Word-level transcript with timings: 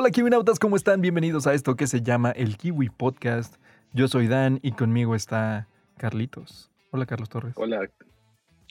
Hola 0.00 0.12
Kiwinautas, 0.12 0.60
¿cómo 0.60 0.76
están? 0.76 1.00
Bienvenidos 1.00 1.48
a 1.48 1.54
esto 1.54 1.74
que 1.74 1.88
se 1.88 2.02
llama 2.02 2.30
el 2.30 2.56
Kiwi 2.56 2.88
Podcast. 2.88 3.56
Yo 3.92 4.06
soy 4.06 4.28
Dan 4.28 4.60
y 4.62 4.70
conmigo 4.70 5.16
está 5.16 5.66
Carlitos. 5.96 6.70
Hola 6.92 7.04
Carlos 7.04 7.28
Torres. 7.28 7.54
Hola, 7.56 7.80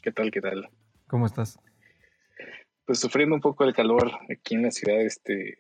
¿qué 0.02 0.14
tal? 0.14 0.32
¿Qué 0.32 0.40
tal? 0.40 0.70
¿Cómo 1.08 1.26
estás? 1.26 1.60
Pues 2.86 3.02
sufriendo 3.02 3.36
un 3.36 3.42
poco 3.42 3.66
el 3.66 3.74
calor 3.74 4.10
aquí 4.32 4.56
en 4.56 4.62
la 4.64 4.72
ciudad 4.72 5.02
este, 5.02 5.58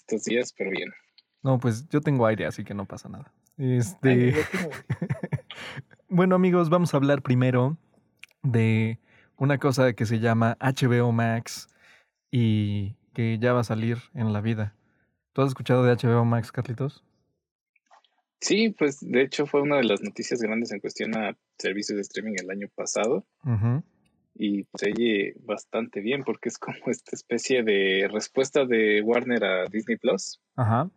estos 0.00 0.24
días, 0.24 0.52
pero 0.52 0.70
bien. 0.70 0.92
No, 1.42 1.58
pues 1.58 1.88
yo 1.88 2.02
tengo 2.02 2.26
aire, 2.26 2.44
así 2.44 2.62
que 2.62 2.74
no 2.74 2.84
pasa 2.84 3.08
nada. 3.08 3.32
Este. 3.56 4.34
bueno, 6.10 6.34
amigos, 6.34 6.68
vamos 6.68 6.92
a 6.92 6.98
hablar 6.98 7.22
primero 7.22 7.78
de 8.42 8.98
una 9.38 9.56
cosa 9.56 9.94
que 9.94 10.04
se 10.04 10.18
llama 10.18 10.58
HBO 10.60 11.10
Max 11.10 11.68
y 12.30 12.96
que 13.14 13.38
ya 13.38 13.54
va 13.54 13.60
a 13.60 13.64
salir 13.64 13.96
en 14.12 14.34
la 14.34 14.42
vida. 14.42 14.74
¿Tú 15.32 15.42
has 15.42 15.48
escuchado 15.48 15.84
de 15.84 15.94
HBO 15.94 16.24
Max, 16.24 16.50
Carlitos? 16.50 17.04
Sí, 18.40 18.70
pues 18.70 18.98
de 19.00 19.22
hecho 19.22 19.46
fue 19.46 19.60
una 19.60 19.76
de 19.76 19.84
las 19.84 20.00
noticias 20.00 20.40
grandes 20.40 20.72
en 20.72 20.80
cuestión 20.80 21.16
a 21.16 21.36
servicios 21.58 21.96
de 21.96 22.02
streaming 22.02 22.34
el 22.42 22.50
año 22.50 22.68
pasado. 22.74 23.26
Y 24.34 24.64
pues 24.64 24.84
oye 24.84 25.34
bastante 25.40 26.00
bien 26.00 26.22
porque 26.24 26.48
es 26.48 26.58
como 26.58 26.78
esta 26.86 27.14
especie 27.14 27.62
de 27.62 28.08
respuesta 28.10 28.64
de 28.64 29.02
Warner 29.02 29.44
a 29.44 29.64
Disney 29.66 29.98
Plus. 29.98 30.40
Ajá. 30.56 30.90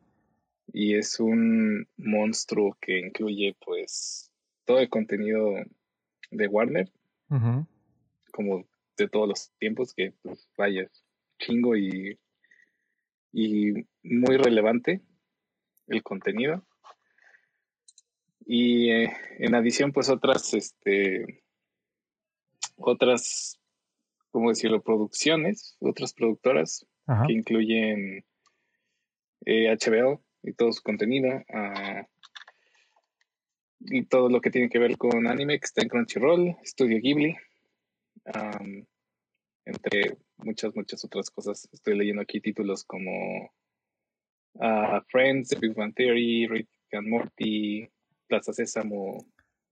Y 0.72 0.96
es 0.96 1.20
un 1.20 1.86
monstruo 1.98 2.78
que 2.80 3.00
incluye 3.00 3.56
pues 3.64 4.32
todo 4.66 4.80
el 4.80 4.90
contenido 4.90 5.54
de 6.32 6.48
Warner. 6.48 6.90
Como 8.32 8.66
de 8.98 9.10
todos 9.10 9.28
los 9.28 9.52
tiempos 9.60 9.94
que 9.94 10.14
pues 10.22 10.48
vaya, 10.58 10.90
chingo 11.40 11.76
y, 11.76 12.18
y 13.32 13.86
muy 14.04 14.38
relevante 14.38 15.02
el 15.88 16.04
contenido. 16.04 16.66
Y 18.46 18.92
eh, 18.92 19.14
en 19.40 19.56
adición, 19.56 19.92
pues 19.92 20.10
otras, 20.10 20.54
este, 20.54 21.44
otras, 22.76 23.60
¿cómo 24.32 24.50
decirlo? 24.50 24.82
Producciones, 24.82 25.78
otras 25.80 26.14
productoras 26.14 26.86
que 27.28 27.34
incluyen 27.34 28.26
HBO 29.46 30.14
eh, 30.14 30.20
y 30.44 30.54
todo 30.54 30.72
su 30.74 30.82
contenido. 30.82 31.42
Ah, 31.54 32.06
y 33.80 34.06
todo 34.06 34.30
lo 34.30 34.40
que 34.40 34.50
tiene 34.50 34.70
que 34.70 34.80
ver 34.80 34.98
con 34.98 35.28
anime 35.28 35.60
que 35.60 35.66
está 35.66 35.82
en 35.82 35.90
Crunchyroll, 35.90 36.56
Studio 36.64 37.00
Ghibli, 37.02 37.36
entre 39.66 40.18
muchas, 40.38 40.74
muchas 40.76 41.04
otras 41.04 41.30
cosas. 41.30 41.68
Estoy 41.72 41.98
leyendo 41.98 42.22
aquí 42.22 42.40
títulos 42.40 42.86
como 42.86 43.52
uh, 44.60 45.00
Friends, 45.10 45.50
The 45.50 45.58
Big 45.60 45.76
Bang 45.76 45.94
Theory, 45.94 46.48
Rick 46.48 46.68
and 46.92 47.10
Morty, 47.10 47.90
Plaza 48.30 48.54
Sésamo. 48.54 49.26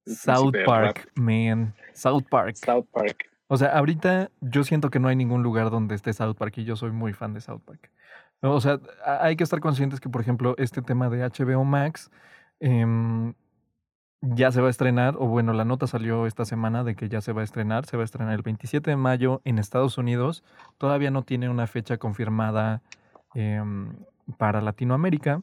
South 0.05 0.55
Park, 0.65 1.11
man. 1.15 1.73
South 1.93 2.23
Park. 2.29 2.55
South 2.55 2.87
Park. 2.91 3.29
O 3.47 3.57
sea, 3.57 3.77
ahorita 3.77 4.31
yo 4.39 4.63
siento 4.63 4.89
que 4.89 4.99
no 4.99 5.09
hay 5.09 5.15
ningún 5.15 5.43
lugar 5.43 5.69
donde 5.69 5.93
esté 5.93 6.13
South 6.13 6.35
Park 6.35 6.57
y 6.57 6.63
yo 6.63 6.75
soy 6.75 6.91
muy 6.91 7.13
fan 7.13 7.33
de 7.33 7.41
South 7.41 7.61
Park. 7.65 7.91
O 8.41 8.59
sea, 8.61 8.79
hay 9.05 9.35
que 9.35 9.43
estar 9.43 9.59
conscientes 9.59 9.99
que, 9.99 10.09
por 10.09 10.21
ejemplo, 10.21 10.55
este 10.57 10.81
tema 10.81 11.09
de 11.09 11.19
HBO 11.29 11.63
Max 11.63 12.09
em, 12.59 13.33
ya 14.21 14.51
se 14.51 14.61
va 14.61 14.67
a 14.67 14.69
estrenar, 14.71 15.15
o 15.17 15.27
bueno, 15.27 15.53
la 15.53 15.65
nota 15.65 15.85
salió 15.85 16.25
esta 16.25 16.45
semana 16.45 16.83
de 16.83 16.95
que 16.95 17.09
ya 17.09 17.21
se 17.21 17.33
va 17.33 17.41
a 17.41 17.43
estrenar, 17.43 17.85
se 17.85 17.97
va 17.97 18.03
a 18.03 18.05
estrenar 18.05 18.33
el 18.33 18.41
27 18.41 18.89
de 18.89 18.95
mayo 18.95 19.41
en 19.43 19.59
Estados 19.59 19.97
Unidos. 19.97 20.43
Todavía 20.77 21.11
no 21.11 21.23
tiene 21.23 21.49
una 21.49 21.67
fecha 21.67 21.97
confirmada 21.97 22.81
em, 23.35 23.95
para 24.37 24.61
Latinoamérica, 24.61 25.41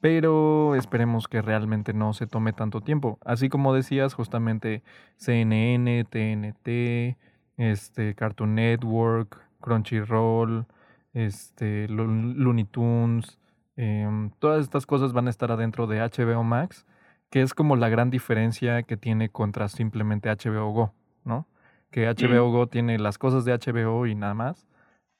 pero 0.00 0.74
esperemos 0.74 1.28
que 1.28 1.42
realmente 1.42 1.92
no 1.92 2.12
se 2.12 2.26
tome 2.26 2.52
tanto 2.52 2.80
tiempo. 2.80 3.18
Así 3.24 3.48
como 3.48 3.72
decías, 3.72 4.14
justamente 4.14 4.82
CNN, 5.16 6.04
TNT, 6.04 7.16
este, 7.56 8.14
Cartoon 8.14 8.56
Network, 8.56 9.40
Crunchyroll, 9.60 10.66
este, 11.12 11.88
Looney 11.88 12.64
Tunes, 12.64 13.38
em, 13.76 14.30
todas 14.38 14.62
estas 14.62 14.86
cosas 14.86 15.12
van 15.12 15.28
a 15.28 15.30
estar 15.30 15.52
adentro 15.52 15.86
de 15.86 16.00
HBO 16.00 16.42
Max, 16.42 16.84
que 17.30 17.40
es 17.40 17.54
como 17.54 17.76
la 17.76 17.88
gran 17.88 18.10
diferencia 18.10 18.82
que 18.82 18.96
tiene 18.96 19.28
contra 19.28 19.68
simplemente 19.68 20.30
HBO 20.30 20.72
Go, 20.72 20.92
¿no? 21.24 21.46
Que 21.90 22.08
HBO 22.08 22.50
Go 22.50 22.66
tiene 22.66 22.98
las 22.98 23.18
cosas 23.18 23.44
de 23.44 23.52
HBO 23.52 24.06
y 24.06 24.14
nada 24.14 24.34
más. 24.34 24.66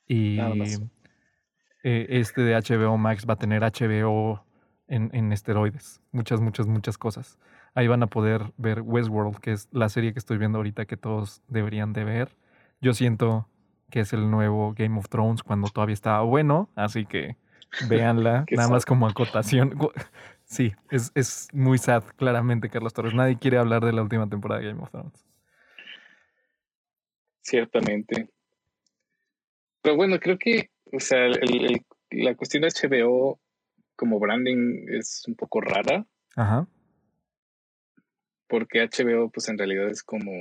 Y 0.09 0.39
eh, 1.83 2.07
este 2.11 2.43
de 2.43 2.55
HBO 2.55 2.97
Max 2.99 3.27
va 3.29 3.35
a 3.35 3.39
tener 3.39 3.63
HBO 3.63 4.45
en, 4.89 5.11
en 5.13 5.33
esteroides. 5.33 6.01
Muchas, 6.13 6.41
muchas, 6.41 6.67
muchas 6.67 6.99
cosas. 6.99 7.39
Ahí 7.75 7.89
van 7.89 8.03
a 8.03 8.07
poder 8.07 8.53
ver 8.57 8.83
Westworld, 8.83 9.39
que 9.39 9.53
es 9.53 9.69
la 9.73 9.89
serie 9.89 10.13
que 10.13 10.19
estoy 10.19 10.39
viendo 10.39 10.59
ahorita 10.59 10.85
que 10.85 10.97
todos 10.97 11.43
deberían 11.49 11.93
de 11.93 12.05
ver. 12.05 12.37
Yo 12.81 12.93
siento 12.93 13.49
que 13.91 14.01
es 14.01 14.13
el 14.13 14.31
nuevo 14.31 14.75
Game 14.75 14.99
of 14.99 15.09
Thrones 15.09 15.43
cuando 15.43 15.69
todavía 15.69 15.95
estaba 15.95 16.23
bueno, 16.23 16.71
así 16.75 17.07
que 17.07 17.37
véanla, 17.89 18.45
nada 18.51 18.69
más 18.69 18.85
como 18.85 19.07
acotación. 19.07 19.79
Sí, 20.45 20.75
es, 20.91 21.13
es 21.15 21.49
muy 21.55 21.79
sad, 21.79 22.05
claramente, 22.17 22.69
Carlos 22.69 22.93
Torres. 22.93 23.15
Nadie 23.15 23.39
quiere 23.39 23.57
hablar 23.57 23.83
de 23.87 23.93
la 23.95 24.03
última 24.03 24.29
temporada 24.29 24.61
de 24.61 24.67
Game 24.67 24.83
of 24.83 24.91
Thrones. 24.91 25.25
Ciertamente. 27.41 28.29
Pero 29.81 29.97
bueno, 29.97 30.21
creo 30.21 30.37
que 30.37 30.72
o 30.93 31.01
sea, 31.01 31.27
el, 31.27 31.83
la 32.11 32.35
cuestión 32.35 32.63
de 32.63 32.69
HBO 32.69 33.41
como 33.97 34.19
branding 34.19 34.87
es 34.89 35.25
un 35.27 35.35
poco 35.35 35.61
rara. 35.61 36.07
Ajá. 36.37 36.69
Porque 38.49 38.83
HBO, 38.83 39.31
pues 39.31 39.49
en 39.49 39.57
realidad 39.57 39.89
es 39.89 40.03
como, 40.03 40.33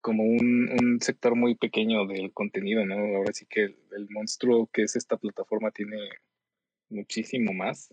como 0.00 0.24
un, 0.24 0.68
un 0.70 1.00
sector 1.00 1.34
muy 1.34 1.54
pequeño 1.54 2.06
del 2.06 2.32
contenido, 2.32 2.84
¿no? 2.84 2.96
Ahora 3.16 3.32
sí 3.32 3.46
que 3.48 3.62
el, 3.62 4.08
monstruo 4.10 4.68
que 4.72 4.82
es 4.82 4.96
esta 4.96 5.16
plataforma 5.16 5.70
tiene 5.70 5.96
muchísimo 6.90 7.52
más. 7.54 7.88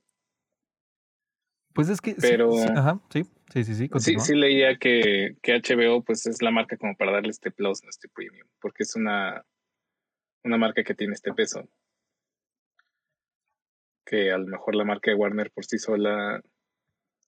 Pues 1.73 1.89
es 1.89 1.99
que 1.99 2.15
pero 2.15 2.51
sí, 2.53 2.67
ajá, 2.73 3.01
sí, 3.09 3.23
sí, 3.51 3.63
sí, 3.65 3.75
sí, 3.75 3.89
sí, 3.99 4.19
sí 4.19 4.35
leía 4.35 4.77
que, 4.77 5.35
que 5.41 5.61
HBO 5.61 6.03
pues 6.03 6.25
es 6.25 6.41
la 6.41 6.51
marca 6.51 6.77
como 6.77 6.95
para 6.95 7.11
darle 7.11 7.31
este 7.31 7.51
plus, 7.51 7.83
este 7.83 8.07
premium, 8.07 8.47
porque 8.61 8.83
es 8.83 8.95
una 8.95 9.45
una 10.45 10.57
marca 10.57 10.83
que 10.83 10.95
tiene 10.95 11.13
este 11.13 11.33
peso. 11.33 11.67
Que 14.05 14.31
a 14.31 14.37
lo 14.37 14.45
mejor 14.45 14.75
la 14.75 14.85
marca 14.85 15.11
de 15.11 15.17
Warner 15.17 15.51
por 15.51 15.65
sí 15.65 15.77
sola 15.77 16.41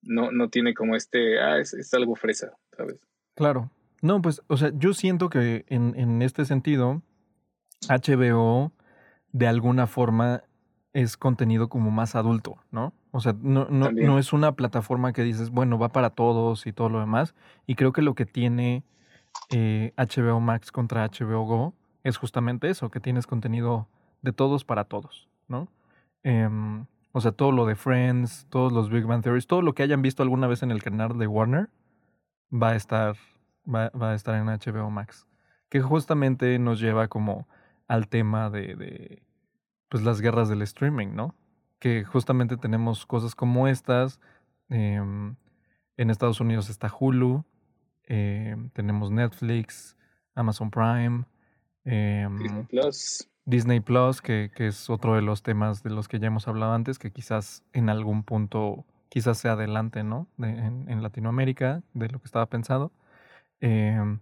no, 0.04 0.32
no 0.32 0.50
tiene 0.50 0.74
como 0.74 0.96
este, 0.96 1.42
ah, 1.42 1.60
es, 1.60 1.94
algo 1.94 2.16
fresa, 2.16 2.56
¿sabes? 2.76 3.00
Claro. 3.36 3.72
No, 4.02 4.22
pues, 4.22 4.42
o 4.48 4.58
sea, 4.58 4.72
yo 4.76 4.94
siento 4.94 5.30
que 5.30 5.66
en, 5.68 5.96
en 5.98 6.22
este 6.22 6.46
sentido, 6.46 7.02
HBO 7.90 8.72
de 9.32 9.48
alguna 9.48 9.88
forma 9.88 10.44
es 10.94 11.18
contenido 11.18 11.68
como 11.70 11.92
más 11.92 12.16
adulto, 12.16 12.58
¿no? 12.72 12.94
O 13.12 13.20
sea, 13.20 13.36
no, 13.42 13.68
no, 13.70 13.92
no, 13.92 14.20
es 14.20 14.34
una 14.34 14.56
plataforma 14.56 15.14
que 15.14 15.24
dices, 15.24 15.50
bueno, 15.50 15.80
va 15.80 15.90
para 15.90 16.12
todos 16.12 16.68
y 16.68 16.74
todo 16.74 16.90
lo 16.90 17.00
demás. 17.00 17.34
Y 17.66 17.76
creo 17.76 17.92
que 17.92 18.02
lo 18.02 18.16
que 18.16 18.26
tiene 18.26 18.84
eh, 19.52 19.94
HBO 19.98 20.40
Max 20.40 20.72
contra 20.72 21.08
HBO 21.08 21.44
Go 21.46 21.74
es 22.08 22.18
justamente 22.18 22.70
eso, 22.70 22.90
que 22.90 23.00
tienes 23.00 23.28
contenido 23.28 23.88
de 24.22 24.32
todos 24.32 24.64
para 24.64 24.86
todos, 24.86 25.28
¿no? 25.48 25.68
Em, 26.24 26.86
o 27.12 27.22
sea, 27.22 27.32
todo 27.32 27.52
lo 27.52 27.66
de 27.66 27.76
Friends, 27.76 28.48
todos 28.50 28.72
los 28.72 28.90
Big 28.90 29.06
Bang 29.06 29.24
Theories, 29.24 29.48
todo 29.48 29.62
lo 29.62 29.74
que 29.74 29.84
hayan 29.84 30.02
visto 30.02 30.24
alguna 30.24 30.48
vez 30.48 30.64
en 30.64 30.72
el 30.72 30.84
canal 30.84 31.18
de 31.18 31.28
Warner 31.28 31.70
va 32.54 32.70
a 32.70 32.76
estar, 32.76 33.16
va, 33.68 33.92
a 34.12 34.14
estar 34.14 34.36
en 34.36 34.48
HBO 34.48 34.90
Max. 34.90 35.28
Que 35.70 35.82
justamente 35.82 36.58
nos 36.60 36.80
lleva 36.80 37.08
como 37.08 37.48
al 37.88 38.08
tema 38.08 38.50
de, 38.50 38.76
de 38.76 39.24
pues 39.90 40.04
las 40.04 40.22
guerras 40.22 40.50
del 40.50 40.62
streaming, 40.62 41.16
¿no? 41.16 41.36
Que 41.80 42.06
justamente 42.06 42.58
tenemos 42.58 43.06
cosas 43.06 43.36
como 43.36 43.68
estas. 43.68 44.20
Em, 44.70 45.36
en 45.98 46.10
Estados 46.10 46.40
Unidos 46.40 46.70
está 46.70 46.92
Hulu, 46.98 47.44
em, 48.04 48.70
tenemos 48.70 49.12
Netflix, 49.12 49.98
Amazon 50.36 50.70
Prime, 50.70 51.26
Disney 51.88 52.64
Plus. 52.64 53.30
Disney 53.46 53.80
Plus, 53.80 54.22
que, 54.22 54.52
que, 54.54 54.68
es 54.68 54.90
otro 54.90 55.16
de 55.16 55.22
los 55.22 55.42
temas 55.42 55.82
de 55.82 55.90
los 55.90 56.08
que 56.08 56.20
ya 56.20 56.28
hemos 56.28 56.48
hablado 56.48 56.74
antes, 56.74 57.00
que 57.00 57.12
quizás 57.12 57.64
en 57.72 57.90
algún 57.90 58.24
punto, 58.24 58.86
quizás 59.08 59.38
sea 59.38 59.54
adelante, 59.54 60.04
¿no? 60.04 60.28
en, 60.38 61.02
Latinoamérica, 61.02 61.82
de 61.94 62.10
lo 62.10 62.20
que 62.20 62.26
estaba 62.26 62.46
pensado. 62.48 62.92
Em, 63.62 64.20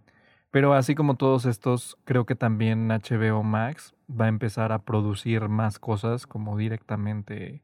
pero 0.52 0.74
así 0.74 0.94
como 0.94 1.16
todos 1.16 1.44
estos, 1.44 1.98
creo 2.04 2.24
que 2.24 2.36
también 2.36 2.88
HBO 2.88 3.42
Max 3.42 3.94
va 4.08 4.26
a 4.26 4.28
empezar 4.28 4.70
a 4.70 4.78
producir 4.78 5.48
más 5.48 5.80
cosas 5.80 6.26
como 6.26 6.56
directamente, 6.56 7.62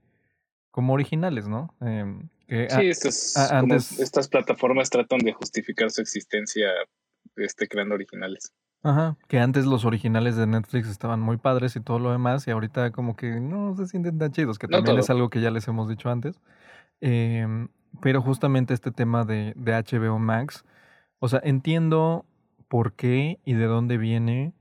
como 0.73 0.95
originales, 0.95 1.47
¿no? 1.47 1.73
Em, 1.81 2.29
sí, 2.49 2.89
estas, 2.89 3.37
estas 4.01 4.29
plataformas 4.29 4.91
tratan 4.91 5.21
de 5.21 5.33
justificar 5.33 5.93
su 5.93 6.01
existencia 6.01 6.69
este, 7.37 7.69
creando 7.69 7.95
originales. 7.95 8.53
Ajá, 8.85 9.17
que 9.29 9.39
antes 9.39 9.65
los 9.65 9.85
originales 9.85 10.37
de 10.37 10.47
Netflix 10.47 10.89
estaban 10.89 11.21
muy 11.21 11.37
padres 11.37 11.77
y 11.77 11.81
todo 11.81 12.01
lo 12.01 12.11
demás, 12.11 12.47
y 12.49 12.51
ahorita 12.51 12.91
como 12.91 13.15
que 13.15 13.39
no 13.39 13.77
se 13.77 13.87
sienten 13.87 14.19
tan 14.19 14.33
chidos, 14.33 14.59
que 14.59 14.67
también 14.67 14.99
es 14.99 15.09
algo 15.09 15.31
que 15.31 15.41
ya 15.41 15.53
les 15.53 15.69
hemos 15.69 15.89
dicho 15.89 16.11
antes. 16.11 16.41
Em, 17.01 17.69
pero 18.01 18.23
justamente 18.23 18.75
este 18.75 18.91
tema 18.91 19.25
de, 19.25 19.53
de 19.57 19.73
HBO 19.73 20.19
Max, 20.19 20.65
o 21.21 21.29
sea, 21.29 21.41
entiendo 21.45 22.25
por 22.69 22.95
qué 22.95 23.39
y 23.45 23.53
de 23.53 23.67
dónde 23.67 23.99
viene. 23.99 24.53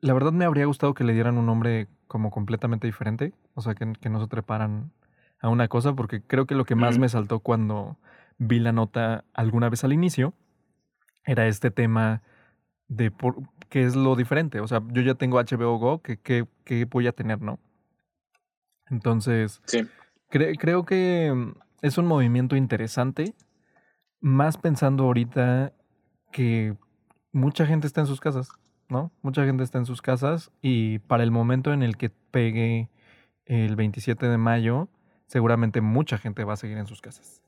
La 0.00 0.14
verdad 0.14 0.32
me 0.32 0.46
habría 0.46 0.64
gustado 0.64 0.94
que 0.94 1.04
le 1.04 1.12
dieran 1.12 1.36
un 1.36 1.46
nombre 1.46 1.88
como 2.06 2.30
completamente 2.30 2.86
diferente, 2.86 3.34
o 3.54 3.60
sea, 3.60 3.74
que, 3.74 3.92
que 4.00 4.08
no 4.08 4.20
se 4.20 4.28
treparan 4.28 4.92
a 5.40 5.50
una 5.50 5.68
cosa, 5.68 5.94
porque 5.94 6.22
creo 6.22 6.46
que 6.46 6.54
lo 6.54 6.64
que 6.64 6.74
más 6.74 6.98
me 6.98 7.08
saltó 7.10 7.40
cuando 7.40 7.98
vi 8.38 8.60
la 8.60 8.72
nota 8.72 9.24
alguna 9.34 9.68
vez 9.68 9.84
al 9.84 9.92
inicio 9.92 10.32
era 11.24 11.46
este 11.46 11.70
tema 11.70 12.22
de 12.88 13.10
por, 13.10 13.36
qué 13.68 13.84
es 13.84 13.96
lo 13.96 14.16
diferente. 14.16 14.60
O 14.60 14.68
sea, 14.68 14.82
yo 14.92 15.02
ya 15.02 15.14
tengo 15.14 15.38
HBO 15.40 15.78
Go, 15.78 16.02
¿qué, 16.02 16.46
voy 16.90 17.06
a 17.06 17.12
tener, 17.12 17.40
no? 17.40 17.58
Entonces, 18.88 19.60
creo 20.28 20.84
que 20.84 21.32
mm, 21.34 21.52
es 21.82 21.98
un 21.98 22.06
movimiento 22.06 22.56
interesante, 22.56 23.34
más 24.20 24.56
pensando 24.56 25.04
ahorita 25.04 25.72
que 26.32 26.76
mucha 27.32 27.66
gente 27.66 27.86
está 27.86 28.00
en 28.00 28.06
sus 28.06 28.20
casas, 28.20 28.48
¿no? 28.88 29.12
Mucha 29.22 29.44
gente 29.44 29.64
está 29.64 29.78
en 29.78 29.86
sus 29.86 30.02
casas 30.02 30.50
y 30.62 31.00
para 31.00 31.22
el 31.22 31.30
momento 31.30 31.72
en 31.72 31.82
el 31.82 31.96
que 31.96 32.10
pegue 32.10 32.90
el 33.44 33.76
27 33.76 34.26
de 34.26 34.38
mayo, 34.38 34.88
seguramente 35.26 35.80
mucha 35.80 36.18
gente 36.18 36.44
va 36.44 36.54
a 36.54 36.56
seguir 36.56 36.78
en 36.78 36.86
sus 36.86 37.00
casas. 37.00 37.42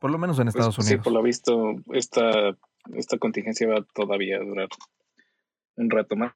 Por 0.00 0.10
lo 0.10 0.18
menos 0.18 0.38
en 0.38 0.44
pues, 0.44 0.54
Estados 0.54 0.78
Unidos. 0.78 1.00
Sí, 1.00 1.04
por 1.04 1.12
lo 1.12 1.22
visto, 1.22 1.74
esta, 1.92 2.56
esta 2.94 3.18
contingencia 3.18 3.68
va 3.68 3.84
todavía 3.94 4.36
a 4.36 4.44
durar 4.44 4.68
un 5.76 5.90
rato 5.90 6.16
más. 6.16 6.32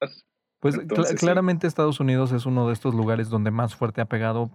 Pues 0.61 0.79
claramente 1.19 1.67
Estados 1.67 1.99
Unidos 1.99 2.33
es 2.33 2.47
uno 2.47 2.69
de 2.69 2.73
estos 2.73 2.95
lugares 2.95 3.29
donde 3.29 3.51
más 3.51 3.75
fuerte 3.75 4.01
ha 4.01 4.07
pegado 4.07 4.51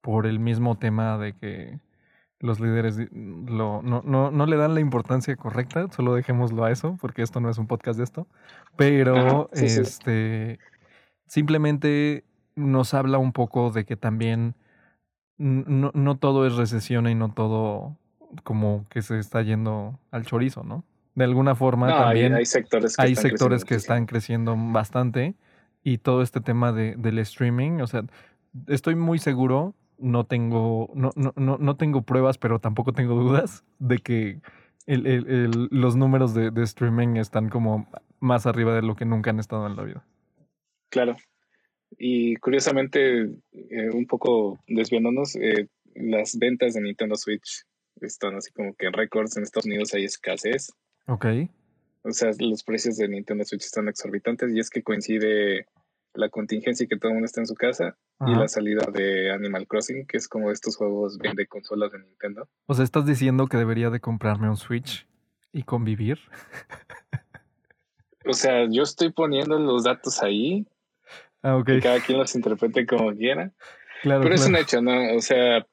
por 0.00 0.26
el 0.26 0.38
mismo 0.38 0.78
tema 0.78 1.18
de 1.18 1.34
que 1.34 1.80
los 2.38 2.60
líderes 2.60 2.96
lo, 3.10 3.82
no, 3.82 4.02
no, 4.04 4.30
no, 4.30 4.46
le 4.46 4.56
dan 4.56 4.74
la 4.74 4.80
importancia 4.80 5.36
correcta, 5.36 5.88
solo 5.90 6.14
dejémoslo 6.14 6.64
a 6.64 6.70
eso, 6.70 6.96
porque 7.00 7.22
esto 7.22 7.40
no 7.40 7.50
es 7.50 7.58
un 7.58 7.66
podcast 7.66 7.98
de 7.98 8.04
esto. 8.04 8.26
Pero 8.76 9.50
este 9.52 10.58
simplemente 11.26 12.24
nos 12.56 12.94
habla 12.94 13.18
un 13.18 13.32
poco 13.32 13.70
de 13.70 13.84
que 13.84 13.96
también 13.96 14.54
no, 15.36 15.90
no 15.94 16.18
todo 16.18 16.46
es 16.46 16.54
recesión 16.54 17.08
y 17.08 17.14
no 17.14 17.32
todo 17.32 17.96
como 18.44 18.84
que 18.90 19.02
se 19.02 19.18
está 19.18 19.42
yendo 19.42 19.98
al 20.10 20.24
chorizo, 20.24 20.62
¿no? 20.62 20.84
De 21.20 21.24
alguna 21.24 21.54
forma 21.54 21.86
también 21.88 22.32
hay, 22.32 22.46
sectores 22.46 22.96
que, 22.96 23.02
hay 23.02 23.12
están, 23.12 23.30
sectores 23.30 23.64
que 23.66 23.74
están 23.74 24.06
creciendo 24.06 24.56
bastante 24.56 25.34
y 25.84 25.98
todo 25.98 26.22
este 26.22 26.40
tema 26.40 26.72
de, 26.72 26.94
del 26.96 27.18
streaming, 27.18 27.82
o 27.82 27.86
sea, 27.86 28.04
estoy 28.68 28.94
muy 28.94 29.18
seguro, 29.18 29.74
no 29.98 30.24
tengo, 30.24 30.90
no, 30.94 31.10
no, 31.16 31.34
no, 31.36 31.58
no 31.58 31.76
tengo 31.76 32.00
pruebas, 32.00 32.38
pero 32.38 32.58
tampoco 32.58 32.94
tengo 32.94 33.16
dudas 33.16 33.64
de 33.78 33.98
que 33.98 34.40
el, 34.86 35.06
el, 35.06 35.68
los 35.70 35.94
números 35.94 36.32
de, 36.32 36.50
de, 36.50 36.62
streaming 36.62 37.16
están 37.16 37.50
como 37.50 37.86
más 38.18 38.46
arriba 38.46 38.74
de 38.74 38.80
lo 38.80 38.96
que 38.96 39.04
nunca 39.04 39.28
han 39.28 39.40
estado 39.40 39.66
en 39.66 39.76
la 39.76 39.82
vida. 39.82 40.06
Claro. 40.88 41.18
Y 41.98 42.36
curiosamente, 42.36 43.24
eh, 43.52 43.90
un 43.92 44.06
poco 44.06 44.58
desviándonos, 44.66 45.36
eh, 45.36 45.68
las 45.94 46.38
ventas 46.38 46.72
de 46.72 46.80
Nintendo 46.80 47.14
Switch 47.14 47.66
están 48.00 48.36
así 48.36 48.50
como 48.52 48.74
que 48.74 48.86
en 48.86 48.92
récords. 48.92 49.36
En 49.36 49.42
Estados 49.42 49.66
Unidos 49.66 49.92
hay 49.94 50.04
escasez. 50.04 50.72
Ok. 51.10 51.26
O 52.02 52.12
sea, 52.12 52.30
los 52.38 52.62
precios 52.62 52.96
de 52.96 53.08
Nintendo 53.08 53.44
Switch 53.44 53.64
están 53.64 53.88
exorbitantes 53.88 54.52
y 54.54 54.60
es 54.60 54.70
que 54.70 54.82
coincide 54.82 55.66
la 56.14 56.28
contingencia 56.28 56.84
y 56.84 56.88
que 56.88 56.96
todo 56.96 57.08
el 57.08 57.14
mundo 57.14 57.26
está 57.26 57.40
en 57.40 57.46
su 57.46 57.54
casa 57.54 57.96
y 58.26 58.34
la 58.34 58.48
salida 58.48 58.86
de 58.92 59.32
Animal 59.32 59.66
Crossing, 59.66 60.06
que 60.06 60.18
es 60.18 60.28
como 60.28 60.50
estos 60.50 60.76
juegos 60.76 61.18
bien 61.18 61.34
de 61.34 61.46
consolas 61.46 61.90
de 61.92 61.98
Nintendo. 61.98 62.48
O 62.66 62.74
sea, 62.74 62.84
¿estás 62.84 63.06
diciendo 63.06 63.46
que 63.46 63.56
debería 63.56 63.90
de 63.90 64.00
comprarme 64.00 64.48
un 64.48 64.56
Switch 64.56 65.06
y 65.52 65.64
convivir? 65.64 66.18
o 68.26 68.32
sea, 68.32 68.66
yo 68.70 68.82
estoy 68.82 69.10
poniendo 69.10 69.58
los 69.58 69.84
datos 69.84 70.22
ahí. 70.22 70.66
Ah, 71.42 71.56
ok. 71.56 71.70
cada 71.82 72.00
quien 72.00 72.18
los 72.18 72.34
interprete 72.34 72.86
como 72.86 73.12
quiera. 73.14 73.52
Claro, 74.02 74.22
Pero 74.22 74.34
es 74.34 74.46
un 74.46 74.56
hecho, 74.56 74.80
¿no? 74.80 75.16
O 75.16 75.20
sea, 75.20 75.66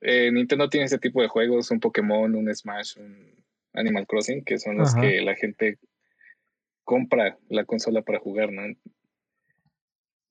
eh, 0.00 0.30
Nintendo 0.32 0.68
tiene 0.68 0.86
este 0.86 0.98
tipo 0.98 1.22
de 1.22 1.28
juegos, 1.28 1.70
un 1.70 1.80
Pokémon, 1.80 2.34
un 2.34 2.54
Smash, 2.54 2.98
un 2.98 3.41
Animal 3.74 4.06
Crossing, 4.06 4.44
que 4.44 4.58
son 4.58 4.78
los 4.78 4.94
que 4.94 5.20
la 5.22 5.34
gente 5.34 5.78
compra 6.84 7.38
la 7.48 7.64
consola 7.64 8.02
para 8.02 8.18
jugar, 8.18 8.52
¿no? 8.52 8.62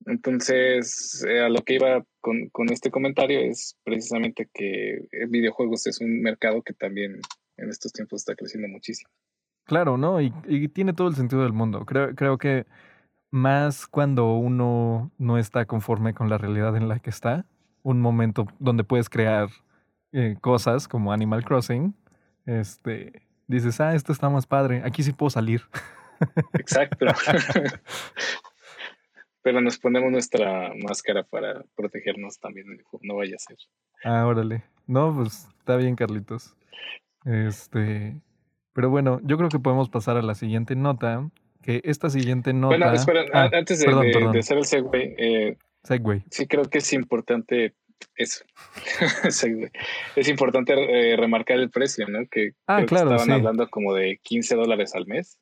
Entonces, 0.06 1.24
eh, 1.30 1.42
a 1.42 1.50
lo 1.50 1.62
que 1.62 1.76
iba 1.76 2.04
con, 2.22 2.50
con, 2.50 2.72
este 2.72 2.90
comentario 2.90 3.40
es 3.40 3.78
precisamente 3.84 4.50
que 4.52 5.08
videojuegos 5.30 5.86
es 5.86 6.02
un 6.02 6.22
mercado 6.22 6.64
que 6.64 6.74
también 6.74 7.20
en 7.58 7.70
estos 7.70 7.94
tiempos 7.94 8.22
está 8.22 8.36
creciendo 8.36 8.68
muchísimo. 8.68 9.10
Claro, 9.66 9.98
¿no? 9.98 10.20
Y, 10.20 10.34
y 10.48 10.68
tiene 10.70 10.94
todo 10.94 11.08
el 11.08 11.16
sentido 11.16 11.44
del 11.44 11.54
mundo. 11.54 11.86
Creo, 11.86 12.16
creo 12.16 12.40
que 12.40 12.66
más 13.32 13.88
cuando 13.88 14.34
uno 14.34 15.12
no 15.18 15.38
está 15.38 15.66
conforme 15.66 16.14
con 16.14 16.30
la 16.30 16.38
realidad 16.38 16.76
en 16.76 16.90
la 16.90 17.00
que 17.00 17.10
está, 17.10 17.46
un 17.84 18.02
momento 18.02 18.48
donde 18.60 18.84
puedes 18.84 19.10
crear 19.10 19.50
eh, 20.12 20.36
cosas 20.42 20.88
como 20.88 21.14
Animal 21.14 21.44
Crossing, 21.44 21.96
este, 22.46 23.22
dices, 23.52 23.80
ah, 23.82 23.94
esto 23.94 24.12
está 24.12 24.30
más 24.30 24.48
padre, 24.48 24.82
aquí 24.84 25.04
sí 25.04 25.12
puedo 25.12 25.30
salir. 25.30 25.62
Exacto. 26.54 27.06
Pero 29.44 29.62
nos 29.62 29.78
ponemos 29.80 30.12
nuestra 30.12 30.72
máscara 30.76 31.24
para 31.24 31.64
protegernos 31.76 32.40
también, 32.40 32.68
no 33.02 33.16
vaya 33.16 33.36
a 33.36 33.40
ser. 33.40 33.58
Ah, 34.04 34.26
órale. 34.26 34.64
No, 34.88 35.16
pues 35.16 35.48
está 35.60 35.78
bien, 35.78 35.96
Carlitos. 35.96 36.56
Este, 37.26 38.20
pero 38.74 38.90
bueno, 38.90 39.20
yo 39.24 39.38
creo 39.38 39.50
que 39.50 39.60
podemos 39.60 39.90
pasar 39.90 40.18
a 40.18 40.22
la 40.22 40.36
siguiente 40.36 40.76
nota, 40.76 41.30
que 41.62 41.82
esta 41.84 42.10
siguiente 42.10 42.54
nota... 42.54 42.78
Bueno, 42.78 42.94
espera, 42.94 43.26
ah, 43.34 43.50
antes 43.52 43.80
de, 43.80 44.40
hacer 44.40 44.58
el 44.58 44.66
segue, 44.66 45.16
eh, 45.18 45.58
segue. 45.84 46.24
sí 46.30 46.48
creo 46.48 46.66
que 46.66 46.80
es 46.80 46.94
importante 46.94 47.74
eso. 48.16 48.44
es 50.16 50.30
importante 50.30 50.74
eh, 50.74 51.16
remarcar 51.18 51.58
el 51.58 51.70
precio, 51.70 52.08
¿no? 52.08 52.20
Que, 52.30 52.52
ah, 52.68 52.84
claro, 52.86 53.16
estaban 53.16 53.32
hablando 53.32 53.70
como 53.70 53.94
de 53.94 54.20
15 54.24 54.56
dólares 54.56 54.96
al 54.96 55.08
mes. 55.08 55.38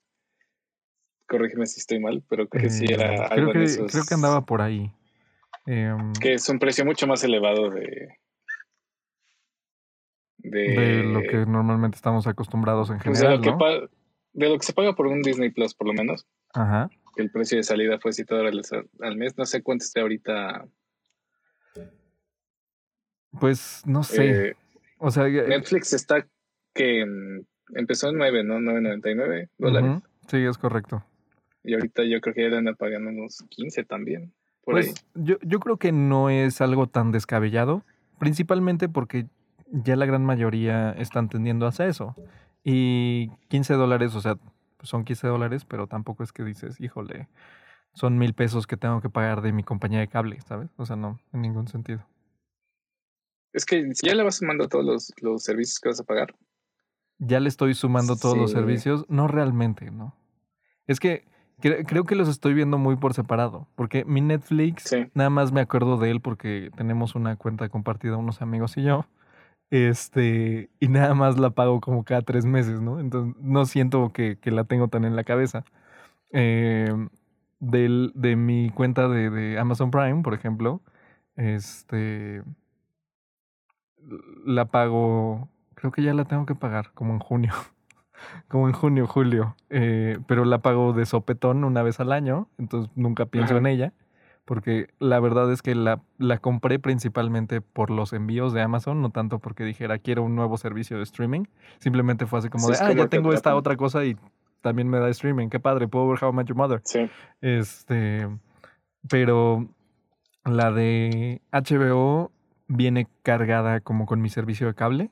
Corrígeme 1.27 1.65
si 1.67 1.79
estoy 1.79 1.99
mal, 1.99 2.23
pero 2.27 2.47
creo 2.47 2.63
que 2.63 2.69
sí 2.69 2.85
era 2.89 3.13
eh, 3.13 3.27
algo 3.29 3.51
creo 3.51 3.65
que, 3.65 3.85
Creo 3.91 4.03
que 4.07 4.13
andaba 4.13 4.45
por 4.45 4.61
ahí. 4.61 4.91
Em, 5.65 6.13
que 6.13 6.33
es 6.33 6.49
un 6.49 6.57
precio 6.57 6.85
mucho 6.85 7.05
más 7.05 7.23
elevado 7.23 7.69
de, 7.69 8.17
de, 10.37 11.03
lo 11.03 11.21
que 11.21 11.45
normalmente 11.45 11.95
estamos 11.95 12.25
acostumbrados 12.25 12.89
en 12.89 12.99
general. 12.99 13.41
de, 13.41 13.51
lo 13.51 13.57
que 13.57 13.89
de, 14.33 14.49
lo 14.49 14.57
que 14.57 14.65
se 14.65 14.73
paga 14.73 14.95
por 14.95 15.07
un 15.07 15.21
Disney 15.21 15.51
Plus, 15.51 15.75
por 15.75 15.87
lo 15.87 15.93
menos. 15.93 16.25
Ajá. 16.53 16.89
El 17.17 17.29
precio 17.29 17.57
de 17.57 17.63
salida 17.63 17.99
fue 17.99 18.13
7 18.13 18.33
dólares 18.33 18.71
al 19.01 19.17
mes. 19.17 19.37
No 19.37 19.45
sé 19.45 19.61
cuánto 19.61 19.83
esté 19.83 19.99
ahorita 19.99 20.65
pues 23.39 23.81
no 23.85 24.03
sé. 24.03 24.49
Eh, 24.49 24.55
o 24.97 25.11
sea, 25.11 25.27
eh, 25.27 25.47
Netflix 25.47 25.93
está 25.93 26.25
que 26.73 27.05
empezó 27.73 28.09
en 28.09 28.17
9, 28.17 28.43
¿no? 28.43 28.59
9.99 28.59 29.49
dólares. 29.57 30.03
Sí, 30.27 30.37
es 30.37 30.57
correcto. 30.57 31.03
Y 31.63 31.73
ahorita 31.73 32.03
yo 32.03 32.21
creo 32.21 32.33
que 32.33 32.49
ya 32.49 32.57
andan 32.57 32.75
pagando 32.75 33.09
unos 33.09 33.43
15 33.49 33.83
también. 33.83 34.33
pues 34.63 34.93
Yo, 35.13 35.37
yo 35.41 35.59
creo 35.59 35.77
que 35.77 35.91
no 35.91 36.29
es 36.29 36.61
algo 36.61 36.87
tan 36.87 37.11
descabellado, 37.11 37.83
principalmente 38.17 38.87
porque 38.87 39.25
ya 39.71 39.95
la 39.95 40.05
gran 40.05 40.25
mayoría 40.25 40.91
están 40.91 41.29
tendiendo 41.29 41.67
hacia 41.67 41.87
eso. 41.87 42.15
Y 42.63 43.29
15 43.49 43.73
dólares, 43.75 44.15
o 44.15 44.21
sea, 44.21 44.37
son 44.81 45.03
15 45.03 45.27
dólares, 45.27 45.65
pero 45.65 45.87
tampoco 45.87 46.23
es 46.23 46.31
que 46.31 46.43
dices, 46.43 46.79
híjole, 46.79 47.27
son 47.93 48.17
mil 48.17 48.33
pesos 48.33 48.67
que 48.67 48.77
tengo 48.77 49.01
que 49.01 49.09
pagar 49.09 49.41
de 49.41 49.51
mi 49.51 49.63
compañía 49.63 49.99
de 49.99 50.07
cable, 50.07 50.39
¿sabes? 50.41 50.69
O 50.77 50.85
sea, 50.85 50.95
no, 50.95 51.19
en 51.33 51.41
ningún 51.41 51.67
sentido. 51.67 52.05
Es 53.53 53.65
que 53.65 53.93
si 53.93 54.07
ya 54.07 54.15
le 54.15 54.23
vas 54.23 54.37
sumando 54.37 54.67
todos 54.67 54.85
los, 54.85 55.13
los 55.21 55.43
servicios 55.43 55.79
que 55.79 55.89
vas 55.89 55.99
a 55.99 56.03
pagar. 56.03 56.35
Ya 57.17 57.39
le 57.39 57.49
estoy 57.49 57.73
sumando 57.73 58.15
todos 58.15 58.37
los 58.37 58.51
servicios. 58.51 59.05
No 59.09 59.27
realmente, 59.27 59.91
¿no? 59.91 60.15
Es 60.87 60.99
que 60.99 61.25
creo 61.59 62.05
que 62.05 62.15
los 62.15 62.29
estoy 62.29 62.53
viendo 62.53 62.77
muy 62.77 62.95
por 62.95 63.13
separado. 63.13 63.67
Porque 63.75 64.05
mi 64.05 64.21
Netflix, 64.21 64.95
nada 65.13 65.29
más 65.29 65.51
me 65.51 65.61
acuerdo 65.61 65.97
de 65.97 66.11
él 66.11 66.21
porque 66.21 66.71
tenemos 66.77 67.15
una 67.15 67.35
cuenta 67.35 67.67
compartida 67.69 68.17
unos 68.17 68.41
amigos 68.41 68.77
y 68.77 68.83
yo. 68.83 69.05
Este, 69.71 70.69
y 70.79 70.87
nada 70.87 71.13
más 71.13 71.37
la 71.37 71.51
pago 71.51 71.79
como 71.79 72.03
cada 72.03 72.21
tres 72.21 72.45
meses, 72.45 72.81
¿no? 72.81 72.99
Entonces 72.99 73.35
no 73.41 73.65
siento 73.65 74.11
que, 74.13 74.37
que 74.39 74.51
la 74.51 74.63
tengo 74.63 74.87
tan 74.87 75.05
en 75.05 75.15
la 75.15 75.23
cabeza. 75.23 75.63
Eh, 76.31 76.91
del, 77.59 78.11
de 78.15 78.35
mi 78.35 78.69
cuenta 78.69 79.07
de, 79.09 79.29
de 79.29 79.59
Amazon 79.59 79.91
Prime, 79.91 80.21
por 80.23 80.33
ejemplo, 80.33 80.81
este 81.35 82.41
la 84.45 84.65
pago, 84.65 85.49
creo 85.75 85.91
que 85.91 86.03
ya 86.03 86.13
la 86.13 86.25
tengo 86.25 86.45
que 86.45 86.55
pagar, 86.55 86.91
como 86.93 87.13
en 87.13 87.19
junio. 87.19 87.53
como 88.47 88.67
en 88.67 88.73
junio, 88.73 89.07
julio, 89.07 89.55
eh, 89.69 90.19
pero 90.27 90.45
la 90.45 90.59
pago 90.59 90.93
de 90.93 91.05
sopetón 91.05 91.63
una 91.63 91.83
vez 91.83 91.99
al 91.99 92.11
año, 92.11 92.47
entonces 92.57 92.91
nunca 92.95 93.25
pienso 93.25 93.57
en 93.57 93.67
ella, 93.67 93.93
porque 94.45 94.89
la 94.99 95.19
verdad 95.19 95.51
es 95.51 95.61
que 95.61 95.75
la, 95.75 96.01
la 96.17 96.37
compré 96.39 96.79
principalmente 96.79 97.61
por 97.61 97.91
los 97.91 98.13
envíos 98.13 98.53
de 98.53 98.61
Amazon, 98.61 99.01
no 99.01 99.11
tanto 99.11 99.39
porque 99.39 99.63
dijera 99.63 99.99
quiero 99.99 100.23
un 100.23 100.35
nuevo 100.35 100.57
servicio 100.57 100.97
de 100.97 101.03
streaming, 101.03 101.43
simplemente 101.79 102.25
fue 102.25 102.39
así 102.39 102.49
como 102.49 102.67
de, 102.67 102.77
ah, 102.81 102.91
ya 102.93 103.07
tengo 103.07 103.33
esta 103.33 103.55
otra 103.55 103.77
cosa 103.77 104.05
y 104.05 104.17
también 104.61 104.89
me 104.89 104.99
da 104.99 105.09
streaming, 105.09 105.49
qué 105.49 105.59
padre, 105.59 105.87
puedo 105.87 106.07
ver 106.09 106.19
How 106.21 106.31
I 106.31 106.33
Met 106.33 106.47
Your 106.47 106.57
Mother. 106.57 106.81
Sí. 106.83 107.09
Este, 107.41 108.27
pero 109.07 109.67
la 110.43 110.71
de 110.71 111.41
HBO 111.51 112.31
viene 112.69 113.07
cargada 113.23 113.81
como 113.81 114.05
con 114.05 114.21
mi 114.21 114.29
servicio 114.29 114.67
de 114.67 114.75
cable, 114.75 115.11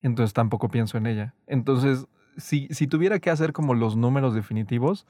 entonces 0.00 0.32
tampoco 0.32 0.70
pienso 0.70 0.96
en 0.96 1.06
ella. 1.06 1.34
Entonces, 1.46 2.06
si, 2.38 2.68
si 2.70 2.86
tuviera 2.86 3.18
que 3.18 3.28
hacer 3.28 3.52
como 3.52 3.74
los 3.74 3.96
números 3.96 4.34
definitivos, 4.34 5.06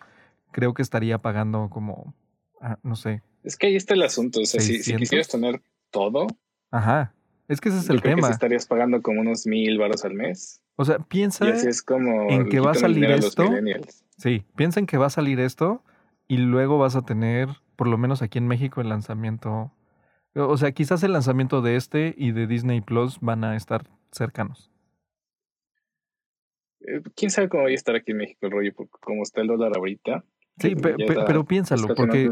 creo 0.51 0.75
que 0.75 0.83
estaría 0.83 1.19
pagando 1.19 1.69
como, 1.71 2.15
ah, 2.61 2.79
no 2.83 2.97
sé. 2.97 3.23
Es 3.45 3.57
que 3.57 3.69
ahí 3.69 3.77
está 3.77 3.95
el 3.95 4.03
asunto, 4.03 4.41
o 4.41 4.47
sea, 4.47 4.61
si, 4.61 4.83
quisieras 4.97 5.29
tener 5.29 5.63
todo. 5.91 6.27
Ajá, 6.71 7.15
es 7.47 7.61
que 7.61 7.69
ese 7.69 7.79
es 7.79 7.91
el 7.91 8.03
tema. 8.03 8.29
estarías 8.31 8.67
pagando 8.67 9.03
como 9.03 9.21
unos 9.21 9.47
mil 9.47 9.79
baros 9.79 10.05
al 10.05 10.15
mes. 10.15 10.63
O 10.77 10.85
sea, 10.85 10.99
piensa 10.99 11.49
es 11.49 11.83
como 11.83 12.29
en 12.29 12.49
que 12.49 12.61
va 12.61 12.73
a 12.73 12.75
salir 12.75 13.05
esto. 13.05 13.49
Sí, 14.19 14.45
piensa 14.57 14.81
en 14.81 14.87
que 14.87 14.99
va 14.99 15.07
a 15.07 15.11
salir 15.11 15.41
esto 15.41 15.83
y 16.29 16.39
luego 16.39 16.79
vas 16.79 16.97
a 16.97 17.03
tener, 17.03 17.49
por 17.77 17.87
lo 17.87 17.99
menos 17.99 18.23
aquí 18.23 18.39
en 18.39 18.49
México, 18.49 18.81
el 18.81 18.89
lanzamiento. 18.89 19.73
O 20.37 20.57
sea, 20.57 20.73
quizás 20.73 21.03
el 21.03 21.13
lanzamiento 21.13 21.63
de 21.63 21.77
este 21.77 22.15
y 22.17 22.33
de 22.33 22.47
Disney 22.47 22.81
Plus 22.81 23.19
van 23.21 23.45
a 23.45 23.57
estar 23.57 23.87
cercanos. 24.13 24.71
Eh, 26.81 27.03
quién 27.15 27.31
sabe 27.31 27.49
cómo 27.49 27.65
va 27.65 27.71
a 27.71 27.73
estar 27.73 27.97
aquí 27.97 28.13
en 28.13 28.19
México 28.19 28.47
el 28.47 28.53
rollo, 28.53 28.73
porque 28.75 28.93
como 29.01 29.23
está 29.23 29.41
el 29.41 29.49
dólar 29.49 29.73
ahorita. 29.77 30.25
Sí, 30.59 30.75
pero 30.75 31.45
piénsalo, 31.45 31.95
porque 31.95 32.31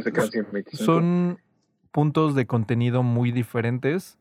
son 0.72 1.38
puntos 1.90 2.34
de 2.34 2.46
contenido 2.46 3.02
muy 3.02 3.32
diferentes 3.32 4.18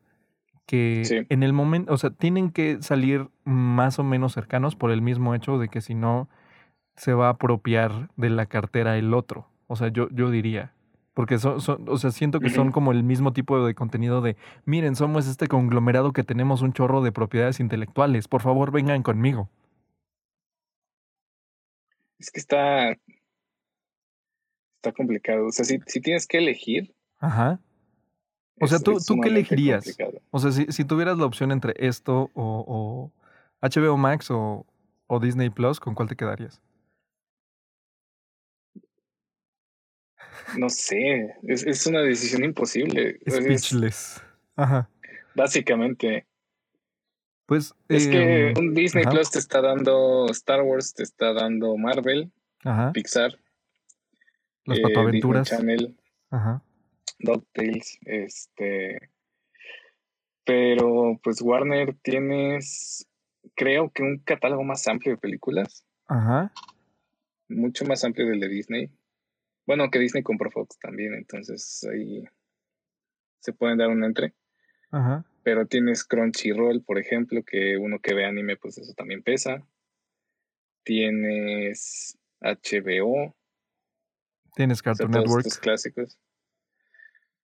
que 0.66 1.26
en 1.28 1.42
el 1.42 1.52
momento, 1.52 1.92
o 1.92 1.96
sea, 1.96 2.10
tienen 2.10 2.50
que 2.50 2.82
salir 2.82 3.28
más 3.44 3.98
o 3.98 4.04
menos 4.04 4.32
cercanos 4.32 4.76
por 4.76 4.90
el 4.90 5.02
mismo 5.02 5.34
hecho 5.34 5.58
de 5.58 5.68
que 5.68 5.80
si 5.80 5.94
no 5.94 6.28
se 6.96 7.12
va 7.12 7.26
a 7.26 7.30
apropiar 7.30 8.10
de 8.16 8.30
la 8.30 8.46
cartera 8.46 8.96
el 8.96 9.12
otro. 9.14 9.46
O 9.66 9.76
sea, 9.76 9.88
yo, 9.88 10.08
yo 10.10 10.30
diría. 10.30 10.72
Porque 11.14 11.38
son, 11.38 11.60
son, 11.60 11.88
o 11.88 11.96
sea, 11.96 12.10
siento 12.10 12.40
que 12.40 12.50
son 12.50 12.72
como 12.72 12.90
el 12.90 13.04
mismo 13.04 13.32
tipo 13.32 13.64
de 13.64 13.74
contenido 13.74 14.20
de, 14.20 14.36
miren, 14.64 14.96
somos 14.96 15.28
este 15.28 15.46
conglomerado 15.46 16.12
que 16.12 16.24
tenemos 16.24 16.60
un 16.60 16.72
chorro 16.72 17.02
de 17.02 17.12
propiedades 17.12 17.60
intelectuales, 17.60 18.26
por 18.26 18.42
favor 18.42 18.72
vengan 18.72 19.04
conmigo. 19.04 19.48
Es 22.18 22.30
que 22.30 22.40
está, 22.40 22.90
está 24.76 24.92
complicado. 24.96 25.46
O 25.46 25.52
sea, 25.52 25.64
si, 25.64 25.78
si 25.86 26.00
tienes 26.00 26.26
que 26.26 26.38
elegir. 26.38 26.94
Ajá. 27.18 27.60
O 28.60 28.66
sea, 28.66 28.78
¿tú, 28.78 28.98
¿tú 29.04 29.20
qué 29.20 29.28
elegirías? 29.28 29.96
O 30.30 30.38
sea, 30.38 30.52
si, 30.52 30.66
si, 30.66 30.84
tuvieras 30.84 31.18
la 31.18 31.26
opción 31.26 31.50
entre 31.50 31.74
esto 31.76 32.30
o, 32.34 32.64
o 32.66 33.12
HBO 33.60 33.96
Max 33.96 34.30
o, 34.30 34.64
o, 35.06 35.20
Disney 35.20 35.50
Plus, 35.50 35.80
¿con 35.80 35.94
cuál 35.94 36.08
te 36.08 36.16
quedarías? 36.16 36.60
No 40.56 40.68
sé, 40.68 41.34
es, 41.42 41.66
es 41.66 41.86
una 41.86 42.00
decisión 42.00 42.44
imposible. 42.44 43.18
Speechless. 43.28 44.22
Ajá. 44.56 44.88
Básicamente. 45.34 46.26
Pues. 47.46 47.74
Es 47.88 48.08
que 48.08 48.50
em, 48.50 48.58
un 48.58 48.74
Disney 48.74 49.04
Plus 49.04 49.30
te 49.30 49.38
está 49.38 49.60
dando 49.60 50.26
Star 50.30 50.62
Wars, 50.62 50.94
te 50.94 51.02
está 51.02 51.32
dando 51.32 51.76
Marvel, 51.76 52.30
Pixar, 52.92 53.38
Las 54.64 54.78
eh, 54.78 54.82
Disney 55.12 55.42
Channel. 55.42 55.96
Ajá. 56.30 56.62
DuckTales, 57.18 57.98
este, 58.06 59.10
pero 60.44 61.18
pues 61.22 61.40
Warner 61.40 61.96
tienes, 62.02 63.08
creo 63.54 63.90
que 63.90 64.02
un 64.02 64.18
catálogo 64.18 64.62
más 64.62 64.86
amplio 64.88 65.14
de 65.14 65.20
películas. 65.20 65.84
Ajá. 66.06 66.52
Mucho 67.48 67.84
más 67.84 68.04
amplio 68.04 68.26
del 68.26 68.40
de 68.40 68.48
Disney. 68.48 68.90
Bueno, 69.66 69.90
que 69.90 69.98
Disney 69.98 70.22
compró 70.22 70.50
Fox 70.50 70.78
también, 70.78 71.14
entonces 71.14 71.86
ahí 71.90 72.24
se 73.40 73.52
pueden 73.52 73.78
dar 73.78 73.88
un 73.88 74.04
entre. 74.04 74.34
Ajá. 74.90 75.24
Pero 75.42 75.66
tienes 75.66 76.04
Crunchyroll, 76.04 76.82
por 76.82 76.98
ejemplo, 76.98 77.42
que 77.42 77.76
uno 77.76 77.98
que 78.00 78.14
ve 78.14 78.24
anime, 78.24 78.56
pues 78.56 78.78
eso 78.78 78.92
también 78.94 79.22
pesa. 79.22 79.62
Tienes 80.84 82.18
HBO. 82.40 83.34
Tienes 84.54 84.82
Cartoon 84.82 85.10
Network. 85.10 85.46
clásicos. 85.60 86.18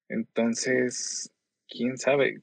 Entonces, 0.08 1.32
quién 1.68 1.98
sabe. 1.98 2.42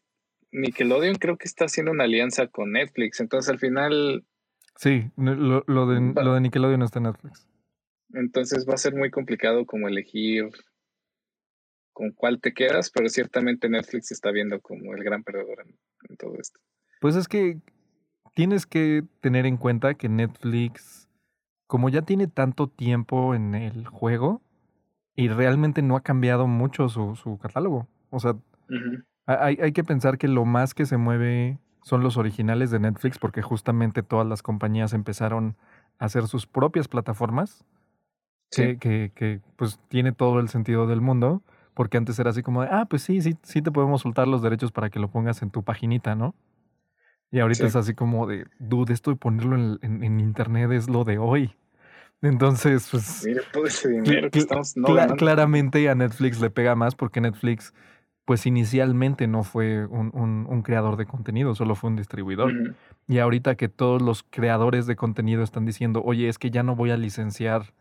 Nickelodeon 0.51 1.15
creo 1.15 1.37
que 1.37 1.47
está 1.47 1.65
haciendo 1.65 1.91
una 1.91 2.05
alianza 2.05 2.47
con 2.47 2.71
Netflix. 2.71 3.19
Entonces, 3.19 3.49
al 3.49 3.59
final. 3.59 4.25
Sí, 4.75 5.09
lo, 5.15 5.63
lo, 5.65 5.87
de, 5.87 6.13
lo 6.23 6.33
de 6.33 6.41
Nickelodeon 6.41 6.83
está 6.83 6.99
en 6.99 7.03
Netflix. 7.03 7.47
Entonces 8.13 8.65
va 8.67 8.73
a 8.73 8.77
ser 8.77 8.95
muy 8.95 9.11
complicado 9.11 9.65
como 9.65 9.87
elegir 9.87 10.49
con 11.93 12.11
cuál 12.11 12.39
te 12.39 12.53
quedas, 12.53 12.91
pero 12.91 13.09
ciertamente 13.09 13.69
Netflix 13.69 14.11
está 14.11 14.31
viendo 14.31 14.61
como 14.61 14.93
el 14.93 15.03
gran 15.03 15.23
perdedor 15.23 15.65
en, 15.65 16.17
todo 16.17 16.35
esto. 16.39 16.59
Pues 17.01 17.15
es 17.15 17.27
que 17.27 17.59
tienes 18.35 18.65
que 18.67 19.03
tener 19.19 19.45
en 19.47 19.57
cuenta 19.57 19.95
que 19.95 20.07
Netflix, 20.07 21.09
como 21.65 21.89
ya 21.89 22.03
tiene 22.03 22.27
tanto 22.27 22.67
tiempo 22.67 23.33
en 23.33 23.55
el 23.55 23.87
juego, 23.87 24.41
y 25.15 25.29
realmente 25.29 25.81
no 25.81 25.95
ha 25.95 26.03
cambiado 26.03 26.45
mucho 26.45 26.87
su, 26.87 27.15
su 27.15 27.39
catálogo. 27.39 27.87
O 28.11 28.19
sea, 28.19 28.37
hay, 29.25 29.57
hay 29.59 29.71
que 29.71 29.83
pensar 29.83 30.19
que 30.19 30.27
lo 30.27 30.45
más 30.45 30.75
que 30.75 30.85
se 30.85 30.97
mueve 30.97 31.57
son 31.81 32.03
los 32.03 32.17
originales 32.17 32.69
de 32.69 32.79
Netflix 32.79 33.17
porque 33.17 33.41
justamente 33.41 34.03
todas 34.03 34.27
las 34.27 34.43
compañías 34.43 34.93
empezaron 34.93 35.57
a 35.97 36.05
hacer 36.05 36.27
sus 36.27 36.45
propias 36.45 36.87
plataformas. 36.87 37.65
Que, 38.51 38.77
que, 38.77 39.11
que, 39.13 39.41
pues 39.57 39.79
tiene 39.89 40.13
todo 40.13 40.39
el 40.39 40.47
sentido 40.49 40.87
del 40.87 41.01
mundo, 41.01 41.41
porque 41.73 41.97
antes 41.97 42.17
era 42.17 42.29
así 42.29 42.43
como 42.43 42.61
de, 42.61 42.69
ah, 42.71 42.85
pues 42.89 43.01
sí, 43.01 43.21
sí, 43.21 43.35
sí 43.43 43.61
te 43.61 43.71
podemos 43.71 44.01
soltar 44.01 44.27
los 44.27 44.41
derechos 44.41 44.71
para 44.71 44.89
que 44.89 44.99
lo 44.99 45.09
pongas 45.09 45.41
en 45.41 45.51
tu 45.51 45.63
paginita, 45.63 46.15
¿no? 46.15 46.33
Y 47.29 47.39
ahorita 47.39 47.65
es 47.65 47.75
así 47.75 47.93
como 47.93 48.25
de, 48.25 48.45
dude, 48.57 48.93
esto 48.93 49.11
de 49.11 49.17
ponerlo 49.17 49.55
en, 49.55 49.79
en, 49.81 50.03
en, 50.03 50.19
internet 50.19 50.71
es 50.71 50.89
lo 50.89 51.03
de 51.03 51.17
hoy. 51.17 51.55
Entonces, 52.21 52.87
pues. 52.89 53.23
Mira 53.25 53.41
todo 53.51 53.65
ese 53.65 53.89
dinero 53.89 54.31
que 54.31 54.39
estamos 54.39 54.73
Claramente 55.17 55.87
a 55.89 55.95
Netflix 55.95 56.39
le 56.39 56.49
pega 56.49 56.75
más 56.75 56.95
porque 56.95 57.21
Netflix, 57.21 57.73
pues 58.25 58.45
inicialmente 58.45 59.27
no 59.27 59.43
fue 59.43 59.85
un, 59.85 60.11
un, 60.13 60.61
creador 60.61 60.97
de 60.97 61.05
contenido, 61.05 61.53
solo 61.53 61.75
fue 61.75 61.89
un 61.89 61.95
distribuidor. 61.97 62.53
Y 63.07 63.19
ahorita 63.19 63.55
que 63.55 63.69
todos 63.69 64.01
los 64.01 64.23
creadores 64.23 64.87
de 64.87 64.95
contenido 64.95 65.43
están 65.43 65.65
diciendo, 65.65 66.01
oye, 66.03 66.27
es 66.27 66.39
que 66.39 66.49
ya 66.49 66.63
no 66.63 66.75
voy 66.75 66.91
a 66.91 66.97
licenciar 66.97 67.73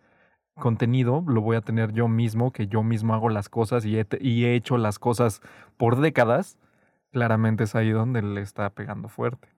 contenido, 0.58 1.24
lo 1.26 1.40
voy 1.40 1.56
a 1.56 1.60
tener 1.60 1.92
yo 1.92 2.08
mismo, 2.08 2.52
que 2.52 2.66
yo 2.66 2.82
mismo 2.82 3.14
hago 3.14 3.28
las 3.28 3.48
cosas 3.48 3.84
y 3.84 3.98
he, 3.98 4.06
y 4.20 4.44
he 4.44 4.54
hecho 4.54 4.78
las 4.78 4.98
cosas 4.98 5.40
por 5.76 6.00
décadas, 6.00 6.58
claramente 7.12 7.64
es 7.64 7.74
ahí 7.74 7.90
donde 7.90 8.22
le 8.22 8.40
está 8.40 8.70
pegando 8.70 9.08
fuerte. 9.08 9.48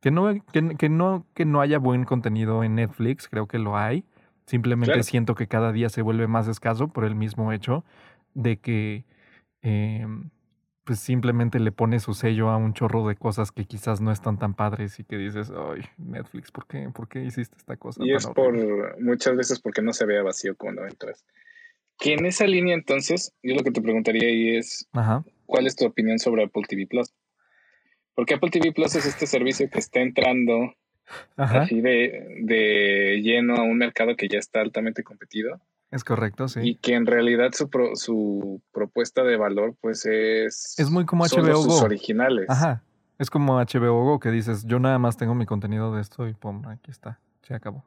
Que 0.00 0.10
no, 0.10 0.32
que, 0.52 0.76
que, 0.76 0.88
no, 0.88 1.26
que 1.34 1.44
no 1.44 1.60
haya 1.60 1.78
buen 1.78 2.04
contenido 2.04 2.62
en 2.62 2.76
Netflix, 2.76 3.28
creo 3.28 3.46
que 3.48 3.58
lo 3.58 3.76
hay, 3.76 4.04
Simplemente 4.48 5.02
siento 5.02 5.34
que 5.34 5.46
cada 5.46 5.72
día 5.72 5.90
se 5.90 6.00
vuelve 6.00 6.26
más 6.26 6.48
escaso 6.48 6.88
por 6.88 7.04
el 7.04 7.14
mismo 7.14 7.52
hecho 7.52 7.84
de 8.32 8.56
que 8.56 9.04
em, 9.60 10.30
pues 10.88 11.00
simplemente 11.00 11.60
le 11.60 11.70
pone 11.70 12.00
su 12.00 12.14
sello 12.14 12.48
a 12.48 12.56
un 12.56 12.72
chorro 12.72 13.06
de 13.06 13.14
cosas 13.14 13.52
que 13.52 13.66
quizás 13.66 14.00
no 14.00 14.10
están 14.10 14.38
tan 14.38 14.54
padres 14.54 14.98
y 14.98 15.04
que 15.04 15.18
dices, 15.18 15.52
ay, 15.54 15.82
Netflix, 15.98 16.50
¿por 16.50 16.66
qué, 16.66 16.88
¿Por 16.88 17.10
qué 17.10 17.22
hiciste 17.22 17.58
esta 17.58 17.76
cosa? 17.76 18.02
Y 18.02 18.14
es 18.14 18.26
por 18.26 18.98
muchas 18.98 19.36
veces 19.36 19.60
porque 19.60 19.82
no 19.82 19.92
se 19.92 20.06
vea 20.06 20.22
vacío 20.22 20.56
cuando 20.56 20.86
entras. 20.86 21.26
Que 21.98 22.14
en 22.14 22.24
esa 22.24 22.46
línea 22.46 22.74
entonces, 22.74 23.34
yo 23.42 23.54
lo 23.54 23.62
que 23.62 23.70
te 23.70 23.82
preguntaría 23.82 24.30
ahí 24.30 24.56
es, 24.56 24.88
¿cuál 25.44 25.66
es 25.66 25.76
tu 25.76 25.84
opinión 25.84 26.18
sobre 26.18 26.44
Apple 26.44 26.62
TV 26.66 26.86
Plus? 26.86 27.12
Porque 28.14 28.32
Apple 28.32 28.48
TV 28.48 28.72
Plus 28.72 28.94
es 28.94 29.04
este 29.04 29.26
servicio 29.26 29.68
que 29.68 29.80
está 29.80 30.00
entrando 30.00 30.72
así 31.36 31.82
de, 31.82 32.38
de, 32.44 33.20
lleno 33.22 33.56
a 33.56 33.62
un 33.62 33.76
mercado 33.76 34.16
que 34.16 34.28
ya 34.28 34.38
está 34.38 34.62
altamente 34.62 35.02
competido. 35.02 35.60
Es 35.90 36.04
correcto, 36.04 36.48
sí. 36.48 36.60
Y 36.62 36.74
que 36.76 36.94
en 36.94 37.06
realidad 37.06 37.52
su, 37.52 37.68
su 37.94 38.60
propuesta 38.72 39.24
de 39.24 39.36
valor, 39.36 39.74
pues 39.80 40.04
es. 40.04 40.74
Es 40.78 40.90
muy 40.90 41.06
como 41.06 41.24
HBO 41.24 41.64
Go. 41.64 41.80
originales. 41.80 42.46
Ajá. 42.48 42.82
Es 43.18 43.30
como 43.30 43.56
HBO 43.56 44.04
Go 44.04 44.20
que 44.20 44.30
dices, 44.30 44.64
yo 44.66 44.78
nada 44.78 44.98
más 44.98 45.16
tengo 45.16 45.34
mi 45.34 45.46
contenido 45.46 45.94
de 45.94 46.02
esto 46.02 46.28
y 46.28 46.34
pum, 46.34 46.66
aquí 46.68 46.90
está. 46.90 47.20
Se 47.42 47.54
acabó. 47.54 47.84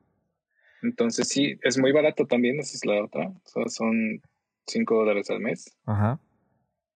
Entonces 0.82 1.28
sí, 1.28 1.60
es 1.62 1.78
muy 1.78 1.92
barato 1.92 2.26
también, 2.26 2.60
esa 2.60 2.76
es 2.76 2.86
la 2.86 3.04
otra. 3.04 3.32
son 3.68 4.22
5 4.66 4.96
dólares 4.96 5.30
al 5.30 5.40
mes. 5.40 5.78
Ajá. 5.86 6.20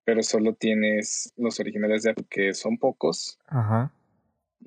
Pero 0.05 0.23
solo 0.23 0.53
tienes 0.53 1.31
los 1.37 1.59
originales 1.59 2.03
de 2.03 2.11
Apple, 2.11 2.25
que 2.29 2.53
son 2.53 2.77
pocos. 2.77 3.39
Ajá 3.47 3.91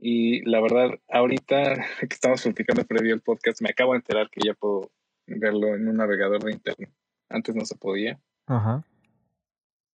Y 0.00 0.48
la 0.48 0.60
verdad, 0.60 0.90
ahorita 1.08 1.74
que 2.00 2.14
estamos 2.14 2.42
platicando 2.42 2.84
previo 2.84 3.14
el 3.14 3.20
podcast, 3.20 3.60
me 3.60 3.70
acabo 3.70 3.92
de 3.92 3.98
enterar 3.98 4.30
que 4.30 4.40
ya 4.44 4.54
puedo 4.54 4.90
verlo 5.28 5.74
en 5.74 5.88
un 5.88 5.96
navegador 5.96 6.42
de 6.42 6.52
internet. 6.52 6.90
Antes 7.28 7.54
no 7.54 7.64
se 7.64 7.76
podía. 7.76 8.18
Ajá. 8.46 8.84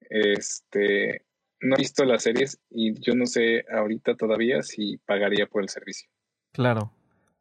Este, 0.01 1.25
no 1.61 1.77
he 1.77 1.79
visto 1.79 2.05
las 2.05 2.23
series 2.23 2.61
y 2.71 2.95
yo 3.01 3.15
no 3.15 3.27
sé 3.27 3.65
ahorita 3.73 4.17
todavía 4.17 4.63
si 4.63 4.99
pagaría 4.99 5.47
por 5.47 5.63
el 5.63 5.69
servicio. 5.69 6.09
Claro. 6.53 6.93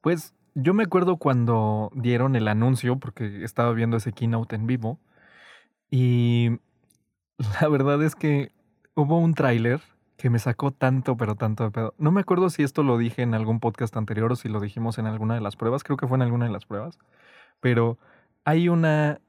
Pues 0.02 0.34
yo 0.56 0.74
me 0.74 0.84
acuerdo 0.84 1.18
cuando 1.18 1.92
dieron 1.96 2.36
el 2.36 2.48
anuncio, 2.48 2.98
porque 2.98 3.44
estaba 3.44 3.74
viendo 3.74 3.98
ese 3.98 4.14
keynote 4.14 4.56
en 4.56 4.68
vivo, 4.68 5.00
y 5.90 6.60
la 7.62 7.68
verdad 7.68 8.02
es 8.04 8.16
que 8.16 8.52
hubo 8.96 9.18
un 9.18 9.34
tráiler 9.34 9.82
que 10.18 10.30
me 10.30 10.40
sacó 10.40 10.72
tanto, 10.72 11.18
pero 11.18 11.36
tanto 11.36 11.64
de 11.64 11.72
pedo. 11.72 11.94
No 11.98 12.12
me 12.12 12.22
acuerdo 12.22 12.50
si 12.50 12.64
esto 12.64 12.84
lo 12.84 12.98
dije 12.98 13.24
en 13.24 13.34
algún 13.34 13.60
podcast 13.60 13.98
anterior 13.98 14.32
o 14.32 14.36
si 14.36 14.48
lo 14.48 14.60
dijimos 14.60 14.98
en 14.98 15.08
alguna 15.08 15.36
de 15.36 15.42
las 15.42 15.56
pruebas, 15.56 15.84
creo 15.84 15.98
que 15.98 16.08
fue 16.08 16.18
en 16.18 16.22
alguna 16.22 16.46
de 16.46 16.52
las 16.52 16.66
pruebas, 16.66 17.00
pero 17.64 17.98
hay 18.44 18.68
una, 18.68 19.22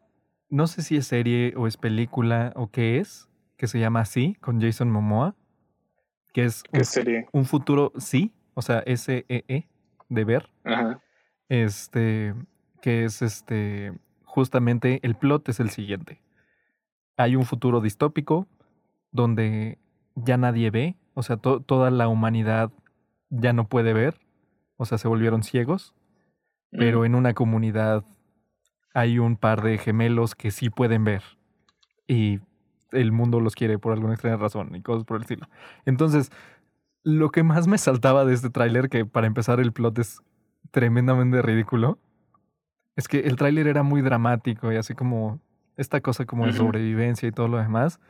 no 0.51 0.67
sé 0.67 0.83
si 0.83 0.97
es 0.97 1.07
serie 1.07 1.55
o 1.57 1.69
es 1.69 1.77
película 1.77 2.53
o 2.57 2.69
qué 2.69 2.99
es, 2.99 3.29
que 3.57 3.69
se 3.69 3.79
llama 3.79 4.01
así, 4.01 4.35
con 4.41 4.61
Jason 4.61 4.91
Momoa, 4.91 5.37
que 6.33 6.45
es 6.45 6.65
un, 6.73 6.85
serie? 6.85 7.29
un 7.31 7.45
futuro 7.45 7.93
sí, 7.97 8.35
o 8.55 8.61
sea, 8.61 8.81
S-E-E, 8.87 9.45
-E, 9.47 9.69
de 10.09 10.25
ver. 10.25 10.51
Ajá. 10.65 11.01
Este, 11.49 12.35
que 12.83 13.05
es 13.05 13.23
este, 13.23 13.93
justamente 14.25 14.99
el 15.05 15.15
plot 15.15 15.49
es 15.51 15.61
el 15.61 15.71
siguiente. 15.71 16.21
Hay 17.17 17.37
un 17.37 17.45
futuro 17.45 17.81
distópico 17.81 18.49
donde 19.13 19.79
ya 20.17 20.37
nadie 20.39 20.73
ve, 20.73 20.97
o 21.15 21.23
sea, 21.23 21.37
toda 21.37 21.93
la 21.93 22.09
humanidad 22.09 22.73
ya 23.31 23.53
no 23.53 23.69
puede 23.69 23.93
ver, 23.93 24.19
o 24.77 24.87
sea, 24.87 24.99
se 24.99 25.07
volvieron 25.07 25.45
ciegos, 25.45 25.95
pero 26.73 27.05
en 27.05 27.15
una 27.15 27.35
comunidad 27.35 28.05
hay 28.95 29.19
un 29.19 29.37
par 29.37 29.63
de 29.63 29.77
gemelos 29.77 30.35
que 30.35 30.51
sí 30.51 30.71
pueden 30.71 31.05
ver 31.05 31.23
y 32.07 32.41
el 32.93 33.13
mundo 33.13 33.41
los 33.41 33.55
quiere 33.57 33.79
por 33.79 33.93
alguna 33.93 34.15
extraña 34.15 34.37
razón 34.37 34.75
y 34.75 34.83
cosas 34.83 35.05
por 35.05 35.17
el 35.17 35.23
estilo. 35.23 35.49
Entonces, 35.85 36.31
lo 37.03 37.31
que 37.31 37.43
más 37.43 37.67
me 37.67 37.77
saltaba 37.77 38.25
de 38.25 38.35
este 38.35 38.51
tráiler, 38.51 38.89
que 38.89 39.05
para 39.05 39.27
empezar 39.27 39.61
el 39.61 39.73
plot 39.73 39.99
es 39.99 40.23
tremendamente 40.71 41.43
ridículo, 41.43 41.99
es 42.97 43.09
que 43.09 43.21
el 43.21 43.37
tráiler 43.37 43.67
era 43.67 43.83
muy 43.83 44.01
dramático 44.01 44.73
y 44.73 44.77
así 44.77 44.95
como 44.95 45.41
esta 45.77 46.01
cosa 46.01 46.25
como 46.25 46.47
de 46.47 46.53
sobrevivencia 46.53 47.29
y 47.29 47.33
todo 47.33 47.49
lo 47.49 47.59
demás. 47.59 48.01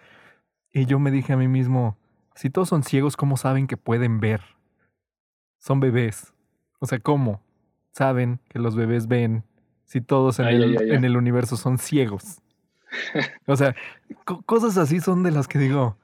Y 0.70 0.84
yo 0.84 0.98
me 0.98 1.10
dije 1.10 1.32
a 1.32 1.36
mí 1.38 1.48
mismo, 1.48 1.96
si 2.34 2.50
todos 2.50 2.68
son 2.68 2.82
ciegos, 2.82 3.16
¿cómo 3.16 3.38
saben 3.38 3.66
que 3.66 3.78
pueden 3.78 4.20
ver? 4.20 4.42
Son 5.58 5.80
bebés. 5.80 6.34
O 6.78 6.86
sea, 6.86 6.98
¿cómo 6.98 7.40
saben 7.92 8.40
que 8.48 8.58
los 8.58 8.76
bebés 8.76 9.08
ven 9.08 9.44
si 9.84 10.00
todos 10.00 10.38
en, 10.38 10.46
el, 10.46 10.92
en 10.92 11.04
el 11.04 11.16
universo 11.16 11.56
son 11.56 11.78
ciegos? 11.78 12.40
o 13.46 13.56
sea, 13.56 13.74
cosas 14.46 14.76
así 14.76 15.00
son 15.00 15.22
de 15.22 15.30
las 15.30 15.48
que 15.48 15.58
digo, 15.58 15.96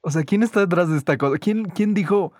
o 0.00 0.10
sea, 0.10 0.24
¿quién 0.24 0.42
está 0.42 0.60
detrás 0.60 0.90
de 0.90 0.98
esta 0.98 1.16
cosa? 1.16 1.38
¿Quién, 1.38 1.64
quién 1.64 1.94
dijo, 1.94 2.32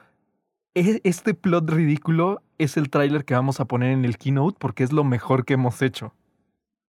e, 0.74 1.00
este 1.04 1.34
plot 1.34 1.70
ridículo 1.70 2.42
es 2.58 2.76
el 2.76 2.90
tráiler 2.90 3.24
que 3.24 3.34
vamos 3.34 3.60
a 3.60 3.66
poner 3.66 3.92
en 3.92 4.04
el 4.04 4.18
keynote 4.18 4.56
porque 4.58 4.82
es 4.82 4.92
lo 4.92 5.04
mejor 5.04 5.44
que 5.44 5.54
hemos 5.54 5.80
hecho? 5.82 6.14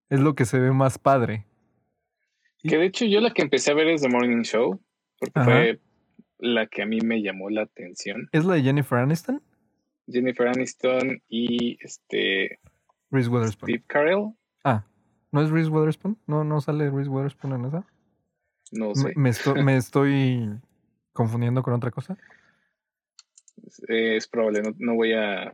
Es 0.09 0.19
lo 0.19 0.35
que 0.35 0.45
se 0.45 0.59
ve 0.59 0.71
más 0.71 0.97
padre. 0.97 1.45
Que 2.63 2.77
de 2.77 2.85
hecho 2.85 3.05
yo 3.05 3.19
la 3.19 3.31
que 3.31 3.41
empecé 3.41 3.71
a 3.71 3.75
ver 3.75 3.87
es 3.87 4.01
The 4.01 4.09
Morning 4.09 4.43
Show, 4.43 4.79
porque 5.19 5.43
fue 5.43 5.79
la 6.39 6.67
que 6.67 6.81
a 6.81 6.85
mí 6.85 6.99
me 7.01 7.21
llamó 7.21 7.49
la 7.49 7.63
atención. 7.63 8.29
¿Es 8.31 8.45
la 8.45 8.55
de 8.55 8.63
Jennifer 8.63 8.97
Aniston? 8.97 9.41
Jennifer 10.07 10.47
Aniston 10.47 11.21
y 11.29 11.77
este... 11.81 12.59
Reese 13.13 13.29
Witherspoon. 13.29 13.69
Steve 13.69 13.83
Carell. 13.87 14.33
Ah, 14.63 14.83
¿no 15.31 15.41
es 15.41 15.51
Reese 15.51 15.69
Witherspoon? 15.69 16.17
¿No, 16.25 16.43
no 16.43 16.59
sale 16.59 16.89
Reese 16.89 17.09
Witherspoon 17.09 17.53
en 17.53 17.65
esa? 17.65 17.85
No 18.71 18.95
sé. 18.95 19.13
¿Me, 19.15 19.31
me, 19.63 19.77
estoy, 19.77 20.49
confundiendo 21.13 21.61
con 21.61 21.73
otra 21.73 21.91
cosa? 21.91 22.17
Es 23.87 24.27
probable, 24.27 24.63
no, 24.79 24.95
voy 24.95 25.13
a... 25.13 25.53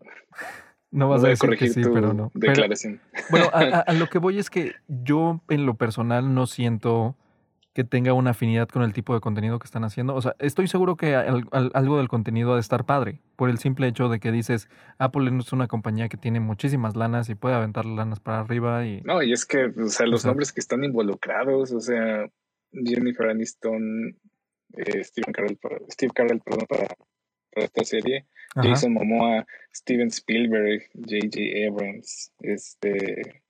No 0.92 1.10
vas 1.10 1.24
a 1.24 1.28
decir 1.28 1.50
que 1.58 1.68
sí, 1.68 1.82
pero 1.94 2.14
no. 2.14 2.32
Declaración. 2.34 3.00
bueno, 3.30 3.50
a, 3.54 3.94
lo 3.94 4.08
que 4.08 4.18
voy 4.18 4.40
es 4.40 4.50
que 4.50 4.74
yo 4.88 5.42
en 5.50 5.66
lo 5.66 5.76
personal 5.76 6.34
no 6.34 6.48
siento 6.48 7.16
que 7.80 7.86
tenga 7.86 8.12
una 8.12 8.32
afinidad 8.32 8.68
con 8.68 8.84
el 8.84 8.92
tipo 8.92 9.14
de 9.14 9.22
contenido 9.22 9.58
que 9.58 9.64
están 9.64 9.86
haciendo. 9.86 10.14
O 10.14 10.22
sea, 10.22 10.36
estoy 10.40 10.68
seguro 10.68 10.98
que 10.98 11.16
algo 11.16 11.98
del 11.98 12.10
contenido 12.10 12.52
ha 12.52 12.56
de 12.56 12.60
estar 12.60 12.86
padre, 12.86 13.22
por 13.38 13.50
el 13.50 13.58
simple 13.58 13.88
hecho 13.88 14.10
de 14.10 14.20
que 14.20 14.34
dices, 14.34 14.68
Apple 14.98 15.32
es 15.40 15.54
una 15.54 15.70
compañía 15.70 16.10
que 16.10 16.18
tiene 16.18 16.42
muchísimas 16.42 16.98
lanas 16.98 17.30
y 17.30 17.36
puede 17.36 17.56
aventar 17.56 17.86
lanas 17.86 18.20
para 18.20 18.42
arriba. 18.42 18.86
y 18.86 19.00
No, 19.04 19.24
y 19.24 19.32
es 19.32 19.46
que, 19.46 19.68
o 19.68 19.88
sea, 19.88 20.08
los 20.08 20.26
nombres 20.26 20.52
que 20.52 20.60
están 20.60 20.84
involucrados, 20.84 21.72
o 21.72 21.80
sea, 21.80 22.28
Jennifer 22.74 23.30
Aniston, 23.30 24.18
eh, 24.76 25.02
Steve 25.06 25.32
Carell 25.32 26.42
perdón, 26.42 26.66
para 26.68 26.86
esta 27.64 27.86
serie. 27.86 28.26
Jason 28.56 28.92
Momoa, 28.92 29.46
Steven 29.74 30.10
Spielberg, 30.10 30.82
J.J. 30.96 31.66
Abrams, 31.66 32.34
este... 32.42 33.42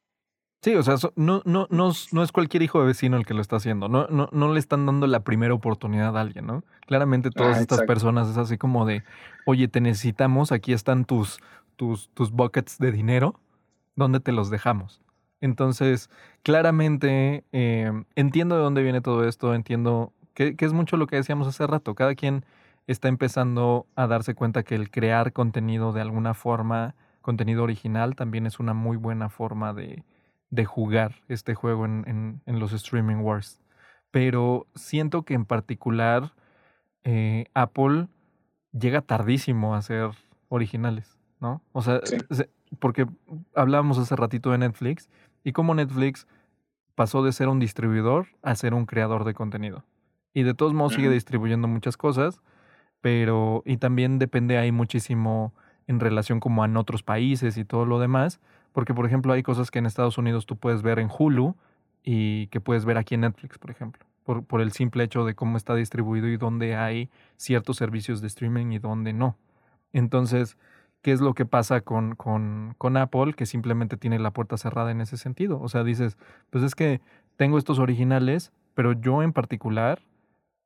Sí, 0.62 0.76
o 0.76 0.84
sea, 0.84 0.96
no, 1.16 1.42
no, 1.46 1.68
no, 1.70 1.92
no, 2.12 2.24
es 2.24 2.32
cualquier 2.34 2.64
hijo 2.64 2.82
de 2.82 2.88
vecino 2.88 3.16
el 3.16 3.26
que 3.26 3.34
lo 3.34 3.40
está 3.42 3.56
haciendo. 3.56 3.88
No, 3.88 4.08
no, 4.08 4.28
no 4.34 4.54
le 4.54 4.60
están 4.60 4.86
dando 4.86 5.08
la 5.08 5.22
primera 5.22 5.54
oportunidad 5.54 6.18
a 6.18 6.22
alguien, 6.22 6.48
¿no? 6.48 6.64
Claramente 6.86 7.32
todas 7.32 7.62
estas 7.62 7.84
personas 7.84 8.28
es 8.28 8.38
así 8.38 8.58
como 8.58 8.86
de, 8.86 9.04
oye, 9.46 9.70
te 9.70 9.80
necesitamos, 9.80 10.52
aquí 10.52 10.74
están 10.74 11.06
tus, 11.06 11.40
tus, 11.78 12.10
tus 12.10 12.32
buckets 12.32 12.78
de 12.78 12.92
dinero, 12.92 13.40
¿dónde 13.96 14.20
te 14.20 14.34
los 14.34 14.50
dejamos? 14.50 15.02
Entonces, 15.40 16.10
claramente 16.44 17.46
eh, 17.54 17.94
entiendo 18.16 18.56
de 18.56 18.62
dónde 18.62 18.84
viene 18.84 19.00
todo 19.00 19.26
esto, 19.26 19.54
entiendo 19.54 20.12
que, 20.34 20.58
que 20.58 20.66
es 20.66 20.74
mucho 20.74 20.98
lo 20.98 21.08
que 21.08 21.16
decíamos 21.16 21.48
hace 21.48 21.66
rato. 21.68 21.96
Cada 21.96 22.16
quien 22.16 22.44
está 22.86 23.08
empezando 23.08 23.88
a 23.96 24.08
darse 24.08 24.36
cuenta 24.36 24.64
que 24.64 24.76
el 24.76 24.92
crear 24.92 25.32
contenido 25.32 25.94
de 25.94 26.02
alguna 26.02 26.34
forma, 26.34 26.96
contenido 27.22 27.64
original, 27.64 28.18
también 28.18 28.46
es 28.46 28.60
una 28.60 28.74
muy 28.74 28.98
buena 28.98 29.30
forma 29.30 29.74
de, 29.74 30.04
de 30.50 30.66
jugar 30.66 31.16
este 31.28 31.54
juego 31.56 31.86
en, 31.86 32.42
en, 32.46 32.60
los 32.60 32.74
streaming 32.74 33.18
wars. 33.18 33.60
Pero 34.12 34.68
siento 34.76 35.24
que 35.24 35.36
en 35.36 35.46
particular 35.46 36.34
eh, 37.04 37.46
Apple 37.54 38.08
llega 38.72 39.02
tardísimo 39.02 39.76
a 39.76 39.82
ser 39.82 40.12
originales, 40.50 41.18
¿no? 41.40 41.62
O 41.72 41.82
sea, 41.82 42.02
porque 42.80 43.08
hablábamos 43.56 43.98
hace 43.98 44.16
ratito 44.16 44.52
de 44.52 44.58
Netflix 44.58 45.10
y 45.44 45.52
cómo 45.52 45.76
Netflix 45.76 46.28
pasó 46.96 47.24
de 47.24 47.32
ser 47.32 47.48
un 47.48 47.60
distribuidor 47.60 48.28
a 48.42 48.56
ser 48.56 48.74
un 48.74 48.86
creador 48.86 49.24
de 49.24 49.34
contenido. 49.34 49.86
Y 50.34 50.44
de 50.44 50.54
todos 50.54 50.74
modos 50.74 50.94
sigue 50.94 51.10
distribuyendo 51.10 51.68
muchas 51.68 51.98
cosas, 51.98 52.42
pero 53.02 53.64
y 53.66 53.78
también 53.78 54.20
depende 54.20 54.58
ahí 54.58 54.72
muchísimo 54.72 55.54
en 55.88 56.00
relación 56.00 56.40
como 56.40 56.64
en 56.66 56.78
otros 56.78 57.02
países 57.02 57.58
y 57.58 57.66
todo 57.66 57.86
lo 57.86 58.00
demás, 58.00 58.40
porque 58.72 58.94
por 58.94 59.06
ejemplo 59.06 59.34
hay 59.34 59.44
cosas 59.44 59.72
que 59.72 59.80
en 59.80 59.86
Estados 59.86 60.18
Unidos 60.18 60.46
tú 60.46 60.58
puedes 60.58 60.82
ver 60.82 61.00
en 61.00 61.10
Hulu 61.10 61.56
y 62.04 62.48
que 62.48 62.62
puedes 62.62 62.86
ver 62.86 62.98
aquí 62.98 63.16
en 63.16 63.22
Netflix, 63.22 63.58
por 63.58 63.72
ejemplo, 63.72 64.06
por, 64.24 64.44
por 64.44 64.62
el 64.62 64.72
simple 64.72 65.04
hecho 65.04 65.26
de 65.26 65.36
cómo 65.36 65.58
está 65.58 65.76
distribuido 65.76 66.28
y 66.28 66.38
dónde 66.38 66.76
hay 66.76 67.10
ciertos 67.38 67.78
servicios 67.78 68.22
de 68.22 68.28
streaming 68.28 68.72
y 68.72 68.80
dónde 68.80 69.14
no. 69.14 69.38
Entonces, 69.94 70.58
¿qué 71.02 71.12
es 71.12 71.22
lo 71.22 71.34
que 71.34 71.46
pasa 71.46 71.82
con, 71.82 72.16
con, 72.16 72.76
con 72.78 72.98
Apple? 72.98 73.34
Que 73.34 73.46
simplemente 73.46 73.98
tiene 73.98 74.20
la 74.20 74.32
puerta 74.32 74.58
cerrada 74.58 74.92
en 74.92 75.02
ese 75.02 75.18
sentido. 75.18 75.60
O 75.62 75.70
sea, 75.70 75.84
dices, 75.84 76.18
pues 76.50 76.64
es 76.64 76.76
que 76.76 77.02
tengo 77.38 77.58
estos 77.58 77.80
originales, 77.80 78.52
pero 78.76 78.94
yo 78.94 79.24
en 79.24 79.34
particular 79.34 80.00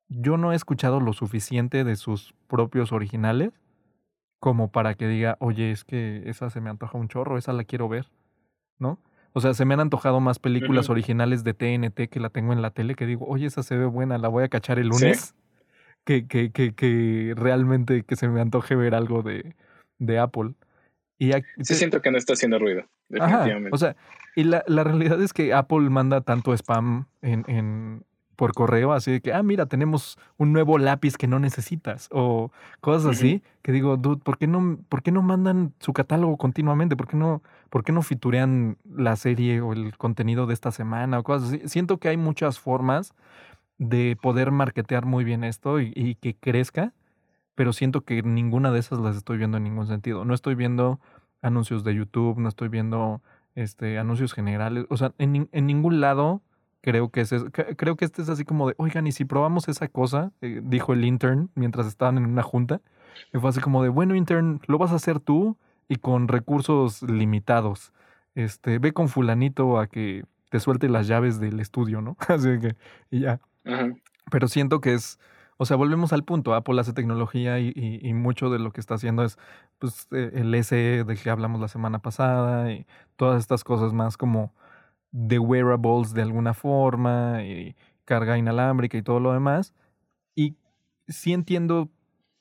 yo 0.10 0.38
no 0.38 0.52
he 0.52 0.56
escuchado 0.56 1.00
lo 1.00 1.14
suficiente 1.14 1.84
de 1.84 1.96
sus 1.96 2.34
propios 2.48 2.92
originales 2.92 3.52
como 4.44 4.70
para 4.70 4.96
que 4.96 5.08
diga, 5.08 5.38
oye, 5.40 5.72
es 5.72 5.86
que 5.86 6.22
esa 6.26 6.50
se 6.50 6.60
me 6.60 6.70
antoja 6.70 6.98
un 6.98 7.08
chorro, 7.08 7.38
esa 7.38 7.54
la 7.54 7.64
quiero 7.64 7.88
ver, 7.88 8.08
¿no? 8.78 9.00
O 9.32 9.40
sea, 9.40 9.54
se 9.54 9.64
me 9.64 9.74
han 9.74 9.80
antojado 9.80 10.20
más 10.20 10.38
películas 10.38 10.90
originales 10.90 11.46
de 11.46 11.54
TNT 11.54 12.10
que 12.10 12.20
la 12.20 12.30
tengo 12.30 12.52
en 12.52 12.62
la 12.62 12.72
tele, 12.72 12.96
que 12.96 13.06
digo, 13.06 13.26
oye, 13.26 13.46
esa 13.46 13.64
se 13.64 13.78
ve 13.78 13.86
buena, 13.86 14.18
la 14.18 14.28
voy 14.28 14.44
a 14.44 14.50
cachar 14.50 14.80
el 14.80 14.90
lunes, 14.90 15.34
que, 16.04 16.28
que, 16.28 16.52
que, 16.52 16.76
que, 16.76 17.34
realmente 17.38 18.04
que 18.04 18.18
se 18.18 18.28
me 18.28 18.42
antoje 18.42 18.76
ver 18.76 18.96
algo 18.96 19.22
de, 19.24 19.56
de 20.00 20.20
Apple. 20.20 20.56
Y 21.18 21.32
sí, 21.62 21.76
siento 21.76 22.02
que 22.02 22.12
no 22.12 22.18
está 22.18 22.34
haciendo 22.34 22.60
ruido, 22.60 22.84
definitivamente. 23.08 23.70
o 23.72 23.78
sea, 23.78 23.96
y 24.36 24.44
la, 24.44 24.66
la 24.68 24.84
realidad 24.84 25.22
es 25.22 25.32
que 25.32 25.54
Apple 25.54 25.90
manda 25.90 26.20
tanto 26.20 26.52
spam 26.54 27.08
en, 27.22 27.46
en, 27.48 28.04
por 28.36 28.54
correo, 28.54 28.94
así 28.94 29.12
de 29.12 29.22
que, 29.22 29.34
ah, 29.34 29.44
mira, 29.44 29.66
tenemos 29.66 30.18
un 30.38 30.54
nuevo 30.54 30.78
lápiz 30.78 31.18
que 31.18 31.28
no 31.28 31.40
necesitas, 31.40 32.10
o 32.12 32.52
cosas 32.82 33.18
así, 33.18 33.44
que 33.62 33.72
digo, 33.72 33.98
dude, 33.98 34.22
¿por 34.24 34.38
qué, 34.38 34.48
no, 34.48 34.78
¿por 34.90 35.04
qué 35.04 35.12
no 35.12 35.22
mandan 35.22 35.74
su 35.80 35.94
catálogo 35.94 36.38
continuamente? 36.38 36.96
¿Por 36.96 37.08
qué 37.08 37.18
no, 37.18 37.42
por 37.70 37.84
qué 37.84 37.92
no 37.92 38.02
fiturean 38.02 38.78
la 38.90 39.16
serie 39.16 39.62
o 39.62 39.74
el 39.74 39.98
contenido 39.98 40.48
de 40.48 40.54
esta 40.54 40.72
semana 40.72 41.20
o 41.20 41.24
cosas 41.24 41.50
así? 41.50 41.62
Siento 41.66 41.98
que 41.98 42.10
hay 42.10 42.18
muchas 42.18 42.60
formas 42.60 43.14
de 43.78 44.18
poder 44.22 44.52
marketear 44.52 45.06
muy 45.06 45.24
bien 45.24 45.44
esto 45.44 45.80
y, 45.80 46.16
que 46.22 46.36
crezca, 46.36 46.94
pero 47.56 47.74
siento 47.74 48.02
que 48.02 48.22
ninguna 48.24 48.72
de 48.72 48.80
esas 48.80 49.00
las 49.00 49.16
estoy 49.16 49.38
viendo 49.38 49.58
en 49.58 49.64
ningún 49.64 49.88
sentido. 49.88 50.26
No 50.26 50.34
estoy 50.34 50.56
viendo 50.56 51.00
anuncios 51.42 51.84
de 51.84 51.94
YouTube, 51.94 52.40
no 52.40 52.50
estoy 52.50 52.70
viendo 52.70 53.22
este, 53.56 54.00
anuncios 54.00 54.34
generales, 54.34 54.86
o 54.90 54.98
sea, 54.98 55.14
en, 55.18 55.50
en 55.52 55.68
ningún 55.68 56.02
lado 56.02 56.42
creo 56.84 57.10
que, 57.10 57.22
es, 57.22 57.34
creo 57.78 57.96
que 57.96 58.04
este 58.04 58.22
es 58.22 58.30
así 58.30 58.44
como 58.44 58.68
de, 58.68 58.76
oigan, 58.78 59.08
y 59.08 59.14
si 59.14 59.24
probamos 59.24 59.70
esa 59.70 59.88
cosa, 59.88 60.34
eh, 60.42 60.60
dijo 60.62 60.92
el 60.92 61.06
intern 61.06 61.50
mientras 61.56 61.88
estaban 61.88 62.18
en 62.18 62.26
una 62.26 62.44
junta, 62.44 62.82
y 63.34 63.40
fue 63.40 63.50
así 63.50 63.62
como 63.62 63.82
de, 63.84 63.90
bueno, 63.90 64.16
intern, 64.16 64.60
lo 64.68 64.78
vas 64.78 64.92
a 64.92 64.96
hacer 64.96 65.22
tú 65.22 65.58
y 65.88 65.96
con 65.96 66.28
recursos 66.28 67.02
limitados. 67.04 67.94
Este, 68.36 68.80
ve 68.80 68.92
con 68.92 69.08
fulanito 69.08 69.80
a 69.80 69.88
que 69.88 70.26
te 70.50 70.60
suelte 70.60 70.90
las 70.90 71.08
llaves 71.08 71.40
del 71.40 71.62
estudio, 71.62 72.02
¿no? 72.02 72.18
Así 72.28 72.60
que, 72.60 72.76
y 73.10 73.22
ya. 73.22 73.40
Pero 74.30 74.48
siento 74.50 74.82
que 74.82 74.94
es, 74.94 75.20
o 75.58 75.66
sea, 75.66 75.78
volvemos 75.78 76.12
al 76.12 76.26
punto, 76.26 76.54
Apple 76.54 76.82
hace 76.82 76.92
tecnología 76.92 77.60
y, 77.60 77.72
y, 77.76 78.14
mucho 78.14 78.50
de 78.50 78.60
lo 78.60 78.72
que 78.72 78.82
está 78.82 78.96
haciendo 78.96 79.24
es, 79.24 79.38
pues, 79.80 80.08
eh, 80.12 80.32
el 80.34 80.54
SE 80.64 81.06
de 81.06 81.16
que 81.16 81.30
hablamos 81.30 81.62
la 81.62 81.70
semana 81.70 82.00
pasada 82.00 82.72
y 82.74 82.86
todas 83.16 83.40
estas 83.40 83.64
cosas 83.64 83.94
más 83.94 84.18
como 84.18 84.54
de 85.14 85.40
wearables 85.40 86.14
de 86.14 86.24
alguna 86.24 86.54
forma 86.54 87.44
y 87.44 87.76
carga 88.04 88.38
inalámbrica 88.38 88.98
y 88.98 89.04
todo 89.04 89.22
lo 89.22 89.32
demás. 89.32 89.74
Y 90.36 90.58
sí 91.08 91.32
entiendo, 91.32 91.90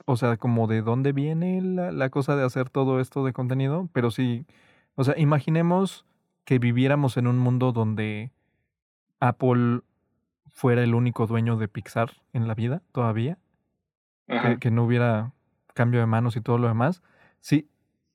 o 0.07 0.17
sea, 0.17 0.37
como 0.37 0.67
de 0.67 0.83
dónde 0.83 1.13
viene 1.13 1.61
la, 1.63 1.93
la 1.93 2.11
cosa 2.11 2.35
de 2.35 2.45
hacer 2.45 2.71
todo 2.71 2.99
esto 2.99 3.25
de 3.25 3.33
contenido, 3.33 3.89
pero 3.93 4.11
sí, 4.11 4.47
o 4.97 5.05
sea, 5.05 5.17
imaginemos 5.19 6.05
que 6.45 6.59
viviéramos 6.59 7.17
en 7.17 7.27
un 7.29 7.39
mundo 7.39 7.73
donde 7.73 8.33
Apple 9.21 9.83
fuera 10.51 10.83
el 10.83 10.95
único 10.95 11.27
dueño 11.27 11.57
de 11.57 11.69
Pixar 11.69 12.11
en 12.33 12.49
la 12.49 12.55
vida 12.55 12.83
todavía, 12.93 13.39
que, 14.61 14.71
no 14.71 14.85
hubiera 14.85 15.33
cambio 15.75 16.01
de 16.01 16.07
manos 16.07 16.37
y 16.37 16.41
todo 16.41 16.59
lo 16.59 16.69
demás. 16.69 17.03
Si, 17.41 17.69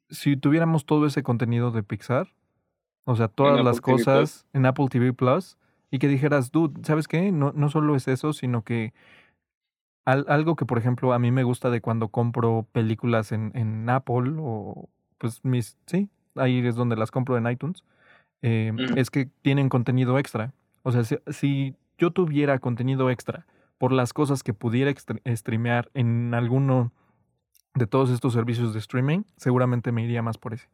si 0.09 0.35
tuviéramos 0.35 0.85
todo 0.85 1.05
ese 1.05 1.23
contenido 1.23 1.71
de 1.71 1.83
Pixar, 1.83 2.33
o 3.07 3.15
sea, 3.15 3.29
todas 3.29 3.63
las 3.63 3.79
cosas 3.79 4.45
en 4.51 4.65
Apple 4.65 4.87
TV 4.89 5.13
Plus, 5.13 5.57
y 5.89 5.99
que 5.99 6.09
dijeras, 6.09 6.51
dude, 6.51 6.81
¿sabes 6.83 7.07
qué? 7.07 7.31
No, 7.31 7.53
no 7.55 7.69
solo 7.69 7.95
es 7.95 8.09
eso, 8.09 8.33
sino 8.33 8.63
que 8.63 8.93
algo 10.05 10.57
que, 10.57 10.65
por 10.65 10.77
ejemplo, 10.77 11.13
a 11.13 11.19
mí 11.19 11.31
me 11.31 11.43
gusta 11.43 11.69
de 11.69 11.79
cuando 11.79 12.09
compro 12.09 12.67
películas 12.73 13.31
en, 13.31 13.51
en 13.55 13.89
Apple 13.89 14.35
o 14.39 14.89
pues 15.17 15.43
mis, 15.43 15.77
sí, 15.85 16.09
ahí 16.35 16.65
es 16.65 16.75
donde 16.75 16.97
las 16.97 17.11
compro 17.11 17.37
en 17.37 17.49
iTunes, 17.49 17.85
eh, 18.41 18.73
es 18.95 19.09
que 19.09 19.29
tienen 19.41 19.69
contenido 19.69 20.19
extra. 20.19 20.53
O 20.83 20.91
sea, 20.91 21.03
si, 21.05 21.75
yo 21.97 22.11
tuviera 22.11 22.59
contenido 22.59 23.09
extra 23.09 23.45
por 23.77 23.93
las 23.93 24.11
cosas 24.11 24.43
que 24.43 24.53
pudiera 24.53 24.93
streamear 25.33 25.89
en 25.93 26.33
alguno 26.33 26.91
de 27.73 27.87
todos 27.87 28.09
estos 28.09 28.33
servicios 28.33 28.73
de 28.73 28.79
streaming, 28.79 29.23
seguramente 29.37 29.93
me 29.93 30.03
iría 30.03 30.21
más 30.21 30.37
por 30.37 30.53
ese. 30.53 30.67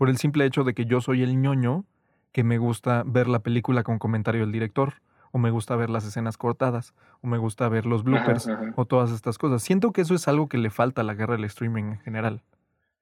Por 0.00 0.08
el 0.08 0.16
simple 0.16 0.46
hecho 0.46 0.64
de 0.64 0.72
que 0.72 0.86
yo 0.86 1.02
soy 1.02 1.22
el 1.22 1.38
ñoño 1.42 1.84
que 2.32 2.42
me 2.42 2.56
gusta 2.56 3.02
ver 3.04 3.28
la 3.28 3.40
película 3.40 3.82
con 3.82 3.98
comentario 3.98 4.40
del 4.40 4.50
director, 4.50 4.94
o 5.30 5.36
me 5.36 5.50
gusta 5.50 5.76
ver 5.76 5.90
las 5.90 6.06
escenas 6.06 6.38
cortadas, 6.38 6.94
o 7.20 7.26
me 7.26 7.36
gusta 7.36 7.68
ver 7.68 7.84
los 7.84 8.02
bloopers, 8.02 8.48
o 8.76 8.86
todas 8.86 9.12
estas 9.12 9.36
cosas. 9.36 9.62
Siento 9.62 9.92
que 9.92 10.00
eso 10.00 10.14
es 10.14 10.26
algo 10.26 10.48
que 10.48 10.56
le 10.56 10.70
falta 10.70 11.02
a 11.02 11.04
la 11.04 11.12
guerra 11.12 11.36
del 11.36 11.44
streaming 11.44 11.82
en 11.82 11.98
general. 11.98 12.40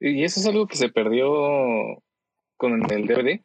Y 0.01 0.25
eso 0.25 0.41
es 0.41 0.47
algo 0.49 0.67
que 0.67 0.77
se 0.77 0.89
perdió 0.89 2.03
con 2.57 2.83
el 2.91 3.07
DVD. 3.07 3.43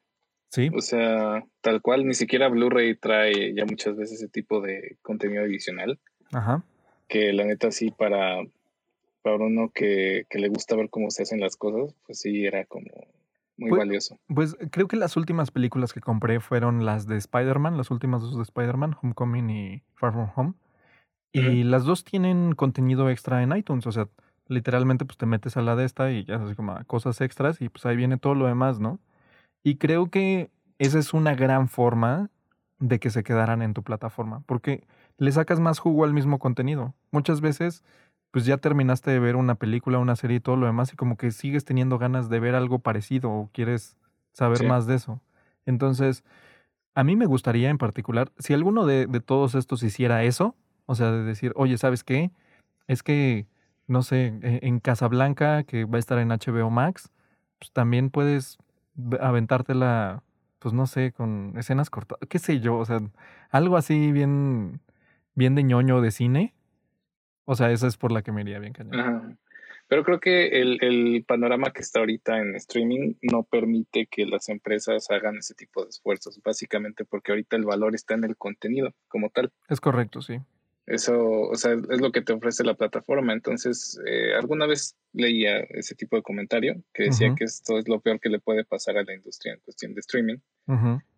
Sí. 0.49 0.71
O 0.75 0.81
sea, 0.81 1.45
tal 1.61 1.83
cual, 1.83 2.07
ni 2.07 2.15
siquiera 2.15 2.49
Blu-ray 2.49 2.95
trae 2.95 3.53
ya 3.53 3.65
muchas 3.65 3.95
veces 3.95 4.19
ese 4.19 4.29
tipo 4.29 4.61
de 4.61 4.97
contenido 5.03 5.43
adicional. 5.43 5.99
Ajá. 6.31 6.63
Que 7.07 7.31
la 7.33 7.45
neta 7.45 7.69
sí, 7.69 7.91
para, 7.91 8.39
para 9.21 9.35
uno 9.35 9.69
que, 9.71 10.25
que 10.27 10.39
le 10.39 10.49
gusta 10.49 10.75
ver 10.75 10.89
cómo 10.89 11.11
se 11.11 11.21
hacen 11.21 11.39
las 11.39 11.55
cosas, 11.55 11.95
pues 12.07 12.19
sí 12.19 12.47
era 12.47 12.65
como 12.65 12.89
muy 13.57 13.69
pues, 13.69 13.79
valioso. 13.79 14.19
Pues 14.27 14.55
creo 14.71 14.87
que 14.87 14.97
las 14.97 15.15
últimas 15.17 15.51
películas 15.51 15.93
que 15.93 16.01
compré 16.01 16.39
fueron 16.39 16.85
las 16.85 17.07
de 17.07 17.17
Spider-Man, 17.17 17.77
las 17.77 17.91
últimas 17.91 18.21
dos 18.21 18.35
de 18.35 18.43
Spider-Man, 18.43 18.95
Homecoming 19.01 19.49
y 19.49 19.83
Far 19.95 20.13
From 20.13 20.29
Home. 20.35 20.53
Y 21.35 21.63
las 21.63 21.83
dos 21.83 22.03
tienen 22.03 22.53
contenido 22.53 23.09
extra 23.09 23.41
en 23.41 23.57
iTunes, 23.57 23.87
o 23.87 23.91
sea, 23.91 24.07
literalmente 24.47 25.03
pues 25.03 25.17
te 25.17 25.25
metes 25.25 25.57
a 25.57 25.63
la 25.63 25.75
de 25.75 25.85
esta 25.85 26.11
y 26.11 26.25
ya 26.25 26.35
así 26.35 26.53
como 26.53 26.77
cosas 26.85 27.21
extras 27.21 27.59
y 27.59 27.69
pues 27.69 27.87
ahí 27.87 27.95
viene 27.95 28.17
todo 28.17 28.35
lo 28.35 28.45
demás, 28.45 28.79
¿no? 28.79 28.99
Y 29.63 29.77
creo 29.77 30.11
que 30.11 30.51
esa 30.77 30.99
es 30.99 31.11
una 31.11 31.33
gran 31.33 31.69
forma 31.69 32.29
de 32.77 32.99
que 32.99 33.09
se 33.09 33.23
quedaran 33.23 33.61
en 33.61 33.73
tu 33.73 33.81
plataforma, 33.81 34.43
porque 34.45 34.85
le 35.17 35.31
sacas 35.31 35.59
más 35.59 35.79
jugo 35.79 36.03
al 36.03 36.13
mismo 36.13 36.37
contenido. 36.37 36.93
Muchas 37.11 37.41
veces 37.41 37.83
pues 38.33 38.45
ya 38.45 38.57
terminaste 38.57 39.11
de 39.11 39.19
ver 39.19 39.35
una 39.35 39.53
película, 39.53 39.99
una 39.99 40.15
serie 40.15 40.37
y 40.37 40.39
todo 40.39 40.55
lo 40.55 40.65
demás 40.65 40.91
y 40.91 40.95
como 40.95 41.17
que 41.17 41.29
sigues 41.29 41.65
teniendo 41.65 41.99
ganas 41.99 42.29
de 42.29 42.39
ver 42.39 42.55
algo 42.55 42.79
parecido 42.79 43.29
o 43.29 43.51
quieres 43.53 43.95
saber 44.31 44.67
más 44.67 44.87
de 44.87 44.95
eso. 44.95 45.21
Entonces, 45.67 46.23
a 46.95 47.03
mí 47.03 47.15
me 47.15 47.27
gustaría 47.27 47.69
en 47.69 47.77
particular, 47.77 48.31
si 48.39 48.55
alguno 48.55 48.87
de, 48.87 49.05
de 49.05 49.19
todos 49.19 49.53
estos 49.53 49.83
hiciera 49.83 50.23
eso, 50.23 50.55
o 50.87 50.95
sea, 50.95 51.11
de 51.11 51.23
decir, 51.23 51.53
oye, 51.55 51.77
¿sabes 51.77 52.03
qué? 52.03 52.31
Es 52.87 53.03
que 53.03 53.45
no 53.85 54.01
sé, 54.01 54.33
e, 54.41 54.61
en 54.63 54.79
Casablanca, 54.79 55.63
que 55.63 55.85
va 55.85 55.97
a 55.97 55.99
estar 55.99 56.17
en 56.17 56.29
HBO 56.31 56.71
Max, 56.71 57.11
pues 57.59 57.71
también 57.71 58.09
puedes 58.09 58.57
aventártela, 59.21 60.23
pues 60.57 60.73
no 60.73 60.87
sé, 60.87 61.11
con 61.11 61.53
escenas 61.55 61.91
cortas, 61.91 62.17
qué 62.29 62.39
sé 62.39 62.61
yo, 62.61 62.77
o 62.77 62.85
sea, 62.85 62.99
algo 63.51 63.77
así 63.77 64.11
bien, 64.11 64.81
bien 65.35 65.53
de 65.53 65.61
ñoño 65.61 66.01
de 66.01 66.09
cine. 66.09 66.55
O 67.45 67.55
sea, 67.55 67.71
esa 67.71 67.87
es 67.87 67.97
por 67.97 68.11
la 68.11 68.21
que 68.21 68.31
me 68.31 68.41
iría 68.41 68.59
bien 68.59 68.73
cañón. 68.73 69.37
Pero 69.87 70.03
creo 70.03 70.19
que 70.19 70.61
el, 70.61 70.77
el, 70.81 71.23
panorama 71.27 71.71
que 71.71 71.81
está 71.81 71.99
ahorita 71.99 72.39
en 72.39 72.55
streaming 72.55 73.15
no 73.21 73.43
permite 73.43 74.07
que 74.07 74.25
las 74.25 74.49
empresas 74.49 75.11
hagan 75.11 75.37
ese 75.37 75.53
tipo 75.53 75.83
de 75.83 75.89
esfuerzos, 75.89 76.39
básicamente 76.43 77.05
porque 77.05 77.31
ahorita 77.31 77.57
el 77.57 77.65
valor 77.65 77.93
está 77.93 78.13
en 78.13 78.23
el 78.23 78.37
contenido 78.37 78.93
como 79.07 79.29
tal. 79.29 79.51
Es 79.67 79.81
correcto, 79.81 80.21
sí. 80.21 80.39
Eso, 80.85 81.41
o 81.41 81.55
sea, 81.55 81.73
es 81.73 82.01
lo 82.01 82.11
que 82.11 82.21
te 82.21 82.33
ofrece 82.33 82.63
la 82.63 82.73
plataforma. 82.73 83.33
Entonces, 83.33 83.99
eh, 84.05 84.33
alguna 84.35 84.65
vez 84.65 84.97
leía 85.13 85.59
ese 85.59 85.95
tipo 85.95 86.15
de 86.17 86.23
comentario 86.23 86.81
que 86.93 87.03
decía 87.03 87.33
que 87.35 87.45
esto 87.45 87.77
es 87.77 87.87
lo 87.87 88.01
peor 88.01 88.19
que 88.19 88.29
le 88.29 88.39
puede 88.39 88.65
pasar 88.65 88.97
a 88.97 89.03
la 89.03 89.13
industria 89.13 89.53
en 89.53 89.59
cuestión 89.61 89.93
de 89.93 90.01
streaming, 90.01 90.37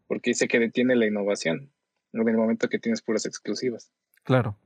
porque 0.07 0.31
dice 0.31 0.47
que 0.47 0.59
detiene 0.59 0.95
la 0.95 1.07
innovación 1.07 1.71
en 2.13 2.27
el 2.27 2.37
momento 2.37 2.69
que 2.69 2.79
tienes 2.79 3.01
puras 3.01 3.25
exclusivas. 3.25 3.91
Claro. 4.23 4.57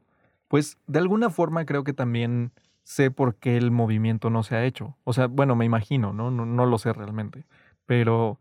Pues 0.49 0.77
de 0.87 0.99
alguna 0.99 1.29
forma 1.29 1.65
creo 1.65 1.85
que 1.85 1.93
también 1.93 2.51
sé 2.83 3.11
por 3.11 3.35
qué 3.35 3.55
el 3.55 3.71
movimiento 3.71 4.29
no 4.29 4.43
se 4.43 4.55
ha 4.55 4.65
hecho. 4.65 4.97
O 5.05 5.13
sea, 5.13 5.27
bueno, 5.27 5.55
me 5.55 5.63
imagino, 5.63 6.11
¿no? 6.11 6.31
No, 6.31 6.45
no 6.45 6.65
lo 6.65 6.77
sé 6.77 6.91
realmente. 6.91 7.45
Pero 7.85 8.39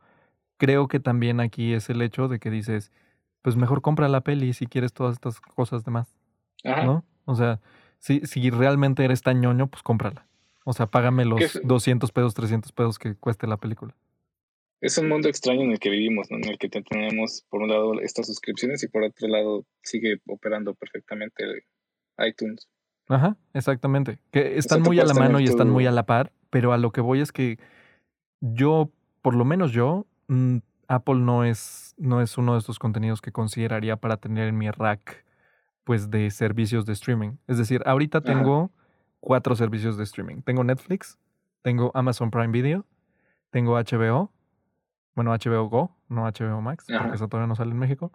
creo 0.57 0.88
que 0.88 1.01
también 1.01 1.38
aquí 1.38 1.75
es 1.75 1.90
el 1.90 2.03
hecho 2.03 2.27
de 2.29 2.38
que 2.38 2.51
dices, 2.51 2.90
pues 3.42 3.57
mejor 3.57 3.83
compra 3.83 4.09
la 4.09 4.23
peli 4.23 4.53
si 4.53 4.66
quieres 4.66 4.92
todas 4.92 5.14
estas 5.14 5.40
cosas 5.40 5.85
demás. 5.85 6.14
¿no? 6.64 7.05
O 7.25 7.35
sea, 7.35 7.61
si, 7.99 8.21
si 8.21 8.51
realmente 8.51 9.05
eres 9.05 9.23
tan 9.23 9.40
ñoño, 9.40 9.68
pues 9.68 9.83
cómprala. 9.83 10.27
O 10.64 10.73
sea, 10.73 10.87
págame 10.87 11.25
los 11.25 11.61
200 11.62 12.12
pesos, 12.12 12.35
300 12.35 12.73
pesos 12.73 12.99
que 12.99 13.14
cueste 13.14 13.47
la 13.47 13.57
película. 13.57 13.94
Es 14.81 14.97
un 14.99 15.09
mundo 15.09 15.29
extraño 15.29 15.62
en 15.62 15.73
el 15.73 15.79
que 15.81 15.90
vivimos, 15.90 16.31
¿no? 16.31 16.37
En 16.37 16.49
el 16.49 16.59
que 16.59 16.68
tenemos, 16.68 17.44
por 17.49 17.62
un 17.62 17.71
lado, 17.71 18.01
estas 18.01 18.27
suscripciones 18.27 18.83
y 18.83 18.88
por 18.88 19.03
otro 19.03 19.27
lado, 19.29 19.64
sigue 19.83 20.18
operando 20.27 20.75
perfectamente 20.75 21.44
iTunes. 22.19 22.69
Ajá, 23.09 23.37
exactamente. 23.55 24.19
Que 24.31 24.59
están 24.59 24.83
muy 24.83 25.01
a 25.01 25.05
la 25.05 25.15
mano 25.15 25.41
y 25.41 25.45
están 25.45 25.71
muy 25.71 25.87
a 25.87 25.93
la 25.93 26.05
par, 26.05 26.33
pero 26.51 26.73
a 26.73 26.79
lo 26.79 26.93
que 26.93 27.01
voy 27.01 27.21
es 27.21 27.33
que 27.33 27.59
yo, 28.41 28.91
por 29.23 29.35
lo 29.35 29.45
menos 29.45 29.73
yo, 29.73 30.07
mm, 30.29 30.59
Apple 30.89 31.17
no 31.17 31.45
es, 31.45 31.95
no 31.99 32.21
es 32.21 32.37
uno 32.39 32.53
de 32.53 32.59
estos 32.59 32.79
contenidos 32.79 33.21
que 33.21 33.33
consideraría 33.33 33.97
para 33.97 34.17
tener 34.17 34.49
en 34.49 34.59
mi 34.59 34.71
rack 34.71 35.25
pues 35.85 36.11
de 36.11 36.31
servicios 36.31 36.85
de 36.85 36.93
streaming. 36.93 37.37
Es 37.47 37.57
decir, 37.57 37.83
ahorita 37.87 38.21
tengo 38.21 38.71
cuatro 39.21 39.57
servicios 39.57 39.97
de 39.97 40.05
streaming. 40.05 40.43
Tengo 40.43 40.63
Netflix, 40.63 41.19
tengo 41.63 41.91
Amazon 41.95 42.31
Prime 42.31 42.49
Video, 42.49 42.85
tengo 43.51 43.79
HBO, 43.79 44.31
bueno, 45.15 45.33
HBO 45.33 45.69
Go, 45.69 45.97
no 46.09 46.25
HBO 46.25 46.61
Max, 46.61 46.85
porque 46.87 47.17
eso 47.17 47.29
todavía 47.29 47.49
no 47.49 47.57
sale 47.57 47.71
en 47.71 47.79
México. 47.79 48.13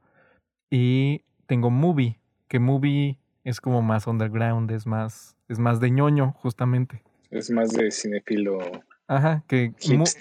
Y 0.70 1.24
tengo 1.48 1.70
Movie, 1.70 2.20
que 2.48 2.60
Movie 2.60 3.18
es 3.43 3.62
como 3.62 3.82
más 3.82 4.08
underground, 4.08 4.71
es 4.71 4.86
más, 4.88 5.36
es 5.47 5.60
más 5.60 5.79
de 5.79 5.91
ñoño, 5.91 6.34
justamente. 6.34 7.03
Es 7.29 7.49
más 7.49 7.71
de 7.71 7.91
cinefilo. 7.91 8.60
Ajá, 9.08 9.43
que 9.47 9.73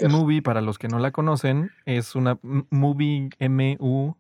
Movie, 0.08 0.42
para 0.42 0.60
los 0.60 0.78
que 0.78 0.88
no 0.88 0.98
la 0.98 1.12
conocen, 1.12 1.70
es 1.86 2.14
una 2.14 2.38
Movie 2.42 3.30
M-U-B-I, 3.38 4.16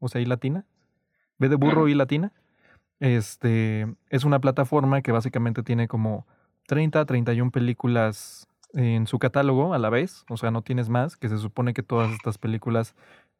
o 0.00 0.08
sea, 0.08 0.20
y 0.20 0.24
latina. 0.24 0.66
B 1.38 1.48
de 1.48 1.56
burro 1.56 1.88
y 1.88 1.94
latina. 1.94 2.32
Este, 2.98 3.86
es 4.08 4.24
una 4.24 4.40
plataforma 4.40 5.02
que 5.02 5.12
básicamente 5.12 5.62
tiene 5.62 5.86
como 5.86 6.26
30, 6.66 7.04
31 7.04 7.50
películas 7.50 8.48
en 8.72 9.06
su 9.06 9.18
catálogo 9.18 9.74
a 9.74 9.78
la 9.78 9.90
vez, 9.90 10.24
o 10.28 10.36
sea, 10.36 10.50
no 10.50 10.62
tienes 10.62 10.88
más, 10.88 11.16
que 11.16 11.28
se 11.28 11.38
supone 11.38 11.72
que 11.72 11.82
todas 11.82 12.12
estas 12.12 12.38
películas 12.38 12.94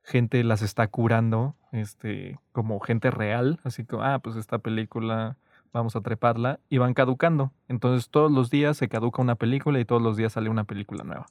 gente 0.06 0.44
las 0.44 0.62
está 0.62 0.86
curando, 0.86 1.56
este, 1.72 2.38
como 2.52 2.78
gente 2.80 3.10
real, 3.10 3.58
así 3.64 3.84
que, 3.84 3.96
ah, 4.00 4.20
pues 4.22 4.36
esta 4.36 4.58
película 4.58 5.36
vamos 5.72 5.96
a 5.96 6.00
treparla, 6.00 6.60
y 6.70 6.78
van 6.78 6.94
caducando. 6.94 7.52
Entonces 7.68 8.08
todos 8.08 8.30
los 8.30 8.48
días 8.48 8.78
se 8.78 8.88
caduca 8.88 9.20
una 9.20 9.34
película 9.34 9.78
y 9.78 9.84
todos 9.84 10.00
los 10.00 10.16
días 10.16 10.32
sale 10.32 10.48
una 10.48 10.64
película 10.64 11.04
nueva. 11.04 11.26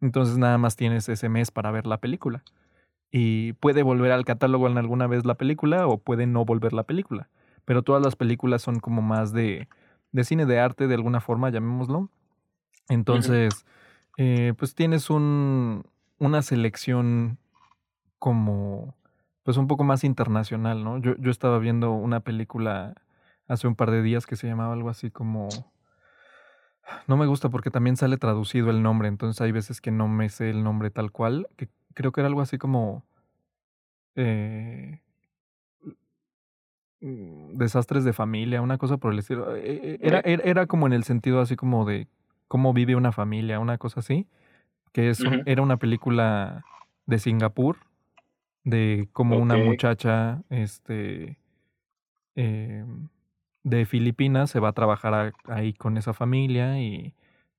Entonces 0.00 0.38
nada 0.38 0.56
más 0.56 0.76
tienes 0.76 1.08
ese 1.08 1.28
mes 1.28 1.50
para 1.50 1.70
ver 1.70 1.86
la 1.86 1.98
película. 1.98 2.42
Y 3.10 3.52
puede 3.54 3.82
volver 3.82 4.12
al 4.12 4.24
catálogo 4.24 4.66
en 4.66 4.78
alguna 4.78 5.06
vez 5.06 5.26
la 5.26 5.34
película 5.34 5.86
o 5.86 5.98
puede 5.98 6.26
no 6.26 6.44
volver 6.46 6.72
la 6.72 6.84
película. 6.84 7.28
Pero 7.66 7.82
todas 7.82 8.02
las 8.02 8.16
películas 8.16 8.62
son 8.62 8.80
como 8.80 9.02
más 9.02 9.32
de, 9.32 9.68
de 10.12 10.24
cine 10.24 10.46
de 10.46 10.58
arte 10.58 10.86
de 10.86 10.94
alguna 10.94 11.20
forma, 11.20 11.50
llamémoslo. 11.50 12.08
Entonces, 12.88 13.66
eh, 14.16 14.54
pues 14.56 14.74
tienes 14.74 15.10
un, 15.10 15.84
una 16.18 16.40
selección 16.40 17.38
como, 18.22 18.94
pues 19.42 19.56
un 19.56 19.66
poco 19.66 19.82
más 19.82 20.04
internacional, 20.04 20.84
¿no? 20.84 20.98
Yo, 20.98 21.16
yo 21.16 21.32
estaba 21.32 21.58
viendo 21.58 21.90
una 21.90 22.20
película 22.20 22.94
hace 23.48 23.66
un 23.66 23.74
par 23.74 23.90
de 23.90 24.00
días 24.00 24.26
que 24.26 24.36
se 24.36 24.46
llamaba 24.46 24.74
algo 24.74 24.90
así 24.90 25.10
como... 25.10 25.48
No 27.08 27.16
me 27.16 27.26
gusta 27.26 27.48
porque 27.48 27.72
también 27.72 27.96
sale 27.96 28.18
traducido 28.18 28.70
el 28.70 28.80
nombre, 28.80 29.08
entonces 29.08 29.40
hay 29.40 29.50
veces 29.50 29.80
que 29.80 29.90
no 29.90 30.06
me 30.06 30.28
sé 30.28 30.50
el 30.50 30.62
nombre 30.62 30.90
tal 30.90 31.10
cual, 31.10 31.48
que 31.56 31.68
creo 31.94 32.12
que 32.12 32.20
era 32.20 32.28
algo 32.28 32.42
así 32.42 32.58
como... 32.58 33.02
Eh, 34.14 35.00
mm, 37.00 37.54
desastres 37.54 38.04
de 38.04 38.12
familia, 38.12 38.62
una 38.62 38.78
cosa 38.78 38.98
por 38.98 39.12
el 39.12 39.18
estilo. 39.18 39.56
Eh, 39.56 39.98
era, 40.00 40.20
era, 40.20 40.66
como 40.68 40.86
en 40.86 40.92
el 40.92 41.02
sentido 41.02 41.40
así 41.40 41.56
como 41.56 41.84
de 41.84 42.06
cómo 42.46 42.72
vive 42.72 42.94
una 42.94 43.10
familia, 43.10 43.58
una 43.58 43.78
cosa 43.78 43.98
así, 43.98 44.28
que 44.92 45.10
es 45.10 45.24
era 45.44 45.60
una 45.60 45.78
película 45.78 46.64
de 47.06 47.18
Singapur, 47.18 47.78
de 48.64 49.08
cómo 49.12 49.38
una 49.38 49.56
muchacha, 49.56 50.42
este, 50.50 51.38
eh, 52.36 52.84
de 53.64 53.86
Filipinas 53.86 54.50
se 54.50 54.60
va 54.60 54.70
a 54.70 54.72
trabajar 54.72 55.32
ahí 55.46 55.72
con 55.72 55.96
esa 55.96 56.12
familia 56.12 56.80
y 56.80 57.14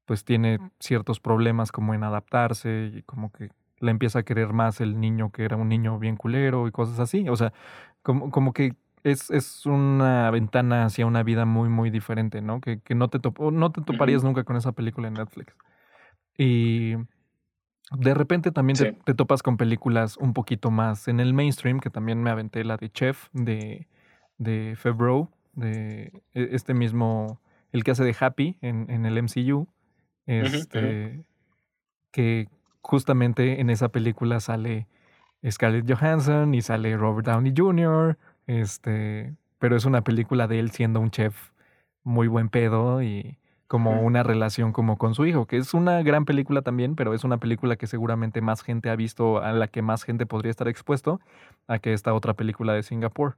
pues 0.05 0.25
tiene 0.25 0.59
ciertos 0.79 1.19
problemas 1.19 1.71
como 1.71 1.93
en 1.93 2.03
adaptarse 2.03 2.91
y 2.95 3.01
como 3.03 3.31
que 3.31 3.49
le 3.79 3.91
empieza 3.91 4.19
a 4.19 4.23
querer 4.23 4.53
más 4.53 4.81
el 4.81 4.99
niño 4.99 5.31
que 5.31 5.43
era 5.43 5.55
un 5.55 5.69
niño 5.69 5.99
bien 5.99 6.17
culero 6.17 6.67
y 6.67 6.71
cosas 6.71 6.99
así. 6.99 7.27
O 7.29 7.35
sea, 7.35 7.53
como, 8.01 8.31
como 8.31 8.53
que 8.53 8.75
es, 9.03 9.29
es 9.29 9.65
una 9.65 10.29
ventana 10.31 10.85
hacia 10.85 11.05
una 11.05 11.23
vida 11.23 11.45
muy, 11.45 11.69
muy 11.69 11.89
diferente, 11.89 12.41
¿no? 12.41 12.61
Que, 12.61 12.79
que 12.79 12.95
no, 12.95 13.09
te 13.09 13.19
no 13.51 13.71
te 13.71 13.81
toparías 13.81 14.23
nunca 14.23 14.43
con 14.43 14.55
esa 14.55 14.71
película 14.71 15.07
en 15.07 15.15
Netflix. 15.15 15.55
Y 16.37 16.95
de 17.91 18.13
repente 18.13 18.51
también 18.51 18.97
te, 19.03 19.13
topas 19.13 19.43
con 19.43 19.57
películas 19.57 20.17
un 20.17 20.33
poquito 20.33 20.71
más 20.71 21.07
en 21.07 21.19
el 21.19 21.33
mainstream, 21.33 21.79
que 21.79 21.89
también 21.89 22.21
me 22.23 22.29
aventé 22.29 22.63
la 22.63 22.77
de 22.77 22.89
Chef 22.89 23.27
de, 23.33 23.87
de 24.37 24.75
Febro, 24.77 25.29
de 25.53 26.23
e, 26.33 26.49
este 26.51 26.73
mismo, 26.73 27.41
el 27.71 27.83
que 27.83 27.91
hace 27.91 28.03
de 28.03 28.15
Happy 28.19 28.57
en, 28.61 28.89
en 28.89 29.05
el 29.05 29.21
MCU, 29.21 29.67
este, 30.25 31.25
que 32.11 32.47
justamente 32.81 33.59
en 33.59 33.69
esa 33.69 33.89
película 33.89 34.39
sale 34.39 34.87
Scarlett 35.49 35.91
Johansson 35.91 36.53
y 36.53 36.61
sale 36.61 36.95
Robert 36.97 37.27
Downey 37.27 37.53
Jr., 37.55 38.17
este, 38.47 39.35
pero 39.59 39.75
es 39.75 39.85
una 39.85 40.03
película 40.03 40.47
de 40.47 40.59
él 40.59 40.71
siendo 40.71 40.99
un 40.99 41.11
chef 41.11 41.51
muy 42.03 42.27
buen 42.27 42.49
pedo 42.49 43.01
y 43.01 43.37
como 43.67 44.01
una 44.01 44.23
relación 44.23 44.71
como 44.71 44.97
con 44.97 45.15
su 45.15 45.25
hijo, 45.25 45.45
que 45.45 45.57
es 45.57 45.73
una 45.73 46.01
gran 46.03 46.25
película 46.25 46.61
también, 46.61 46.95
pero 46.95 47.13
es 47.13 47.23
una 47.23 47.37
película 47.37 47.75
que 47.75 47.87
seguramente 47.87 48.41
más 48.41 48.61
gente 48.61 48.89
ha 48.89 48.95
visto, 48.95 49.41
a 49.41 49.51
la 49.51 49.67
que 49.67 49.81
más 49.81 50.03
gente 50.03 50.25
podría 50.25 50.51
estar 50.51 50.67
expuesto, 50.67 51.19
a 51.67 51.79
que 51.79 51.93
esta 51.93 52.13
otra 52.13 52.33
película 52.33 52.73
de 52.73 52.83
Singapur. 52.83 53.37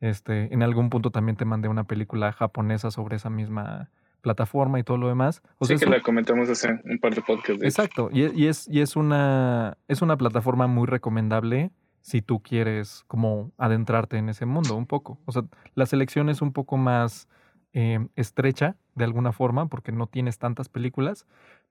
Este, 0.00 0.52
en 0.52 0.62
algún 0.62 0.90
punto 0.90 1.10
también 1.10 1.36
te 1.36 1.44
mandé 1.44 1.68
una 1.68 1.84
película 1.84 2.32
japonesa 2.32 2.90
sobre 2.90 3.16
esa 3.16 3.30
misma 3.30 3.90
plataforma 4.20 4.78
y 4.78 4.82
todo 4.82 4.96
lo 4.96 5.08
demás. 5.08 5.42
O 5.58 5.66
sí, 5.66 5.76
que 5.76 5.86
la 5.86 6.00
comentamos 6.00 6.48
hace 6.48 6.80
un 6.84 6.98
par 6.98 7.14
de 7.14 7.22
podcasts. 7.22 7.62
exacto, 7.62 8.08
y, 8.12 8.24
y, 8.34 8.48
es, 8.48 8.66
y 8.68 8.80
es, 8.80 8.96
una, 8.96 9.76
es 9.86 10.02
una 10.02 10.16
plataforma 10.16 10.66
muy 10.66 10.86
recomendable 10.86 11.70
si 12.00 12.20
tú 12.20 12.40
quieres 12.40 13.04
como 13.06 13.52
adentrarte 13.56 14.18
en 14.18 14.28
ese 14.28 14.46
mundo 14.46 14.76
un 14.76 14.86
poco. 14.86 15.18
O 15.24 15.32
sea, 15.32 15.44
la 15.74 15.86
selección 15.86 16.28
es 16.28 16.42
un 16.42 16.52
poco 16.52 16.76
más 16.76 17.28
eh, 17.74 18.06
estrecha 18.16 18.76
de 18.94 19.04
alguna 19.04 19.32
forma 19.32 19.68
porque 19.68 19.92
no 19.92 20.06
tienes 20.06 20.38
tantas 20.38 20.68
películas, 20.68 21.26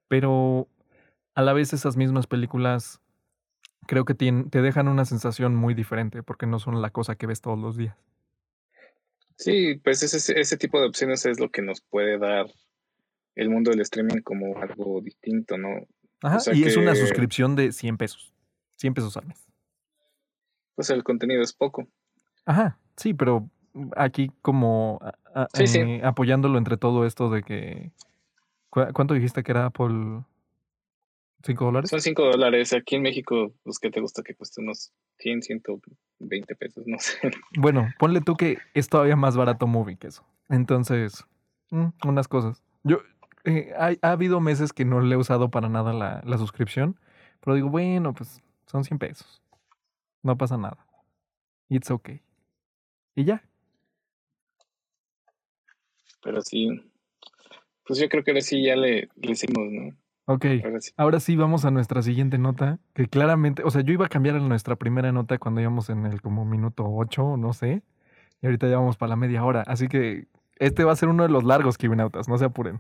pero 0.07 0.67
a 1.33 1.41
la 1.41 1.53
vez 1.53 1.73
esas 1.73 1.97
mismas 1.97 2.27
películas 2.27 3.01
creo 3.87 4.05
que 4.05 4.13
te 4.13 4.61
dejan 4.61 4.87
una 4.87 5.05
sensación 5.05 5.55
muy 5.55 5.73
diferente 5.73 6.21
porque 6.21 6.45
no 6.45 6.59
son 6.59 6.81
la 6.81 6.91
cosa 6.91 7.15
que 7.15 7.25
ves 7.25 7.41
todos 7.41 7.57
los 7.57 7.77
días. 7.77 7.95
Sí, 9.37 9.75
pues 9.83 10.03
ese, 10.03 10.39
ese 10.39 10.57
tipo 10.57 10.79
de 10.79 10.87
opciones 10.87 11.25
es 11.25 11.39
lo 11.39 11.49
que 11.49 11.61
nos 11.61 11.81
puede 11.81 12.17
dar 12.17 12.45
el 13.35 13.49
mundo 13.49 13.71
del 13.71 13.81
streaming 13.81 14.21
como 14.21 14.61
algo 14.61 15.01
distinto, 15.01 15.57
¿no? 15.57 15.87
Ajá, 16.21 16.39
y 16.53 16.63
es 16.63 16.77
una 16.77 16.95
suscripción 16.95 17.55
de 17.55 17.71
100 17.71 17.97
pesos. 17.97 18.33
100 18.75 18.93
pesos 18.93 19.17
al 19.17 19.25
mes. 19.25 19.45
Pues 20.75 20.89
el 20.89 21.03
contenido 21.03 21.41
es 21.41 21.53
poco. 21.53 21.87
Ajá, 22.45 22.79
sí, 22.95 23.13
pero 23.13 23.49
aquí 23.95 24.31
como 24.41 24.99
eh, 25.35 26.01
apoyándolo 26.03 26.57
entre 26.57 26.77
todo 26.77 27.05
esto 27.05 27.29
de 27.29 27.43
que... 27.43 27.91
¿Cuánto 28.69 29.13
dijiste 29.13 29.43
que 29.43 29.51
era 29.51 29.69
por 29.69 29.91
¿Cinco 31.45 31.65
dólares? 31.65 31.89
Son 31.89 31.99
cinco 31.99 32.23
dólares. 32.23 32.71
Aquí 32.71 32.95
en 32.95 33.01
México, 33.01 33.51
pues, 33.63 33.77
¿qué 33.77 33.91
te 33.91 33.99
gusta 33.99 34.23
que 34.23 34.33
cueste 34.33 34.61
unos 34.61 34.93
100, 35.19 35.41
120 35.41 36.55
pesos? 36.55 36.87
No 36.87 36.97
sé. 36.99 37.17
Bueno, 37.57 37.89
ponle 37.99 38.21
tú 38.21 38.35
que 38.35 38.59
es 38.73 38.87
todavía 38.87 39.17
más 39.17 39.35
barato 39.35 39.67
Movie 39.67 39.97
que 39.97 40.07
eso. 40.07 40.23
Entonces, 40.49 41.25
mm, 41.71 41.87
unas 42.05 42.29
cosas. 42.29 42.63
Yo, 42.83 42.99
eh, 43.43 43.73
ha, 43.77 44.11
habido 44.11 44.39
meses 44.39 44.71
que 44.71 44.85
no 44.85 45.01
le 45.01 45.15
he 45.15 45.17
usado 45.17 45.49
para 45.49 45.67
nada 45.67 45.91
la, 45.91 46.21
la 46.25 46.37
suscripción, 46.37 46.97
pero 47.41 47.55
digo, 47.55 47.69
bueno, 47.69 48.13
pues 48.13 48.41
son 48.67 48.85
100 48.85 48.99
pesos. 48.99 49.41
No 50.21 50.37
pasa 50.37 50.57
nada. 50.57 50.77
It's 51.67 51.91
okay. 51.91 52.21
Y 53.15 53.25
ya. 53.25 53.43
Pero 56.23 56.41
sí, 56.41 56.69
pues 57.85 57.99
yo 57.99 58.09
creo 58.09 58.23
que 58.23 58.31
ahora 58.31 58.41
sí 58.41 58.63
ya 58.63 58.75
le, 58.75 59.09
le 59.15 59.31
hicimos, 59.31 59.71
¿no? 59.71 59.95
Ok, 60.25 60.45
ahora 60.95 61.19
sí. 61.19 61.35
vamos 61.35 61.65
a 61.65 61.71
nuestra 61.71 62.01
siguiente 62.01 62.37
nota, 62.37 62.79
que 62.93 63.07
claramente, 63.07 63.61
o 63.65 63.71
sea, 63.71 63.81
yo 63.81 63.91
iba 63.91 64.05
a 64.05 64.09
cambiar 64.09 64.37
a 64.37 64.39
nuestra 64.39 64.77
primera 64.77 65.11
nota 65.11 65.37
cuando 65.37 65.59
íbamos 65.59 65.89
en 65.89 66.05
el 66.05 66.21
como 66.21 66.45
minuto 66.45 66.85
ocho, 66.87 67.35
no 67.35 67.51
sé, 67.51 67.81
y 68.41 68.45
ahorita 68.45 68.69
ya 68.69 68.77
vamos 68.77 68.95
para 68.95 69.09
la 69.09 69.15
media 69.17 69.43
hora, 69.43 69.63
así 69.67 69.89
que 69.89 70.27
este 70.59 70.85
va 70.85 70.93
a 70.93 70.95
ser 70.95 71.09
uno 71.09 71.23
de 71.23 71.29
los 71.29 71.43
largos 71.43 71.77
Kibinautas, 71.77 72.29
no 72.29 72.37
se 72.37 72.45
apuren. 72.45 72.79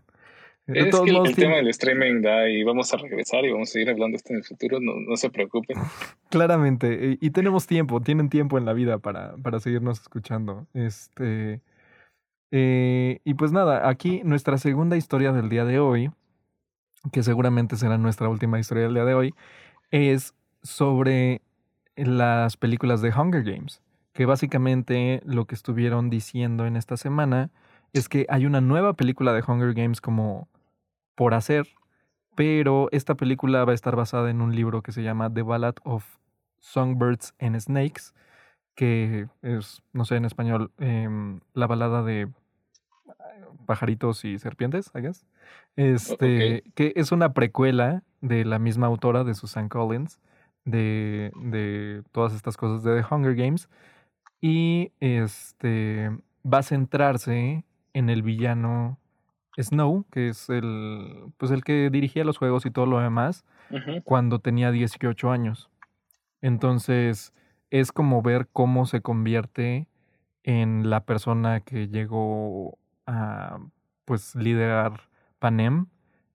es 0.67 0.97
que 0.97 1.09
el, 1.09 1.35
tema 1.35 1.57
del 1.57 1.67
streaming 1.67 2.21
da 2.21 2.47
y 2.47 2.63
vamos 2.63 2.93
a 2.93 2.97
regresar 2.97 3.43
y 3.43 3.51
vamos 3.51 3.71
a 3.71 3.73
seguir 3.73 3.89
hablando 3.89 4.15
esto 4.15 4.31
en 4.31 4.37
el 4.37 4.45
futuro, 4.45 4.79
no, 4.79 4.93
no 5.05 5.17
se 5.17 5.29
preocupen. 5.29 5.75
Claramente, 6.29 7.17
y, 7.19 7.29
tenemos 7.31 7.67
tiempo, 7.67 7.99
tienen 7.99 8.29
tiempo 8.29 8.57
en 8.57 8.63
la 8.63 8.71
vida 8.71 8.99
para, 8.99 9.35
para 9.35 9.59
seguirnos 9.59 9.99
escuchando. 9.99 10.65
Este, 10.73 11.59
eh, 12.55 13.19
y 13.23 13.33
pues 13.33 13.51
nada, 13.51 13.89
aquí 13.89 14.21
nuestra 14.23 14.57
segunda 14.57 14.95
historia 14.95 15.33
del 15.33 15.49
día 15.49 15.65
de 15.65 15.79
hoy 15.79 16.11
que 17.11 17.23
seguramente 17.23 17.75
será 17.75 17.97
nuestra 17.97 18.29
última 18.29 18.59
historia 18.59 18.83
del 18.83 18.93
día 18.93 19.05
de 19.05 19.13
hoy, 19.13 19.35
es 19.91 20.33
sobre 20.61 21.41
las 21.95 22.57
películas 22.57 23.01
de 23.01 23.11
Hunger 23.11 23.43
Games, 23.43 23.81
que 24.13 24.25
básicamente 24.25 25.21
lo 25.25 25.45
que 25.45 25.55
estuvieron 25.55 26.09
diciendo 26.09 26.65
en 26.65 26.77
esta 26.77 26.97
semana 26.97 27.51
es 27.91 28.09
que 28.09 28.25
hay 28.29 28.45
una 28.45 28.61
nueva 28.61 28.93
película 28.93 29.33
de 29.33 29.43
Hunger 29.45 29.73
Games 29.73 30.01
como 30.01 30.47
por 31.15 31.33
hacer, 31.33 31.67
pero 32.35 32.87
esta 32.91 33.15
película 33.15 33.65
va 33.65 33.73
a 33.73 33.75
estar 33.75 33.95
basada 33.95 34.31
en 34.31 34.41
un 34.41 34.55
libro 34.55 34.81
que 34.81 34.91
se 34.91 35.03
llama 35.03 35.31
The 35.31 35.43
Ballad 35.43 35.75
of 35.83 36.05
Songbirds 36.59 37.33
and 37.39 37.59
Snakes, 37.59 38.13
que 38.73 39.27
es, 39.43 39.83
no 39.91 40.05
sé 40.05 40.15
en 40.15 40.25
español, 40.25 40.71
em, 40.79 41.41
la 41.53 41.67
balada 41.67 42.01
de 42.01 42.29
pajaritos 43.65 44.25
y 44.25 44.39
serpientes, 44.39 44.91
I 44.95 45.01
guess. 45.01 45.25
Este, 45.75 46.63
que 46.75 46.93
es 46.95 47.11
una 47.11 47.33
precuela 47.33 48.03
de 48.21 48.45
la 48.45 48.59
misma 48.59 48.87
autora, 48.87 49.23
de 49.23 49.33
Susan 49.33 49.69
Collins, 49.69 50.19
de, 50.65 51.31
de 51.35 52.03
todas 52.11 52.33
estas 52.33 52.57
cosas 52.57 52.83
de 52.83 53.01
The 53.01 53.13
Hunger 53.13 53.35
Games. 53.35 53.69
Y 54.41 54.91
este 54.99 56.09
va 56.45 56.59
a 56.59 56.63
centrarse 56.63 57.63
en 57.93 58.09
el 58.09 58.23
villano 58.23 58.99
Snow, 59.57 60.05
que 60.11 60.29
es 60.29 60.49
el, 60.49 61.31
pues 61.37 61.51
el 61.51 61.63
que 61.63 61.89
dirigía 61.89 62.23
los 62.23 62.37
juegos 62.37 62.65
y 62.65 62.71
todo 62.71 62.85
lo 62.85 62.99
demás, 62.99 63.45
cuando 64.03 64.39
tenía 64.39 64.71
18 64.71 65.31
años. 65.31 65.69
Entonces, 66.41 67.33
es 67.69 67.91
como 67.91 68.21
ver 68.21 68.47
cómo 68.51 68.85
se 68.85 69.01
convierte 69.01 69.87
en 70.43 70.89
la 70.89 71.05
persona 71.05 71.61
que 71.61 71.87
llegó 71.87 72.77
a 73.05 73.59
pues 74.05 74.35
liderar 74.35 75.09
Panem 75.39 75.87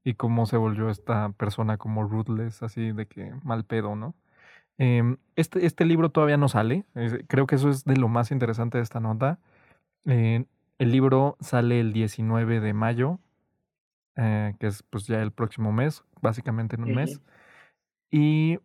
y 0.04 0.14
cómo 0.14 0.46
se 0.46 0.56
volvió 0.56 0.90
esta 0.90 1.30
persona 1.30 1.76
como 1.76 2.04
ruthless, 2.04 2.62
así 2.62 2.92
de 2.92 3.06
que 3.06 3.32
mal 3.42 3.64
pedo, 3.64 3.94
¿no? 3.94 4.14
Em, 4.78 5.16
este, 5.34 5.66
este 5.66 5.84
libro 5.84 6.10
todavía 6.10 6.36
no 6.36 6.48
sale, 6.48 6.84
creo 7.26 7.46
que 7.46 7.56
eso 7.56 7.68
es 7.68 7.84
de 7.84 7.96
lo 7.96 8.08
más 8.08 8.30
interesante 8.30 8.78
de 8.78 8.84
esta 8.84 9.00
nota. 9.00 9.38
Eh, 10.06 10.44
el 10.78 10.92
libro 10.92 11.36
sale 11.40 11.80
el 11.80 11.92
19 11.92 12.60
de 12.60 12.72
mayo, 12.72 13.18
eh, 14.16 14.54
que 14.60 14.68
es 14.68 14.82
pues 14.84 15.06
ya 15.06 15.20
el 15.20 15.32
próximo 15.32 15.72
mes, 15.72 16.04
básicamente 16.22 16.76
en 16.76 16.84
un 16.84 16.94
mes. 16.94 17.20
Y 18.10 18.60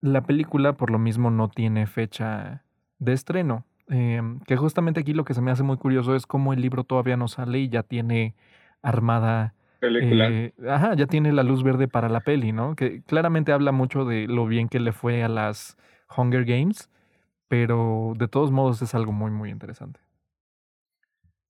la 0.00 0.22
película 0.22 0.74
por 0.74 0.90
lo 0.90 0.98
mismo 0.98 1.30
no 1.30 1.48
tiene 1.48 1.86
fecha 1.86 2.64
de 2.98 3.12
estreno. 3.12 3.64
Em, 3.88 4.40
que 4.40 4.56
justamente 4.56 5.00
aquí 5.00 5.14
lo 5.14 5.24
que 5.24 5.34
se 5.34 5.40
me 5.40 5.50
hace 5.50 5.62
muy 5.62 5.78
curioso 5.78 6.14
es 6.14 6.26
cómo 6.26 6.52
el 6.52 6.60
libro 6.60 6.84
todavía 6.84 7.16
no 7.16 7.28
sale 7.28 7.58
y 7.58 7.68
ya 7.68 7.82
tiene 7.82 8.34
armada. 8.82 9.54
Película. 9.80 10.28
Eh, 10.28 10.52
ajá, 10.68 10.94
ya 10.94 11.06
tiene 11.06 11.32
la 11.32 11.42
luz 11.42 11.62
verde 11.62 11.88
para 11.88 12.08
la 12.08 12.20
peli, 12.20 12.52
¿no? 12.52 12.76
Que 12.76 13.02
claramente 13.02 13.52
habla 13.52 13.72
mucho 13.72 14.04
de 14.04 14.26
lo 14.26 14.46
bien 14.46 14.68
que 14.68 14.80
le 14.80 14.92
fue 14.92 15.22
a 15.22 15.28
las 15.28 15.76
Hunger 16.14 16.44
Games, 16.44 16.90
pero 17.48 18.12
de 18.16 18.28
todos 18.28 18.50
modos 18.50 18.82
es 18.82 18.94
algo 18.94 19.12
muy, 19.12 19.30
muy 19.30 19.50
interesante. 19.50 20.00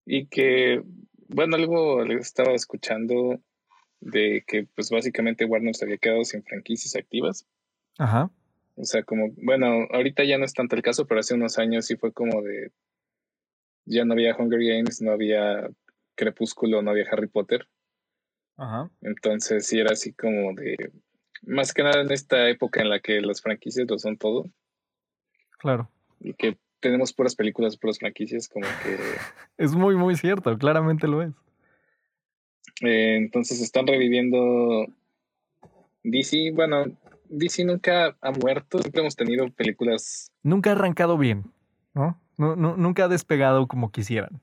Y 0.07 0.27
que, 0.27 0.83
bueno, 1.29 1.57
algo 1.57 2.03
estaba 2.05 2.53
escuchando 2.53 3.41
de 4.01 4.45
que 4.47 4.67
pues 4.75 4.91
básicamente 4.91 5.45
Warner 5.45 5.75
se 5.75 5.85
había 5.85 5.99
quedado 5.99 6.25
sin 6.25 6.43
franquicias 6.45 6.95
activas. 6.95 7.47
Ajá. 7.99 8.31
O 8.79 8.85
sea, 8.85 9.03
como, 9.03 9.31
bueno, 9.43 9.89
ahorita 9.91 10.23
ya 10.25 10.39
no 10.39 10.45
es 10.45 10.55
tanto 10.55 10.77
el 10.77 10.83
caso, 10.83 11.07
pero 11.07 11.21
hace 11.21 11.35
unos 11.35 11.59
años 11.59 11.87
sí 11.87 11.97
fue 11.97 12.13
como 12.13 12.43
de, 12.43 12.71
ya 13.85 14.05
no 14.05 14.13
había 14.13 14.37
Hunger 14.37 14.61
Games, 14.61 15.03
no 15.03 15.11
había 15.11 15.69
Crepúsculo, 16.15 16.81
no 16.81 16.93
había 16.93 17.07
Harry 17.11 17.27
Potter. 17.27 17.67
Ajá. 18.57 18.91
Entonces 19.01 19.67
sí 19.67 19.81
era 19.81 19.93
así 19.93 20.13
como 20.13 20.55
de, 20.55 20.93
más 21.43 21.75
que 21.75 21.83
nada 21.83 22.03
en 22.03 22.13
esta 22.13 22.49
época 22.49 22.81
en 22.81 22.89
la 22.89 23.01
que 23.01 23.21
las 23.21 23.43
franquicias 23.43 23.89
lo 23.89 23.99
son 23.99 24.17
todo. 24.17 24.45
Claro. 25.59 25.91
Y 26.21 26.35
que 26.35 26.57
tenemos 26.79 27.13
puras 27.13 27.35
películas, 27.35 27.77
puras 27.77 27.99
franquicias, 27.99 28.49
como 28.49 28.67
que... 28.85 28.97
es 29.57 29.75
muy, 29.75 29.97
muy 29.97 30.15
cierto, 30.15 30.57
claramente 30.57 31.09
lo 31.09 31.23
es. 31.23 31.33
Eh, 32.83 33.17
entonces 33.17 33.61
están 33.61 33.89
reviviendo 33.89 34.87
DC, 36.05 36.53
bueno, 36.53 36.85
DC 37.31 37.65
nunca 37.65 38.17
ha 38.21 38.31
muerto, 38.33 38.79
siempre 38.79 39.01
hemos 39.01 39.17
tenido 39.17 39.51
películas. 39.51 40.31
Nunca 40.43 40.71
ha 40.71 40.73
arrancado 40.75 41.19
bien, 41.19 41.53
¿no? 41.95 42.21
no, 42.39 42.57
no 42.57 42.77
nunca 42.77 43.05
ha 43.05 43.09
despegado 43.09 43.67
como 43.67 43.91
quisieran. 43.91 44.41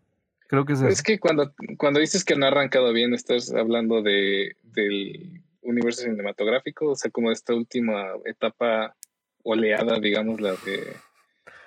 Creo 0.47 0.65
que 0.65 0.73
es 0.73 0.81
Es 0.81 1.01
que 1.01 1.19
cuando, 1.19 1.53
cuando 1.77 1.99
dices 1.99 2.23
que 2.23 2.35
no 2.35 2.45
ha 2.45 2.49
arrancado 2.49 2.93
bien, 2.93 3.13
estás 3.15 3.51
hablando 3.51 4.03
de, 4.03 4.55
del 4.63 5.41
universo 5.61 6.03
cinematográfico, 6.03 6.91
o 6.91 6.95
sea, 6.95 7.09
como 7.09 7.29
de 7.29 7.33
esta 7.33 7.55
última 7.55 8.05
etapa 8.25 8.95
oleada, 9.43 9.99
digamos, 9.99 10.39
la 10.39 10.51
de, 10.51 10.95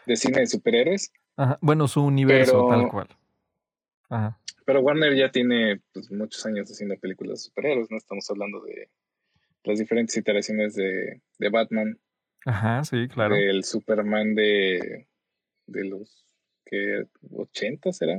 de 0.06 0.16
cine 0.16 0.40
de 0.40 0.46
superhéroes. 0.46 1.12
Ajá. 1.36 1.58
Bueno, 1.60 1.88
su 1.88 2.04
universo, 2.04 2.68
tal 2.68 2.88
cual. 2.88 3.08
Ajá. 4.10 4.38
Pero 4.64 4.80
Warner 4.80 5.16
ya 5.16 5.30
tiene 5.30 5.80
pues, 5.92 6.10
muchos 6.10 6.44
años 6.46 6.70
haciendo 6.70 6.96
películas 6.98 7.38
de 7.40 7.44
superhéroes, 7.48 7.90
no 7.90 7.96
estamos 7.96 8.30
hablando 8.30 8.60
de 8.60 8.88
las 9.64 9.78
diferentes 9.78 10.16
iteraciones 10.16 10.74
de, 10.74 11.20
de 11.38 11.48
Batman. 11.48 11.98
Ajá, 12.46 12.84
sí, 12.84 13.08
claro. 13.08 13.34
El 13.34 13.64
Superman 13.64 14.34
de, 14.34 15.06
de 15.66 15.84
los 15.84 16.26
que 16.64 17.04
80 17.32 17.92
será. 17.92 18.14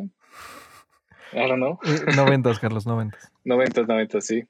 I 1.32 1.48
don't 1.48 1.58
know. 1.58 1.80
Eh, 1.84 2.16
noventas, 2.16 2.60
Carlos, 2.60 2.86
noventas. 2.86 3.32
Noventas, 3.44 3.88
noventas, 3.88 4.26
sí. 4.26 4.44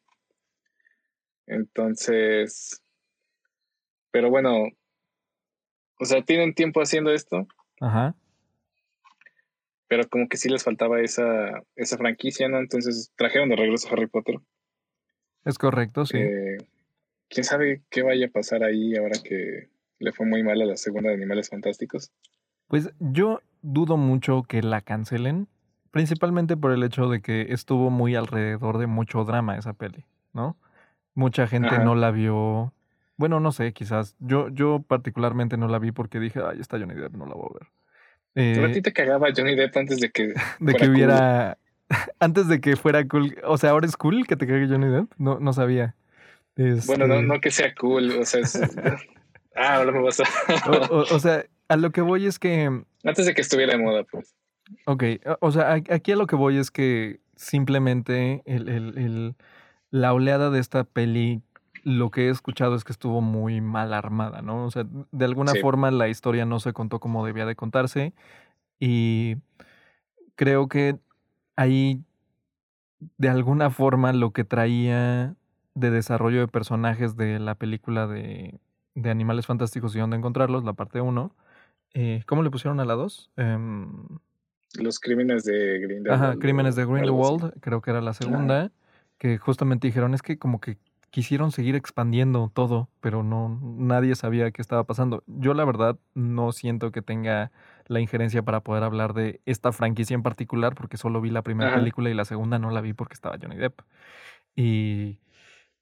Entonces, 1.45 2.81
pero 4.11 4.29
bueno, 4.29 4.67
o 5.99 6.05
sea, 6.05 6.21
tienen 6.23 6.53
tiempo 6.53 6.81
haciendo 6.81 7.11
esto. 7.11 7.47
Ajá. 7.81 8.15
Pero 9.87 10.07
como 10.07 10.27
que 10.29 10.37
sí 10.37 10.49
les 10.49 10.63
faltaba 10.63 11.01
esa, 11.01 11.63
esa 11.75 11.97
franquicia, 11.97 12.47
¿no? 12.47 12.59
Entonces 12.59 13.11
trajeron 13.15 13.49
de 13.49 13.55
regreso 13.55 13.87
a 13.87 13.93
Harry 13.93 14.07
Potter. 14.07 14.35
Es 15.45 15.57
correcto, 15.57 16.05
sí. 16.05 16.17
Eh, 16.17 16.57
quién 17.29 17.43
sabe 17.43 17.81
qué 17.89 18.01
vaya 18.01 18.27
a 18.27 18.29
pasar 18.29 18.63
ahí 18.63 18.95
ahora 18.95 19.17
que 19.23 19.69
le 19.99 20.11
fue 20.11 20.25
muy 20.25 20.43
mal 20.43 20.61
a 20.61 20.65
la 20.65 20.77
segunda 20.77 21.09
de 21.09 21.15
Animales 21.15 21.49
Fantásticos. 21.49 22.11
Pues 22.67 22.91
yo 22.99 23.41
dudo 23.61 23.97
mucho 23.97 24.43
que 24.43 24.61
la 24.61 24.81
cancelen, 24.81 25.47
principalmente 25.91 26.57
por 26.57 26.71
el 26.71 26.83
hecho 26.83 27.09
de 27.09 27.21
que 27.21 27.47
estuvo 27.49 27.89
muy 27.89 28.15
alrededor 28.15 28.77
de 28.77 28.87
mucho 28.87 29.23
drama 29.23 29.57
esa 29.57 29.73
peli, 29.73 30.05
¿no? 30.33 30.57
Mucha 31.15 31.47
gente 31.47 31.79
no 31.79 31.95
la 31.95 32.11
vio. 32.11 32.73
Bueno, 33.17 33.39
no 33.39 33.51
sé, 33.51 33.73
quizás. 33.73 34.15
Yo, 34.19 34.47
yo 34.49 34.81
particularmente 34.87 35.57
no 35.57 35.67
la 35.67 35.79
vi 35.79 35.91
porque 35.91 36.19
dije, 36.19 36.39
ay, 36.45 36.61
está 36.61 36.79
Johnny 36.79 36.93
Depp, 36.93 37.15
no 37.15 37.25
la 37.25 37.33
voy 37.33 37.49
a 37.49 37.53
ver. 37.53 38.63
a 38.65 38.71
ti 38.71 38.79
eh, 38.79 38.81
te 38.81 38.93
cagaba 38.93 39.27
Johnny 39.35 39.55
Depp 39.55 39.75
antes 39.75 39.99
de 39.99 40.11
que. 40.11 40.33
De 40.59 40.73
que 40.73 40.87
hubiera. 40.87 41.57
Antes 42.19 42.47
de 42.47 42.61
que 42.61 42.75
fuera 42.75 43.07
cool. 43.07 43.35
O 43.43 43.57
sea, 43.57 43.71
ahora 43.71 43.87
es 43.87 43.97
cool 43.97 44.27
que 44.27 44.35
te 44.35 44.45
cague 44.45 44.67
Johnny 44.67 44.87
Depp. 44.87 45.11
No, 45.17 45.39
no 45.39 45.53
sabía. 45.53 45.95
Bueno, 46.85 47.07
no, 47.07 47.15
este 47.15 47.27
no 47.27 47.41
que 47.41 47.51
sea 47.51 47.73
cool, 47.75 48.11
o 48.19 48.25
sea, 48.25 48.41
ah, 49.55 49.75
ahora 49.75 49.91
me 49.91 50.01
vas 50.01 50.19
a... 50.19 50.23
o, 50.91 51.19
sea, 51.19 51.45
a 51.69 51.77
lo 51.77 51.91
que 51.91 52.01
voy 52.01 52.25
es 52.25 52.37
que... 52.37 52.83
Antes 53.03 53.25
de 53.25 53.33
que 53.33 53.41
estuviera 53.41 53.77
de 53.77 53.83
moda, 53.83 54.03
pues. 54.03 54.35
Ok, 54.85 55.03
o 55.39 55.51
sea, 55.51 55.73
aquí 55.73 56.11
a 56.11 56.15
lo 56.15 56.27
que 56.27 56.35
voy 56.35 56.57
es 56.57 56.69
que 56.69 57.21
simplemente 57.35 58.43
el, 58.45 58.67
el, 58.67 58.97
el, 58.97 59.35
la 59.89 60.13
oleada 60.13 60.49
de 60.49 60.59
esta 60.59 60.83
peli, 60.83 61.41
lo 61.83 62.11
que 62.11 62.27
he 62.27 62.29
escuchado 62.29 62.75
es 62.75 62.83
que 62.83 62.91
estuvo 62.91 63.21
muy 63.21 63.61
mal 63.61 63.93
armada, 63.93 64.41
¿no? 64.41 64.65
O 64.65 64.71
sea, 64.71 64.85
de 65.11 65.25
alguna 65.25 65.53
forma 65.61 65.89
la 65.91 66.09
historia 66.09 66.45
no 66.45 66.59
se 66.59 66.73
contó 66.73 66.99
como 66.99 67.25
debía 67.25 67.45
de 67.45 67.55
contarse 67.55 68.13
y 68.79 69.37
creo 70.35 70.67
que 70.67 70.97
ahí 71.55 72.03
de 73.17 73.29
alguna 73.29 73.69
forma 73.69 74.11
lo 74.11 74.31
que 74.31 74.43
traía 74.43 75.35
de 75.75 75.91
desarrollo 75.91 76.39
de 76.41 76.47
personajes 76.47 77.15
de 77.15 77.39
la 77.39 77.55
película 77.55 78.07
de, 78.07 78.59
de 78.95 79.09
Animales 79.09 79.45
Fantásticos 79.45 79.95
y 79.95 79.99
dónde 79.99 80.17
encontrarlos, 80.17 80.63
la 80.63 80.73
parte 80.73 81.01
1. 81.01 81.35
Eh, 81.93 82.23
¿Cómo 82.25 82.43
le 82.43 82.51
pusieron 82.51 82.79
a 82.79 82.85
la 82.85 82.93
2? 82.93 83.31
Em, 83.37 84.07
Los 84.79 84.99
crímenes 84.99 85.43
de 85.43 85.79
Grindelwald. 85.79 86.23
Ajá, 86.23 86.35
Crímenes 86.39 86.75
de 86.75 86.85
Grindelwald, 86.85 87.59
creo 87.61 87.81
que 87.81 87.91
era 87.91 88.01
la 88.01 88.13
segunda, 88.13 88.71
que 89.17 89.37
justamente 89.37 89.87
dijeron, 89.87 90.13
es 90.13 90.21
que 90.21 90.37
como 90.37 90.59
que 90.59 90.77
quisieron 91.09 91.51
seguir 91.51 91.75
expandiendo 91.75 92.51
todo, 92.53 92.89
pero 93.01 93.23
no 93.23 93.59
nadie 93.61 94.15
sabía 94.15 94.51
qué 94.51 94.61
estaba 94.61 94.83
pasando. 94.83 95.23
Yo 95.25 95.53
la 95.53 95.65
verdad 95.65 95.97
no 96.13 96.51
siento 96.51 96.91
que 96.91 97.01
tenga 97.01 97.51
la 97.87 97.99
injerencia 97.99 98.43
para 98.43 98.61
poder 98.61 98.83
hablar 98.83 99.13
de 99.13 99.41
esta 99.45 99.71
franquicia 99.71 100.13
en 100.13 100.21
particular, 100.21 100.75
porque 100.75 100.97
solo 100.97 101.21
vi 101.21 101.31
la 101.31 101.41
primera 101.41 101.73
película 101.73 102.09
y 102.09 102.13
la 102.13 102.25
segunda 102.25 102.59
no 102.59 102.69
la 102.69 102.81
vi 102.81 102.93
porque 102.93 103.15
estaba 103.15 103.37
Johnny 103.41 103.55
Depp. 103.55 103.81
Y 104.55 105.17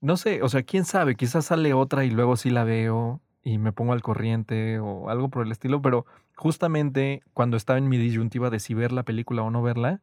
no 0.02 0.18
sé, 0.18 0.42
o 0.44 0.50
sea, 0.50 0.64
quién 0.64 0.86
sabe, 0.86 1.16
quizás 1.16 1.46
sale 1.46 1.74
otra 1.74 2.06
y 2.06 2.12
luego 2.12 2.36
sí 2.36 2.50
la 2.50 2.64
veo 2.64 3.22
y 3.44 3.58
me 3.58 3.72
pongo 3.72 3.94
al 3.94 4.02
corriente 4.02 4.80
o 4.80 5.10
algo 5.10 5.30
por 5.30 5.46
el 5.46 5.52
estilo, 5.52 5.82
pero 5.82 6.06
justamente 6.36 7.24
cuando 7.34 7.58
estaba 7.58 7.80
en 7.80 7.88
mi 7.88 7.98
disyuntiva 7.98 8.50
de 8.50 8.60
si 8.60 8.74
ver 8.74 8.92
la 8.92 9.04
película 9.04 9.42
o 9.42 9.50
no 9.50 9.62
verla, 9.62 10.02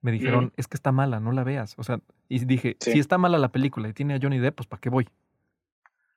me 0.00 0.12
dijeron, 0.12 0.52
es 0.56 0.68
que 0.68 0.76
está 0.76 0.92
mala, 0.92 1.18
no 1.18 1.32
la 1.32 1.44
veas. 1.44 1.74
O 1.78 1.82
sea, 1.82 1.98
y 2.28 2.44
dije, 2.44 2.76
si 2.78 2.98
está 2.98 3.16
mala 3.16 3.38
la 3.38 3.52
película 3.52 3.88
y 3.88 3.94
tiene 3.94 4.14
a 4.14 4.18
Johnny 4.20 4.38
Depp, 4.38 4.56
pues 4.56 4.66
¿para 4.66 4.80
qué 4.80 4.90
voy? 4.90 5.08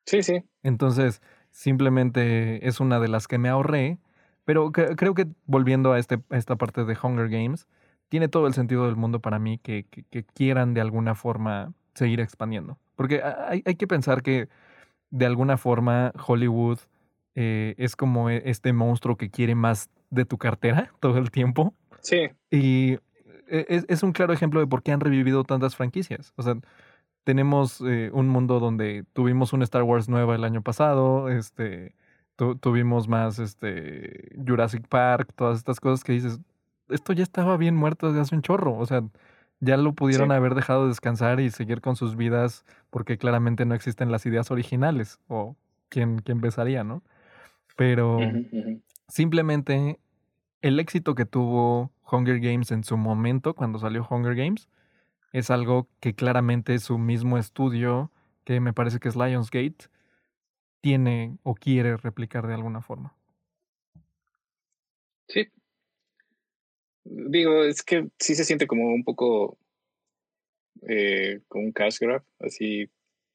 Sí, 0.06 0.24
sí. 0.24 0.44
Entonces, 0.62 1.22
simplemente 1.52 2.68
es 2.68 2.82
una 2.82 3.00
de 3.00 3.08
las 3.08 3.28
que 3.28 3.38
me 3.38 3.48
ahorré, 3.48 3.98
pero 4.44 4.72
creo 4.72 5.14
que 5.14 5.28
volviendo 5.46 5.94
a, 5.94 6.00
este, 6.00 6.20
esta 6.32 6.58
parte 6.58 6.84
de 6.84 6.98
Hunger 7.02 7.30
Games, 7.30 7.68
tiene 8.10 8.28
todo 8.28 8.48
el 8.48 8.54
sentido 8.54 8.86
del 8.86 8.98
mundo 8.98 9.20
para 9.20 9.40
mí 9.40 9.58
que, 9.58 9.86
que 9.86 10.24
quieran 10.24 10.74
de 10.74 10.82
alguna 10.82 11.16
forma 11.16 11.74
seguir 11.98 12.20
expandiendo. 12.20 12.78
Porque 12.96 13.22
hay, 13.22 13.64
hay 13.66 13.76
que 13.76 13.88
pensar 13.88 14.22
que 14.24 14.48
de 15.10 15.26
alguna 15.26 15.58
forma 15.58 16.14
Hollywood 16.26 16.80
eh, 17.36 17.76
es 17.78 17.96
como 17.96 18.30
e, 18.30 18.44
este 18.46 18.74
monstruo 18.74 19.16
que 19.16 19.30
quiere 19.30 19.56
más 19.56 19.90
de 20.10 20.26
tu 20.26 20.38
cartera 20.38 20.92
todo 21.00 21.18
el 21.18 21.32
tiempo. 21.32 21.74
Sí. 22.02 22.30
Y 22.50 22.94
e, 23.48 23.66
es, 23.70 23.86
es 23.88 24.04
un 24.04 24.12
claro 24.12 24.34
ejemplo 24.34 24.60
de 24.60 24.68
por 24.68 24.84
qué 24.84 24.92
han 24.92 25.00
revivido 25.00 25.44
tantas 25.44 25.76
franquicias. 25.76 26.34
O 26.36 26.44
sea, 26.44 26.56
tenemos 27.24 27.82
eh, 27.82 28.10
un 28.14 28.30
mundo 28.30 28.60
donde 28.60 29.04
tuvimos 29.14 29.52
un 29.52 29.62
Star 29.62 29.84
Wars 29.84 30.08
nueva 30.08 30.36
el 30.36 30.46
año 30.46 30.62
pasado, 30.62 31.28
este, 31.28 31.94
tuvimos 32.62 33.10
más 33.10 33.38
este, 33.38 34.30
Jurassic 34.48 34.88
Park, 34.88 35.34
todas 35.36 35.58
estas 35.58 35.82
cosas 35.82 36.06
que 36.06 36.14
dices, 36.14 36.40
esto 36.88 37.12
ya 37.12 37.24
estaba 37.24 37.58
bien 37.58 37.76
muerto 37.76 38.08
desde 38.08 38.22
hace 38.22 38.36
un 38.36 38.44
chorro. 38.44 38.78
O 38.78 38.86
sea, 38.86 39.04
ya 39.60 39.78
lo 39.78 39.94
pudieron 39.94 40.32
haber 40.32 40.56
dejado 40.56 40.88
descansar 40.88 41.40
y 41.40 41.50
seguir 41.50 41.82
con 41.82 41.96
sus 41.96 42.16
vidas 42.16 42.66
porque 42.90 43.18
claramente 43.18 43.66
no 43.66 43.76
existen 43.76 44.12
las 44.12 44.26
ideas 44.26 44.52
originales 44.52 45.20
o 45.28 45.56
quién, 45.90 46.20
quién 46.20 46.42
besaría, 46.42 46.84
¿no? 46.84 47.02
Pero 47.76 48.18
simplemente 49.08 50.00
el 50.62 50.80
éxito 50.80 51.16
que 51.16 51.26
tuvo 51.26 51.92
Hunger 52.12 52.40
Games 52.40 52.72
en 52.72 52.84
su 52.84 52.98
momento, 52.98 53.54
cuando 53.54 53.80
salió 53.80 54.06
Hunger 54.10 54.36
Games, 54.36 54.70
es 55.34 55.50
algo 55.52 55.88
que 56.00 56.16
claramente 56.16 56.80
su 56.80 56.98
mismo 56.98 57.38
estudio, 57.38 58.12
que 58.44 58.60
me 58.60 58.74
parece 58.74 59.00
que 59.00 59.10
es 59.10 59.16
Lionsgate, 59.16 59.90
tiene 60.82 61.38
o 61.44 61.54
quiere 61.56 61.98
replicar 61.98 62.48
de 62.48 62.54
alguna 62.54 62.82
forma. 62.82 63.14
Sí. 65.28 65.48
Digo, 67.10 67.64
es 67.64 67.84
que 67.84 68.08
sí 68.20 68.36
se 68.36 68.44
siente 68.44 68.68
como 68.68 68.88
un 68.94 69.04
poco 69.04 69.58
eh, 70.88 71.40
con 71.48 71.66
un 71.66 71.72
cash 71.72 72.00
grab, 72.00 72.24
así 72.40 72.90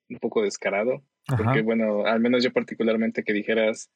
un 0.08 0.18
poco 0.18 0.42
descarado. 0.42 1.02
Porque, 1.26 1.62
bueno, 1.62 2.04
al 2.04 2.20
menos 2.20 2.42
yo 2.42 2.52
particularmente 2.52 3.22
que 3.22 3.32
dijeras, 3.32 3.90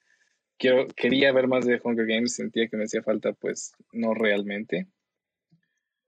quiero, 0.59 0.87
quería 0.89 1.33
ver 1.33 1.49
más 1.49 1.67
de 1.67 1.81
Hunger 1.83 2.07
Games, 2.07 2.35
sentía 2.35 2.69
que 2.69 2.77
me 2.77 2.85
hacía 2.85 3.03
falta, 3.03 3.33
pues 3.33 3.73
no 3.93 4.15
realmente. 4.15 4.87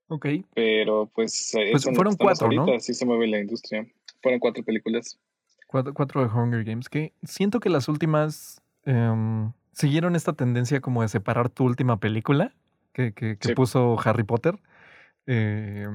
Ok. 0.07 0.27
Pero 0.55 1.11
pues, 1.13 1.55
eh, 1.55 1.71
pues 1.73 1.85
fueron 1.85 2.17
cuatro, 2.17 2.51
¿no? 2.51 2.73
Así 2.75 2.95
se 2.95 3.05
mueve 3.05 3.27
la 3.27 3.41
industria. 3.41 3.87
Fueron 4.23 4.41
cuatro 4.41 4.65
películas. 4.65 5.19
Cuatro, 5.67 5.93
cuatro 5.93 6.23
de 6.23 6.33
Hunger 6.33 6.65
Games, 6.65 6.89
que 6.89 7.13
siento 7.25 7.61
que 7.61 7.69
las 7.69 7.89
últimas 7.89 8.63
em, 8.85 9.53
siguieron 9.73 10.17
esta 10.17 10.33
tendencia 10.33 10.81
como 10.81 11.03
de 11.03 11.09
separar 11.09 11.51
tu 11.51 11.65
última 11.65 12.01
película 12.01 12.55
que, 12.93 13.13
que, 13.13 13.37
puso 13.55 13.97
Harry 14.05 14.25
Potter. 14.25 14.59
Eh, 15.27 15.87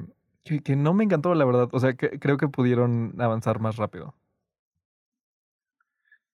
que, 0.44 0.76
no 0.76 0.94
me 0.94 1.04
encantó, 1.04 1.34
la 1.36 1.46
verdad. 1.46 1.70
O 1.72 1.80
sea, 1.80 1.94
que 1.94 2.20
creo 2.20 2.38
que 2.38 2.48
pudieron 2.48 3.16
avanzar 3.20 3.60
más 3.60 3.78
rápido. 3.78 4.16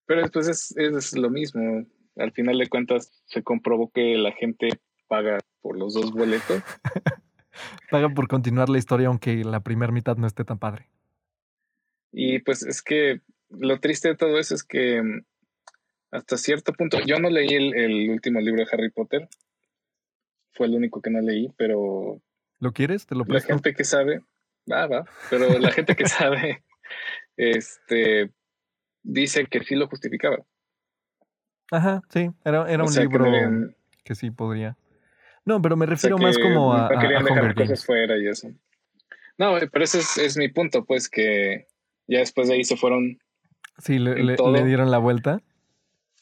Pero 0.06 0.22
después 0.22 0.48
es, 0.48 0.76
es 0.78 1.18
lo 1.18 1.30
mismo. 1.30 1.86
Al 2.18 2.32
final 2.32 2.58
de 2.58 2.68
cuentas, 2.68 3.12
se 3.26 3.44
comprobó 3.44 3.92
que 3.92 4.18
la 4.18 4.32
gente 4.32 4.70
paga 5.08 5.40
por 5.62 5.78
los 5.78 5.94
dos 5.94 6.12
boletos. 6.12 6.62
paga 7.92 8.10
por 8.10 8.28
continuar 8.28 8.70
la 8.70 8.78
historia, 8.78 9.08
aunque 9.08 9.44
la 9.44 9.62
primera 9.62 9.92
mitad 9.92 10.18
no 10.18 10.28
esté 10.28 10.44
tan 10.44 10.60
padre. 10.60 10.90
Y 12.12 12.40
pues 12.40 12.64
es 12.64 12.82
que 12.82 13.22
lo 13.50 13.80
triste 13.80 14.10
de 14.10 14.16
todo 14.16 14.40
eso 14.40 14.56
es 14.56 14.64
que 14.64 15.02
mm, 15.02 15.24
hasta 16.12 16.38
cierto 16.38 16.74
punto, 16.74 17.00
yo 17.06 17.20
no 17.20 17.30
leí 17.30 17.50
el, 17.50 17.76
el 17.76 18.10
último 18.10 18.40
libro 18.40 18.64
de 18.64 18.70
Harry 18.72 18.90
Potter. 18.90 19.28
Fue 20.54 20.68
el 20.68 20.76
único 20.76 21.02
que 21.02 21.10
no 21.10 21.22
leí, 21.22 21.52
pero 21.58 22.22
¿Lo 22.60 22.74
quieres? 22.74 23.06
¿Te 23.06 23.16
lo 23.16 23.26
presto? 23.26 23.50
La 23.50 23.56
gente 23.56 23.74
que 23.74 23.84
sabe, 23.86 24.22
va, 24.70 24.86
va, 24.88 25.06
pero 25.30 25.58
la 25.60 25.72
gente 25.72 25.96
que 25.96 26.08
sabe, 26.08 26.64
este, 27.38 28.32
dice 29.02 29.46
que 29.46 29.64
sí 29.64 29.76
lo 29.76 29.88
justificaba. 29.88 30.38
Ajá, 31.72 32.02
sí, 32.10 32.30
era, 32.44 32.70
era 32.70 32.84
un 32.84 32.94
libro 32.94 33.26
que, 34.04 34.16
sí 34.16 34.32
podría. 34.32 34.76
No, 35.46 35.62
pero 35.62 35.78
me 35.78 35.86
refiero 35.86 36.18
más 36.18 36.38
como 36.38 36.74
a, 36.74 36.88
a, 36.88 37.24
Hunger 37.24 37.54
Games. 37.54 37.86
fuera 37.86 38.18
y 38.18 38.28
eso. 38.28 38.50
No, 39.38 39.58
pero 39.72 39.86
ese 39.86 40.00
es, 40.00 40.38
mi 40.38 40.50
punto, 40.50 40.84
pues 40.84 41.08
que 41.08 41.68
ya 42.08 42.20
después 42.20 42.50
de 42.50 42.56
ahí 42.56 42.64
se 42.66 42.76
fueron. 42.76 43.20
Sí, 43.78 44.00
le, 44.00 44.16
le, 44.22 44.64
dieron 44.66 44.92
la 44.92 44.98
vuelta. 44.98 45.42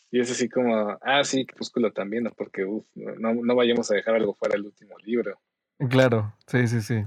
Y 0.09 0.21
es 0.21 0.31
así 0.31 0.47
como, 0.47 0.97
ah, 1.01 1.23
sí, 1.23 1.45
Crepúsculo 1.45 1.91
también, 1.91 2.31
porque 2.37 2.63
uf, 2.63 2.85
no, 2.95 3.33
no 3.33 3.55
vayamos 3.55 3.91
a 3.91 3.95
dejar 3.95 4.15
algo 4.15 4.33
fuera 4.33 4.53
del 4.53 4.65
último 4.65 4.95
libro. 5.03 5.39
Claro, 5.89 6.33
sí, 6.47 6.67
sí, 6.67 6.81
sí. 6.81 7.05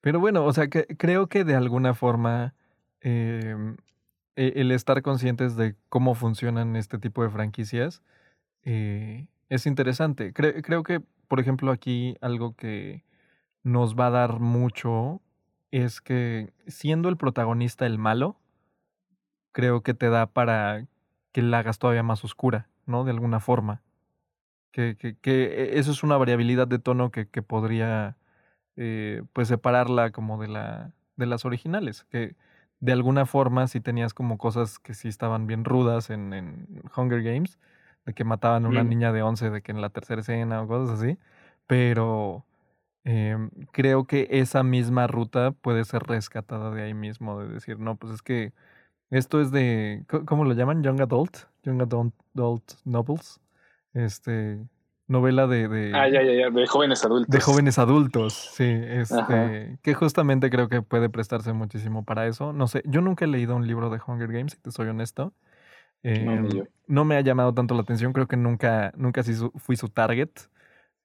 Pero 0.00 0.20
bueno, 0.20 0.44
o 0.44 0.52
sea, 0.52 0.68
que 0.68 0.86
creo 0.96 1.28
que 1.28 1.44
de 1.44 1.54
alguna 1.54 1.94
forma 1.94 2.54
em, 3.00 3.76
e, 4.36 4.52
el 4.56 4.72
estar 4.72 5.02
conscientes 5.02 5.56
de 5.56 5.76
cómo 5.88 6.14
funcionan 6.14 6.76
este 6.76 6.98
tipo 6.98 7.22
de 7.22 7.30
franquicias 7.30 8.02
eh, 8.62 9.26
es 9.48 9.66
interesante. 9.66 10.32
creo 10.32 10.82
que, 10.82 11.00
por 11.28 11.40
ejemplo, 11.40 11.70
aquí 11.70 12.16
algo 12.20 12.54
que 12.56 13.04
nos 13.62 13.96
va 13.96 14.08
a 14.08 14.10
dar 14.10 14.40
mucho 14.40 15.20
es 15.70 16.00
que 16.00 16.52
siendo 16.66 17.08
el 17.08 17.16
protagonista 17.16 17.86
el 17.86 17.98
malo, 17.98 18.36
creo 19.52 19.82
que 19.82 19.94
te 19.94 20.08
da 20.08 20.26
para 20.26 20.86
que 21.36 21.42
la 21.42 21.58
hagas 21.58 21.78
todavía 21.78 22.02
más 22.02 22.24
oscura, 22.24 22.70
¿no? 22.86 23.04
De 23.04 23.10
alguna 23.10 23.40
forma. 23.40 23.82
Que, 24.72 24.96
que, 24.96 25.18
que 25.18 25.44
e, 25.44 25.78
eso 25.78 25.90
es 25.90 26.02
una 26.02 26.16
variabilidad 26.16 26.66
de 26.66 26.78
tono 26.78 27.10
que, 27.10 27.28
que 27.28 27.42
podría 27.42 28.16
eh, 28.76 29.22
pues 29.34 29.48
separarla 29.48 30.12
como 30.12 30.40
de, 30.40 30.48
la, 30.48 30.92
de 31.16 31.26
las 31.26 31.44
originales. 31.44 32.04
Que 32.04 32.36
de 32.80 32.92
alguna 32.92 33.26
forma 33.26 33.68
si 33.68 33.82
tenías 33.82 34.14
como 34.14 34.38
cosas 34.38 34.78
que 34.78 34.94
sí 34.94 35.08
estaban 35.08 35.46
bien 35.46 35.66
rudas 35.66 36.08
en, 36.08 36.32
en 36.32 36.82
Hunger 36.96 37.22
Games, 37.22 37.58
de 38.06 38.14
que 38.14 38.24
mataban 38.24 38.64
a 38.64 38.68
una 38.70 38.82
niña 38.82 39.12
de 39.12 39.20
11, 39.20 39.50
de 39.50 39.60
que 39.60 39.72
en 39.72 39.82
la 39.82 39.90
tercera 39.90 40.22
escena 40.22 40.62
o 40.62 40.66
cosas 40.66 40.98
así, 40.98 41.18
pero 41.66 42.46
em, 43.04 43.50
creo 43.72 44.06
que 44.06 44.26
esa 44.30 44.62
misma 44.62 45.06
ruta 45.06 45.50
puede 45.50 45.84
ser 45.84 46.02
rescatada 46.04 46.70
de 46.70 46.82
ahí 46.82 46.94
mismo, 46.94 47.40
de 47.40 47.48
decir, 47.48 47.78
no, 47.78 47.96
pues 47.96 48.14
es 48.14 48.22
que 48.22 48.54
esto 49.10 49.40
es 49.40 49.50
de, 49.50 50.04
¿cómo 50.26 50.44
lo 50.44 50.54
llaman? 50.54 50.82
Young 50.82 51.00
Adult, 51.00 51.36
Young 51.62 51.82
Adult, 51.82 52.14
adult 52.34 52.72
Novels 52.84 53.40
este, 53.96 54.58
novela 55.06 55.46
de, 55.46 55.68
de, 55.68 55.92
Ah, 55.94 56.08
ya, 56.08 56.22
ya, 56.22 56.32
ya, 56.32 56.50
de 56.50 56.66
jóvenes 56.66 57.04
adultos. 57.04 57.32
De 57.32 57.40
jóvenes 57.40 57.78
adultos, 57.78 58.34
sí. 58.34 58.64
Este, 58.66 59.78
que 59.82 59.94
justamente 59.94 60.50
creo 60.50 60.68
que 60.68 60.82
puede 60.82 61.08
prestarse 61.08 61.52
muchísimo 61.52 62.04
para 62.04 62.26
eso. 62.26 62.52
No 62.52 62.68
sé, 62.68 62.82
yo 62.84 63.00
nunca 63.00 63.24
he 63.24 63.28
leído 63.28 63.56
un 63.56 63.66
libro 63.66 63.90
de 63.90 64.00
Hunger 64.04 64.30
Games, 64.30 64.52
si 64.52 64.58
te 64.58 64.70
soy 64.70 64.88
honesto. 64.88 65.32
no, 66.02 66.10
em, 66.10 67.06
me 67.06 67.16
ha 67.16 67.20
llamado 67.20 67.54
tanto 67.54 67.74
la 67.74 67.82
atención, 67.82 68.12
creo 68.12 68.26
que 68.26 68.36
nunca, 68.36 68.92
nunca 68.96 69.22
fui 69.56 69.76
su 69.76 69.88
target, 69.88 70.30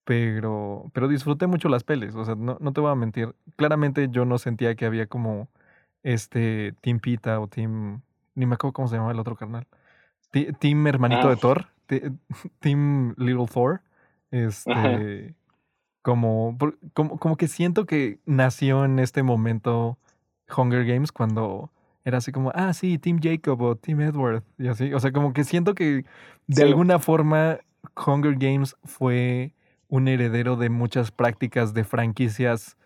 pero, 0.04 0.92
pero 0.94 1.08
disfruté 1.08 1.48
mucho 1.48 1.70
las 1.70 1.84
peles, 1.84 2.16
o 2.16 2.26
sea, 2.26 2.36
no, 2.36 2.58
no 2.60 2.74
te 2.74 2.82
voy 2.82 2.92
a 2.92 2.96
mentir. 2.96 3.34
Claramente 3.56 4.10
yo 4.12 4.26
no 4.26 4.38
sentía 4.38 4.76
que 4.76 4.86
había 4.86 5.08
como 5.08 5.48
este 6.04 6.74
Team 6.82 7.00
Pita 7.00 7.40
o 7.40 7.48
Team, 7.48 8.02
ni 8.36 8.46
me 8.46 8.56
acuerdo 8.56 8.74
cómo 8.74 8.88
se 8.88 8.96
llamaba 8.96 9.14
el 9.14 9.20
otro 9.20 9.36
carnal. 9.36 9.68
Team 10.32 10.88
hermanito 10.88 11.28
de 11.28 11.34
ah. 11.34 11.38
Thor. 11.38 11.68
Team 12.60 13.14
Little 13.18 13.48
Thor. 13.48 13.82
Este. 14.32 15.36
Como, 16.02 16.58
como, 16.94 17.20
como 17.20 17.38
que 17.38 17.48
siento 17.48 17.86
que 17.86 18.20
nació 18.26 18.86
en 18.86 18.98
este 18.98 19.22
momento 19.22 20.00
Hunger 20.56 20.84
Games 20.86 21.12
cuando 21.12 21.72
era 22.04 22.18
así 22.18 22.32
como, 22.32 22.52
ah, 22.56 22.74
sí, 22.74 22.98
Team 22.98 23.20
Jacob 23.22 23.62
o 23.62 23.76
Team 23.76 24.02
Edward. 24.02 24.44
Y 24.58 24.68
así. 24.68 24.94
O 24.94 25.00
sea, 25.00 25.12
como 25.12 25.34
que 25.34 25.44
siento 25.44 25.76
que 25.76 26.06
de 26.48 26.64
alguna 26.64 26.98
forma 26.98 27.60
Hunger 27.96 28.36
Games 28.36 28.76
fue 28.84 29.54
un 29.88 30.08
heredero 30.08 30.56
de 30.56 30.70
muchas 30.70 31.12
prácticas 31.12 31.74
de 31.74 31.84
franquicias 31.84 32.78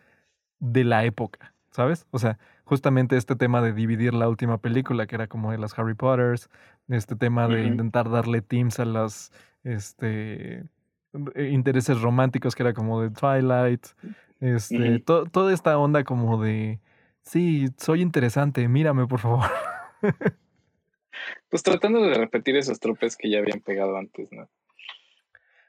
de 0.59 0.84
la 0.84 1.05
época, 1.05 1.53
¿sabes? 1.76 2.07
O 2.11 2.19
sea, 2.19 2.39
justamente 2.63 3.17
este 3.17 3.36
tema 3.36 3.61
de 3.61 3.73
dividir 3.73 4.13
la 4.13 4.30
última 4.30 4.59
película, 4.59 5.07
que 5.07 5.15
era 5.15 5.28
como 5.28 5.51
de 5.51 5.57
las 5.57 5.78
Harry 5.78 5.93
Potters, 5.93 6.49
este 6.88 7.17
tema 7.17 7.49
de 7.49 7.65
intentar 7.65 8.09
darle 8.09 8.41
teams 8.41 8.80
a 8.80 8.86
las 8.86 9.34
este, 9.65 10.63
eh, 11.36 11.49
intereses 11.51 11.99
románticos, 12.01 12.55
que 12.55 12.63
era 12.63 12.73
como 12.73 13.01
de 13.01 13.09
Twilight, 13.09 13.86
este, 14.39 14.99
toda 14.99 15.53
esta 15.53 15.78
onda 15.78 16.05
como 16.05 16.41
de, 16.41 16.80
sí, 17.23 17.67
soy 17.78 18.01
interesante, 18.01 18.69
mírame 18.69 19.05
por 19.05 19.19
favor. 19.19 19.43
pues 21.49 21.61
tratando 21.61 22.01
de 22.03 22.13
repetir 22.13 22.55
esos 22.55 22.80
tropes 22.80 23.17
que 23.17 23.30
ya 23.30 23.39
habían 23.39 23.59
pegado 23.59 23.97
antes, 23.97 24.32
¿no? 24.32 24.47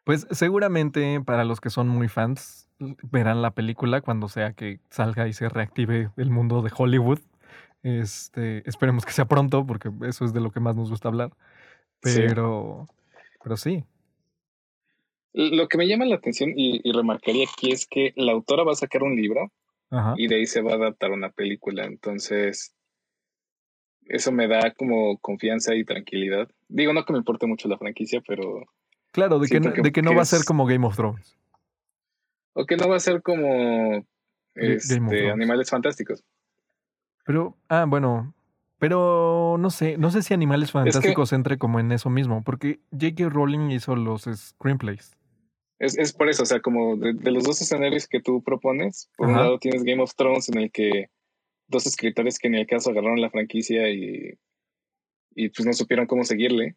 Pues 0.07 0.24
seguramente 0.30 1.20
para 1.20 1.44
los 1.44 1.61
que 1.61 1.68
son 1.68 1.88
muy 1.88 2.07
fans, 2.07 2.68
verán 3.11 3.42
la 3.42 3.50
película 3.50 4.02
cuando 4.02 4.28
sea 4.28 4.52
que 4.52 4.78
salga 4.88 5.26
y 5.26 5.32
se 5.32 5.48
reactive 5.48 6.11
el 6.16 6.30
mundo 6.30 6.62
de 6.62 6.70
Hollywood. 6.72 7.18
Este, 7.82 8.62
esperemos 8.68 9.04
que 9.04 9.11
sea 9.11 9.24
pronto, 9.24 9.66
porque 9.66 9.90
eso 10.07 10.24
es 10.24 10.32
de 10.32 10.40
lo 10.40 10.52
que 10.52 10.61
más 10.61 10.76
nos 10.76 10.90
gusta 10.90 11.09
hablar. 11.09 11.32
Pero, 12.00 12.86
sí. 12.88 13.38
pero 13.42 13.57
sí. 13.57 13.84
Lo 15.32 15.66
que 15.66 15.76
me 15.76 15.88
llama 15.88 16.04
la 16.04 16.14
atención 16.14 16.52
y, 16.54 16.80
remarcaría 16.92 17.44
aquí 17.52 17.72
es 17.72 17.84
que 17.84 18.12
la 18.14 18.30
autora 18.30 18.62
va 18.62 18.70
a 18.70 18.76
sacar 18.76 19.02
un 19.02 19.16
libro 19.16 19.50
y 20.16 20.28
de 20.28 20.36
ahí 20.36 20.46
se 20.46 20.62
va 20.62 20.74
a 20.74 20.76
adaptar 20.76 21.11
una 21.11 21.30
película. 21.30 21.84
Entonces, 21.84 22.76
eso 24.04 24.30
me 24.30 24.46
da 24.46 24.70
como 24.70 25.18
confianza 25.18 25.74
y 25.74 25.84
tranquilidad. 25.84 26.48
Digo, 26.68 26.92
no 26.92 27.04
que 27.04 27.12
me 27.12 27.18
importe 27.18 27.48
mucho 27.48 27.66
la 27.66 27.76
franquicia, 27.76 28.22
pero. 28.24 28.66
Claro, 29.16 29.38
de 29.38 29.48
que, 29.48 29.60
de 29.60 29.92
que 29.92 30.02
no 30.02 30.14
va 30.14 30.20
a 30.20 30.26
ser 30.26 30.44
como 30.44 30.66
Game 30.66 30.86
of 30.86 30.94
Thrones. 30.94 31.38
O 32.52 32.66
que 32.66 32.76
no 32.76 32.86
va 32.86 32.96
a 32.96 33.00
ser 33.00 33.22
como 33.22 34.04
este, 34.54 35.30
Animales 35.30 35.70
Fantásticos. 35.70 36.22
Pero, 37.24 37.56
ah, 37.70 37.86
bueno, 37.88 38.34
pero 38.78 39.56
no 39.58 39.70
sé, 39.70 39.96
no 39.96 40.10
sé 40.10 40.20
si 40.20 40.34
Animales 40.34 40.70
Fantásticos 40.70 41.32
entre 41.32 41.56
como 41.56 41.80
en 41.80 41.92
eso 41.92 42.10
mismo, 42.10 42.44
porque 42.44 42.80
J.K. 42.92 43.30
Rowling 43.30 43.70
hizo 43.70 43.96
los 43.96 44.24
screenplays. 44.24 45.16
Es, 45.78 45.96
es 45.96 46.12
por 46.12 46.28
eso, 46.28 46.42
o 46.42 46.46
sea, 46.46 46.60
como 46.60 46.98
de, 46.98 47.14
los 47.30 47.44
dos 47.44 47.62
escenarios 47.62 48.06
que 48.06 48.20
tú 48.20 48.42
propones, 48.42 49.08
por 49.16 49.28
un 49.28 49.36
lado 49.36 49.58
tienes 49.58 49.82
Game 49.82 50.02
of 50.02 50.14
Thrones 50.14 50.50
en 50.50 50.58
el 50.58 50.70
que 50.70 51.08
dos 51.68 51.86
escritores 51.86 52.38
que 52.38 52.48
en 52.48 52.56
el 52.56 52.66
caso 52.66 52.90
agarraron 52.90 53.22
la 53.22 53.30
franquicia 53.30 53.88
y, 53.88 54.38
y 55.34 55.48
pues 55.48 55.64
no 55.64 55.72
supieron 55.72 56.06
cómo 56.06 56.22
seguirle, 56.24 56.76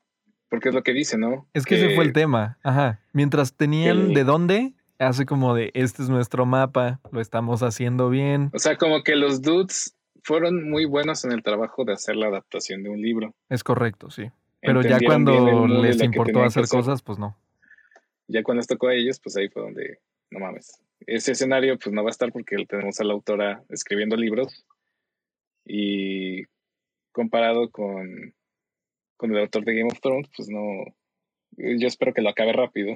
porque 0.49 0.69
es 0.69 0.75
lo 0.75 0.83
que 0.83 0.93
dice, 0.93 1.17
¿no? 1.17 1.47
Es 1.53 1.65
que, 1.65 1.75
ese 1.75 1.95
fue 1.95 2.03
el 2.03 2.13
tema, 2.13 2.57
ajá. 2.63 2.99
Mientras 3.13 3.55
tenían 3.55 4.13
de 4.13 4.23
dónde, 4.23 4.73
hace 4.97 5.25
como 5.25 5.53
de, 5.53 5.71
este 5.73 6.03
es 6.03 6.09
nuestro 6.09 6.45
mapa, 6.45 6.99
lo 7.11 7.21
estamos 7.21 7.63
haciendo 7.63 8.09
bien. 8.09 8.49
O 8.53 8.59
sea, 8.59 8.75
como 8.77 9.03
que 9.03 9.15
los 9.15 9.41
dudes 9.41 9.95
fueron 10.23 10.69
muy 10.69 10.85
buenos 10.85 11.23
en 11.23 11.31
el 11.31 11.43
trabajo 11.43 11.85
de 11.85 11.93
hacer 11.93 12.15
la 12.15 12.27
adaptación 12.27 12.83
de 12.83 12.89
un 12.89 13.01
libro. 13.01 13.33
Es 13.47 13.63
correcto, 13.63 14.09
sí. 14.09 14.29
Pero 14.61 14.81
ya 14.81 14.99
cuando 14.99 15.67
les 15.67 16.01
importó 16.01 16.43
hacer 16.43 16.67
cosas, 16.67 17.01
pues 17.01 17.17
no. 17.17 17.37
Ya 18.27 18.43
cuando 18.43 18.59
les 18.59 18.67
tocó 18.67 18.87
a 18.87 18.93
ellos, 18.93 19.19
pues 19.19 19.37
ahí 19.37 19.47
fue 19.49 19.61
donde, 19.61 19.99
no 20.31 20.39
mames. 20.39 20.81
ese 21.07 21.31
escenario 21.31 21.79
pues 21.79 21.93
no 21.93 22.03
va 22.03 22.09
a 22.09 22.11
estar 22.11 22.31
porque 22.31 22.57
tenemos 22.67 22.99
a 22.99 23.03
la 23.03 23.13
autora 23.13 23.63
escribiendo 23.69 24.15
libros 24.17 24.65
y 25.65 26.43
comparado 27.11 27.69
con, 27.71 28.33
con 29.20 29.32
el 29.32 29.39
autor 29.39 29.65
de 29.65 29.76
Game 29.76 29.89
of 29.91 29.99
Thrones, 29.99 30.30
pues 30.36 30.47
no, 30.49 30.61
yo 31.51 31.88
espero 31.88 32.13
que 32.13 32.22
lo 32.22 32.30
acabe 32.30 32.53
rápido. 32.53 32.95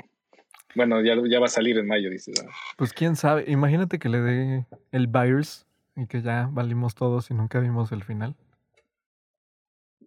Bueno, 0.74 1.01
ya, 1.01 1.15
ya 1.30 1.39
va 1.39 1.47
a 1.47 1.49
salir 1.49 1.78
en 1.78 1.86
mayo, 1.86 2.09
dices. 2.09 2.41
Pues 2.78 2.93
quién 2.93 3.17
sabe, 3.17 3.43
imagínate 3.47 3.99
que 3.99 4.07
le 4.07 4.21
dé 4.21 4.65
el 4.91 5.07
virus 5.07 5.67
y 5.97 6.07
que 6.07 6.21
ya 6.21 6.47
valimos 6.49 6.95
todos 6.95 7.30
y 7.30 7.34
nunca 7.34 7.59
vimos 7.59 7.91
el 7.91 8.05
final. 8.05 8.36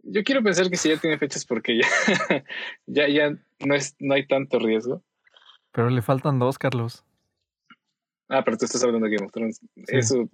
Yo 0.05 0.25
quiero 0.25 0.43
pensar 0.43 0.71
que 0.71 0.79
sí 0.79 0.89
ya 0.89 0.97
tiene 0.97 1.19
fechas 1.19 1.45
porque 1.45 1.79
ya, 1.79 1.87
ya, 2.87 3.09
ya 3.09 3.37
no, 3.61 3.75
es, 3.75 3.95
no 3.99 4.15
hay 4.15 4.27
tanto 4.27 4.59
riesgo. 4.59 5.03
Pero 5.71 5.91
le 5.91 6.01
faltan 6.01 6.39
dos, 6.39 6.59
Carlos. 6.59 7.05
Ah, 8.29 8.43
pero 8.43 8.57
tú 8.57 8.65
estás 8.65 8.83
hablando 8.83 9.07
de 9.07 9.17
Game 9.17 9.27
of 9.27 9.33
Thrones. 9.33 9.61
Eso 9.89 10.31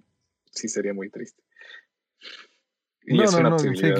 sí 0.49 0.69
sería 0.69 0.93
muy 0.93 1.09
triste. 1.09 1.43
No, 3.07 3.25
no, 3.41 3.49
no, 3.51 3.59
sí, 3.59 3.91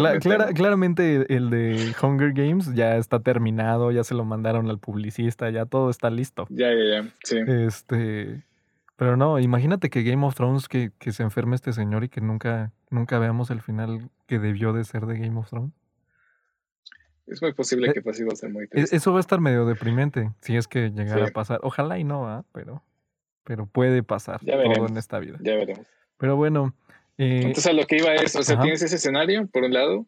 claramente 0.55 1.25
el 1.33 1.49
de 1.49 1.93
Hunger 2.01 2.33
Games 2.33 2.73
ya 2.73 2.97
está 2.97 3.19
terminado, 3.19 3.91
ya 3.91 4.03
se 4.03 4.13
lo 4.13 4.23
mandaron 4.23 4.69
al 4.69 4.79
publicista, 4.79 5.49
ya 5.49 5.65
todo 5.65 5.89
está 5.89 6.09
listo. 6.09 6.47
Ya, 6.49 6.69
ya, 6.73 7.01
ya, 7.01 7.09
sí. 7.23 7.37
Este, 7.45 8.43
pero 8.95 9.17
no, 9.17 9.39
imagínate 9.39 9.89
que 9.89 10.03
Game 10.03 10.25
of 10.25 10.35
Thrones, 10.35 10.67
que, 10.67 10.91
que 10.99 11.11
se 11.11 11.23
enferme 11.23 11.55
este 11.55 11.73
señor 11.73 12.03
y 12.03 12.09
que 12.09 12.21
nunca, 12.21 12.71
nunca 12.89 13.19
veamos 13.19 13.49
el 13.49 13.61
final 13.61 14.09
que 14.27 14.39
debió 14.39 14.71
de 14.73 14.83
ser 14.83 15.05
de 15.05 15.19
Game 15.19 15.37
of 15.37 15.49
Thrones. 15.49 15.73
Es 17.25 17.41
muy 17.41 17.53
posible 17.53 17.89
eh, 17.89 17.93
que 17.93 18.01
pase 18.01 18.25
a 18.29 18.35
ser 18.35 18.51
muy 18.51 18.65
e, 18.65 18.67
triste. 18.67 18.95
Eso 18.95 19.11
va 19.11 19.19
a 19.19 19.21
estar 19.21 19.39
medio 19.39 19.65
deprimente, 19.65 20.31
si 20.41 20.55
es 20.55 20.67
que 20.67 20.89
llegara 20.89 21.27
a 21.27 21.31
pasar. 21.31 21.59
Ojalá 21.63 21.97
y 21.97 22.03
no, 22.03 22.27
¿ah? 22.27 22.45
pero, 22.51 22.83
pero 23.43 23.65
puede 23.65 24.03
pasar 24.03 24.41
todo 24.41 24.87
en 24.87 24.97
esta 24.97 25.19
vida. 25.19 25.37
Ya 25.41 25.55
veremos. 25.55 25.87
Pero 26.17 26.35
bueno. 26.35 26.73
Eh, 27.17 27.41
Entonces 27.43 27.67
a 27.67 27.73
lo 27.73 27.85
que 27.85 27.97
iba 27.97 28.15
es, 28.15 28.35
o 28.35 28.43
sea, 28.43 28.59
tienes 28.59 28.81
ese 28.81 28.95
escenario 28.95 29.47
por 29.47 29.63
un 29.63 29.73
lado 29.73 30.07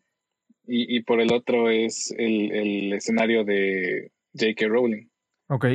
y, 0.65 0.95
y 0.95 1.03
por 1.03 1.21
el 1.21 1.31
otro 1.31 1.69
es 1.69 2.13
el, 2.17 2.51
el 2.51 2.93
escenario 2.93 3.43
de 3.43 4.11
J.K. 4.33 4.67
Rowling. 4.67 5.07
Ok. 5.47 5.65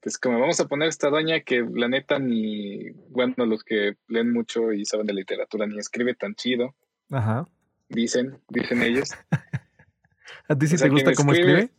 Pues 0.00 0.18
como 0.18 0.38
vamos 0.38 0.60
a 0.60 0.66
poner 0.66 0.88
esta 0.88 1.08
doña 1.08 1.40
que 1.40 1.64
la 1.72 1.88
neta 1.88 2.18
ni, 2.18 2.90
bueno, 3.08 3.46
los 3.46 3.64
que 3.64 3.96
leen 4.08 4.32
mucho 4.32 4.72
y 4.72 4.84
saben 4.84 5.06
de 5.06 5.14
literatura 5.14 5.66
ni 5.66 5.78
escribe 5.78 6.14
tan 6.14 6.34
chido. 6.34 6.74
Ajá. 7.10 7.48
Dicen, 7.88 8.38
dicen 8.48 8.82
ellos. 8.82 9.10
¿A 10.48 10.58
ti 10.58 10.66
sí 10.66 10.76
te 10.76 10.88
gusta 10.88 11.14
cómo 11.14 11.32
escribe? 11.32 11.70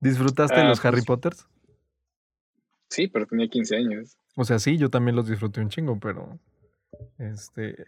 ¿Disfrutaste 0.00 0.56
de 0.56 0.62
ah, 0.62 0.68
los 0.68 0.84
Harry 0.84 0.96
pues 0.96 1.06
Potters? 1.06 1.48
Sí, 2.90 3.08
pero 3.08 3.26
tenía 3.26 3.48
15 3.48 3.76
años. 3.76 4.16
O 4.36 4.44
sea, 4.44 4.58
sí, 4.58 4.76
yo 4.76 4.90
también 4.90 5.16
los 5.16 5.28
disfruté 5.28 5.60
un 5.60 5.68
chingo, 5.68 5.98
pero 5.98 6.38
este 7.18 7.86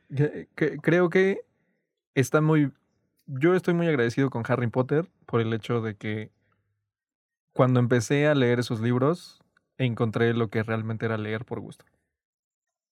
creo 0.83 1.09
que 1.09 1.41
está 2.15 2.41
muy 2.41 2.71
yo 3.27 3.55
estoy 3.55 3.75
muy 3.75 3.87
agradecido 3.87 4.31
con 4.31 4.43
Harry 4.49 4.67
Potter 4.69 5.07
por 5.27 5.41
el 5.41 5.53
hecho 5.53 5.81
de 5.81 5.95
que 5.95 6.31
cuando 7.53 7.81
empecé 7.81 8.27
a 8.27 8.35
leer 8.35 8.61
esos 8.61 8.81
libros 8.81 9.41
encontré 9.79 10.35
lo 10.35 10.49
que 10.49 10.63
realmente 10.63 11.07
era 11.07 11.17
leer 11.17 11.45
por 11.45 11.61
gusto. 11.61 11.85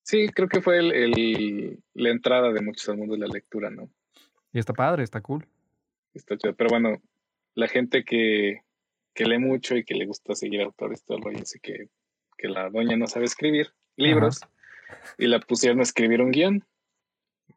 Sí, 0.02 0.28
creo 0.28 0.48
que 0.48 0.62
fue 0.62 0.78
el, 0.78 1.82
la 1.92 2.10
entrada 2.10 2.50
de 2.52 2.62
muchos 2.62 2.88
al 2.88 2.96
mundo 2.96 3.14
de 3.14 3.20
la 3.20 3.26
lectura, 3.26 3.70
¿no? 3.70 3.90
Y 4.52 4.58
está 4.58 4.72
padre, 4.72 5.02
está 5.02 5.20
cool. 5.20 5.46
Está 6.14 6.38
chido. 6.38 6.54
Pero 6.54 6.70
bueno, 6.70 7.02
la 7.54 7.68
gente 7.68 8.04
que, 8.04 8.62
que 9.14 9.26
lee 9.26 9.38
mucho 9.38 9.76
y 9.76 9.84
que 9.84 9.94
le 9.94 10.06
gusta 10.06 10.34
seguir 10.34 10.62
autores, 10.62 11.04
todo 11.04 11.18
el 11.18 11.24
rollo, 11.24 11.38
dice 11.40 11.60
que, 11.62 11.90
que 12.38 12.48
la 12.48 12.70
doña 12.70 12.96
no 12.96 13.06
sabe 13.06 13.26
escribir 13.26 13.68
libros 13.96 14.40
y 15.18 15.26
la 15.26 15.40
pusieron 15.40 15.80
a 15.80 15.82
escribir 15.82 16.22
un 16.22 16.30
guion. 16.30 16.64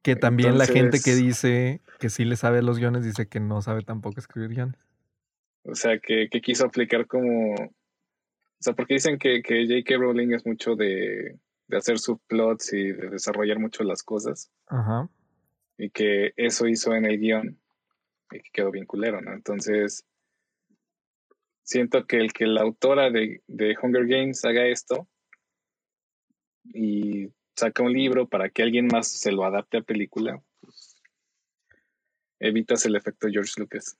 Que 0.02 0.16
también 0.16 0.58
la 0.58 0.66
gente 0.66 1.00
que 1.04 1.16
dice 1.16 1.82
que 2.00 2.10
sí 2.10 2.26
le 2.26 2.36
sabe 2.36 2.62
los 2.62 2.80
guiones 2.80 3.04
dice 3.04 3.28
que 3.28 3.40
no 3.40 3.62
sabe 3.62 3.84
tampoco 3.84 4.20
escribir 4.20 4.50
guiones. 4.50 4.80
O 5.64 5.76
sea, 5.76 6.00
que, 6.00 6.28
que 6.30 6.42
quiso 6.42 6.66
aplicar 6.66 7.06
como... 7.06 7.54
O 7.54 8.64
sea, 8.64 8.74
porque 8.74 8.96
dicen 8.96 9.20
que, 9.20 9.42
que 9.44 9.68
J.K. 9.68 9.98
Rowling 9.98 10.34
es 10.34 10.46
mucho 10.46 10.76
de, 10.76 11.38
de 11.68 11.78
hacer 11.78 12.00
subplots 12.00 12.74
y 12.74 12.92
de 12.92 13.10
desarrollar 13.10 13.60
mucho 13.60 13.84
las 13.84 14.04
cosas. 14.04 14.52
Ajá. 14.68 15.10
Y 15.78 15.90
que 15.90 16.34
eso 16.36 16.68
hizo 16.68 16.94
en 16.94 17.06
el 17.06 17.20
guion 17.20 17.60
y 18.32 18.40
que 18.42 18.50
quedó 18.54 18.72
bien 18.72 18.86
culero, 18.86 19.22
¿no? 19.22 19.34
Entonces, 19.34 20.06
siento 21.64 22.06
que 22.06 22.18
el 22.18 22.34
que 22.34 22.46
la 22.46 22.62
autora 22.62 23.10
de, 23.10 23.42
de 23.48 23.76
Hunger 23.82 24.08
Games 24.08 24.44
haga 24.46 24.66
esto 24.66 25.08
y 26.64 27.30
saca 27.56 27.84
un 27.84 27.94
libro 27.94 28.28
para 28.28 28.50
que 28.50 28.64
alguien 28.64 28.88
más 28.88 29.08
se 29.08 29.32
lo 29.32 29.46
adapte 29.46 29.78
a 29.78 29.82
película, 29.82 30.42
pues 30.60 31.02
evitas 32.40 32.86
el 32.86 32.96
efecto 32.96 33.28
George 33.30 33.54
Lucas. 33.58 33.98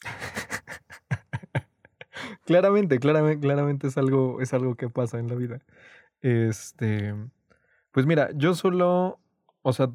claramente, 2.44 2.98
claramente, 2.98 3.40
claramente 3.40 3.86
es 3.88 3.98
algo, 3.98 4.40
es 4.40 4.52
algo 4.52 4.76
que 4.76 4.88
pasa 4.88 5.18
en 5.18 5.28
la 5.28 5.34
vida. 5.34 5.60
Este, 6.20 7.14
pues 7.90 8.06
mira, 8.06 8.30
yo 8.34 8.54
solo, 8.54 9.18
o 9.62 9.72
sea, 9.72 9.90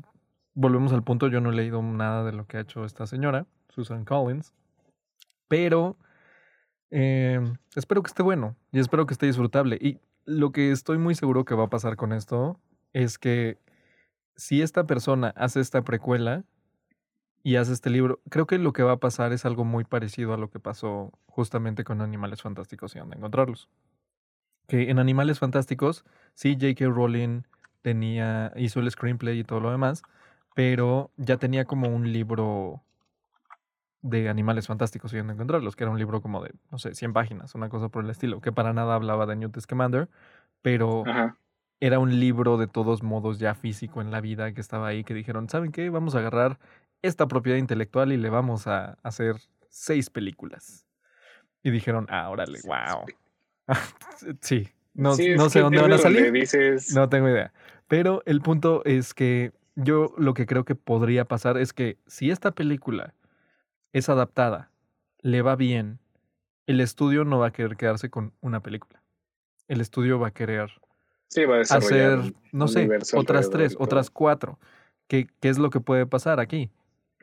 volvemos 0.53 0.93
al 0.93 1.03
punto, 1.03 1.27
yo 1.27 1.41
no 1.41 1.51
he 1.51 1.55
leído 1.55 1.81
nada 1.81 2.23
de 2.23 2.31
lo 2.31 2.47
que 2.47 2.57
ha 2.57 2.61
hecho 2.61 2.85
esta 2.85 3.07
señora. 3.07 3.45
Susan 3.69 4.05
Collins. 4.05 4.53
Pero 5.47 5.97
eh, 6.89 7.39
espero 7.75 8.01
que 8.01 8.07
esté 8.07 8.23
bueno 8.23 8.55
y 8.71 8.79
espero 8.79 9.05
que 9.05 9.13
esté 9.13 9.27
disfrutable. 9.27 9.77
Y 9.79 9.99
lo 10.25 10.51
que 10.51 10.71
estoy 10.71 10.97
muy 10.97 11.15
seguro 11.15 11.45
que 11.45 11.55
va 11.55 11.65
a 11.65 11.69
pasar 11.69 11.95
con 11.95 12.11
esto 12.11 12.59
es 12.93 13.17
que 13.17 13.59
si 14.35 14.61
esta 14.61 14.85
persona 14.85 15.33
hace 15.35 15.59
esta 15.59 15.83
precuela 15.83 16.43
y 17.43 17.57
hace 17.57 17.73
este 17.73 17.89
libro, 17.89 18.19
creo 18.29 18.47
que 18.47 18.57
lo 18.57 18.73
que 18.73 18.83
va 18.83 18.93
a 18.93 18.99
pasar 18.99 19.31
es 19.33 19.45
algo 19.45 19.65
muy 19.65 19.83
parecido 19.83 20.33
a 20.33 20.37
lo 20.37 20.49
que 20.49 20.59
pasó 20.59 21.11
justamente 21.27 21.83
con 21.83 22.01
Animales 22.01 22.41
Fantásticos 22.41 22.95
y 22.95 22.99
dónde 22.99 23.17
encontrarlos. 23.17 23.69
Que 24.67 24.89
en 24.89 24.97
Animales 24.97 25.39
Fantásticos, 25.39 26.05
sí, 26.33 26.57
J.K. 26.59 26.85
Rowling 26.87 27.43
tenía, 27.83 28.51
hizo 28.55 28.79
el 28.79 28.89
screenplay 28.89 29.39
y 29.39 29.43
todo 29.43 29.59
lo 29.59 29.71
demás, 29.71 30.01
pero 30.55 31.11
ya 31.17 31.37
tenía 31.37 31.65
como 31.65 31.87
un 31.89 32.11
libro 32.11 32.81
de 34.05 34.29
Animales 34.29 34.67
Fantásticos 34.67 35.11
y 35.13 35.17
encontrarlos, 35.17 35.75
que 35.75 35.83
era 35.83 35.91
un 35.91 35.97
libro 35.97 36.21
como 36.21 36.43
de, 36.43 36.53
no 36.71 36.77
sé, 36.77 36.93
100 36.93 37.11
páginas, 37.11 37.55
una 37.55 37.69
cosa 37.69 37.89
por 37.89 38.03
el 38.03 38.09
estilo, 38.11 38.39
que 38.39 38.51
para 38.51 38.71
nada 38.71 38.93
hablaba 38.93 39.25
de 39.25 39.35
Newt 39.35 39.59
Scamander, 39.59 40.09
pero 40.61 41.03
era 41.79 41.97
un 41.97 42.19
libro 42.19 42.57
de 42.57 42.67
todos 42.67 43.01
modos 43.01 43.39
ya 43.39 43.55
físico 43.55 44.01
en 44.01 44.11
la 44.11 44.21
vida 44.21 44.53
que 44.53 44.61
estaba 44.61 44.87
ahí, 44.87 45.03
que 45.03 45.15
dijeron, 45.15 45.49
¿saben 45.49 45.71
qué? 45.71 45.89
Vamos 45.89 46.13
a 46.13 46.19
agarrar 46.19 46.59
esta 47.01 47.27
propiedad 47.27 47.57
intelectual 47.57 48.11
y 48.11 48.17
le 48.17 48.29
vamos 48.29 48.67
a 48.67 48.97
hacer 49.01 49.37
seis 49.69 50.11
películas. 50.11 50.85
Y 51.63 51.71
dijeron, 51.71 52.05
ah, 52.09 52.29
órale, 52.29 52.59
wow. 52.63 53.05
sí, 54.41 54.69
no, 54.93 55.15
no 55.35 55.49
sé 55.49 55.59
dónde 55.61 55.81
van 55.81 55.93
a 55.93 55.97
salir. 55.97 56.31
No 56.93 57.09
tengo 57.09 57.27
idea. 57.27 57.51
Pero 57.87 58.21
el 58.27 58.41
punto 58.41 58.83
es 58.85 59.15
que 59.15 59.51
yo 59.73 60.13
lo 60.17 60.35
que 60.35 60.45
creo 60.45 60.63
que 60.63 60.75
podría 60.75 61.25
pasar 61.25 61.57
es 61.57 61.73
que 61.73 61.97
si 62.05 62.29
esta 62.29 62.51
película 62.51 63.15
es 63.95 64.09
adaptada, 64.09 64.71
le 65.21 65.41
va 65.41 65.55
bien, 65.55 65.99
el 66.67 66.81
estudio 66.81 67.23
no 67.23 67.39
va 67.39 67.47
a 67.47 67.51
querer 67.53 67.77
quedarse 67.77 68.09
con 68.09 68.33
una 68.41 68.59
película. 68.59 69.01
El 69.69 69.79
estudio 69.79 70.19
va 70.19 70.27
a 70.27 70.31
querer 70.31 70.69
hacer, 71.69 72.33
no 72.51 72.67
sé, 72.67 72.89
otras 73.15 73.49
tres, 73.49 73.77
otras 73.79 74.09
cuatro. 74.09 74.59
¿Qué, 75.07 75.27
¿Qué, 75.39 75.47
es 75.47 75.59
lo 75.59 75.69
que 75.69 75.79
puede 75.79 76.05
pasar 76.05 76.41
aquí? 76.41 76.71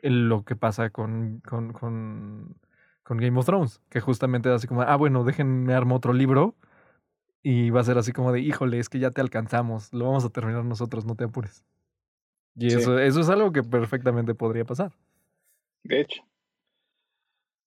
Lo 0.01 0.45
que 0.45 0.55
pasa 0.55 0.89
con, 0.89 1.41
con, 1.47 1.73
con, 1.73 2.57
con 3.03 3.17
Game 3.19 3.37
of 3.37 3.45
Thrones, 3.45 3.79
que 3.89 3.99
justamente 3.99 4.49
es 4.49 4.55
así 4.55 4.67
como, 4.67 4.81
ah, 4.81 4.95
bueno, 4.95 5.23
déjenme 5.23 5.75
armar 5.75 5.97
otro 5.97 6.11
libro 6.11 6.55
y 7.43 7.69
va 7.69 7.81
a 7.81 7.83
ser 7.83 7.99
así 7.99 8.13
como 8.13 8.31
de, 8.31 8.39
híjole, 8.39 8.79
es 8.79 8.89
que 8.89 8.97
ya 8.97 9.11
te 9.11 9.21
alcanzamos, 9.21 9.93
lo 9.93 10.05
vamos 10.05 10.25
a 10.25 10.29
terminar 10.29 10.65
nosotros, 10.65 11.05
no 11.05 11.13
te 11.13 11.25
apures. 11.25 11.67
Y 12.55 12.73
eso, 12.73 12.97
eso 12.97 13.19
es 13.19 13.29
algo 13.29 13.51
que 13.51 13.61
perfectamente 13.61 14.33
podría 14.33 14.65
pasar. 14.65 14.91
De 15.83 16.01
hecho 16.01 16.23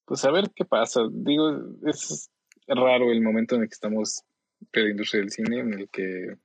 pues 0.06 0.24
a 0.24 0.30
ver 0.30 0.50
qué 0.54 0.64
pasa. 0.64 1.02
Digo, 1.10 1.50
es 1.84 2.30
raro 2.66 3.10
el 3.12 3.20
momento 3.20 3.54
en 3.54 3.62
el 3.62 3.68
que 3.68 3.74
estamos 3.74 4.22
en 4.72 4.84
la 4.84 4.90
industria 4.90 5.20
del 5.20 5.30
cine, 5.30 5.60
en 5.60 5.74
el 5.74 5.88
que 5.90 6.36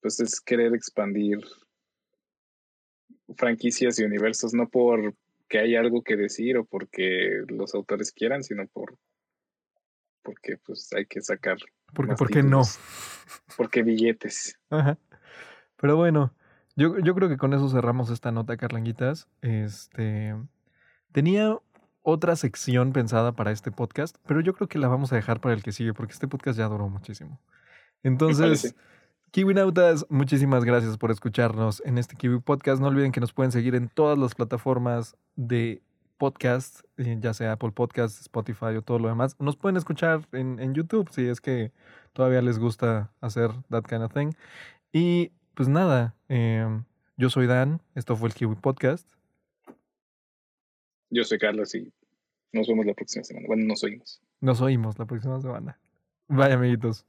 pues 0.00 0.20
es 0.20 0.40
querer 0.40 0.74
expandir 0.74 1.38
franquicias 3.36 3.98
y 3.98 4.04
universos, 4.04 4.54
no 4.54 4.68
por 4.68 5.14
que 5.48 5.58
hay 5.58 5.76
algo 5.76 6.02
que 6.02 6.16
decir 6.16 6.56
o 6.56 6.64
porque 6.64 7.42
los 7.48 7.74
autores 7.74 8.12
quieran, 8.12 8.42
sino 8.42 8.66
por 8.68 8.98
porque 10.22 10.56
pues 10.64 10.90
hay 10.94 11.06
que 11.06 11.20
sacar. 11.20 11.58
Porque, 11.92 12.14
¿por 12.14 12.30
qué 12.30 12.42
no? 12.42 12.62
Porque 13.56 13.82
billetes. 13.82 14.58
Ajá. 14.70 14.98
Pero 15.76 15.96
bueno, 15.96 16.34
yo, 16.76 16.98
yo 16.98 17.14
creo 17.14 17.28
que 17.28 17.36
con 17.36 17.52
eso 17.52 17.68
cerramos 17.68 18.10
esta 18.10 18.32
nota, 18.32 18.56
Carlanguitas. 18.56 19.28
Este 19.42 20.34
tenía 21.12 21.58
otra 22.04 22.36
sección 22.36 22.92
pensada 22.92 23.32
para 23.32 23.50
este 23.50 23.72
podcast, 23.72 24.16
pero 24.26 24.40
yo 24.40 24.54
creo 24.54 24.68
que 24.68 24.78
la 24.78 24.88
vamos 24.88 25.12
a 25.12 25.16
dejar 25.16 25.40
para 25.40 25.54
el 25.54 25.62
que 25.62 25.72
sigue, 25.72 25.94
porque 25.94 26.12
este 26.12 26.28
podcast 26.28 26.58
ya 26.58 26.68
duró 26.68 26.88
muchísimo. 26.88 27.40
Entonces, 28.02 28.76
KiwiNautas, 29.30 30.06
muchísimas 30.10 30.64
gracias 30.64 30.98
por 30.98 31.10
escucharnos 31.10 31.82
en 31.84 31.98
este 31.98 32.14
Kiwi 32.14 32.40
Podcast. 32.40 32.80
No 32.80 32.88
olviden 32.88 33.10
que 33.10 33.20
nos 33.20 33.32
pueden 33.32 33.50
seguir 33.50 33.74
en 33.74 33.88
todas 33.88 34.18
las 34.18 34.34
plataformas 34.34 35.16
de 35.34 35.82
podcast, 36.18 36.80
eh, 36.98 37.16
ya 37.18 37.32
sea 37.34 37.52
Apple 37.52 37.72
Podcast, 37.72 38.20
Spotify 38.20 38.76
o 38.76 38.82
todo 38.82 38.98
lo 38.98 39.08
demás. 39.08 39.34
Nos 39.40 39.56
pueden 39.56 39.76
escuchar 39.76 40.28
en, 40.32 40.60
en 40.60 40.74
YouTube 40.74 41.08
si 41.10 41.26
es 41.26 41.40
que 41.40 41.72
todavía 42.12 42.42
les 42.42 42.58
gusta 42.58 43.10
hacer 43.20 43.50
that 43.70 43.84
kind 43.84 44.02
of 44.02 44.12
thing. 44.12 44.32
Y 44.92 45.32
pues 45.54 45.68
nada, 45.68 46.14
em, 46.28 46.84
yo 47.16 47.30
soy 47.30 47.46
Dan, 47.46 47.80
esto 47.94 48.16
fue 48.16 48.28
el 48.28 48.34
Kiwi 48.34 48.56
Podcast. 48.56 49.08
Yo 51.14 51.22
soy 51.22 51.38
Carlos 51.38 51.72
y 51.76 51.92
nos 52.52 52.66
vemos 52.66 52.86
la 52.86 52.92
próxima 52.92 53.22
semana. 53.22 53.46
Bueno, 53.46 53.64
nos 53.66 53.84
oímos. 53.84 54.20
Nos 54.40 54.60
oímos 54.60 54.98
la 54.98 55.06
próxima 55.06 55.40
semana. 55.40 55.78
Bye, 56.26 56.52
amiguitos. 56.52 57.06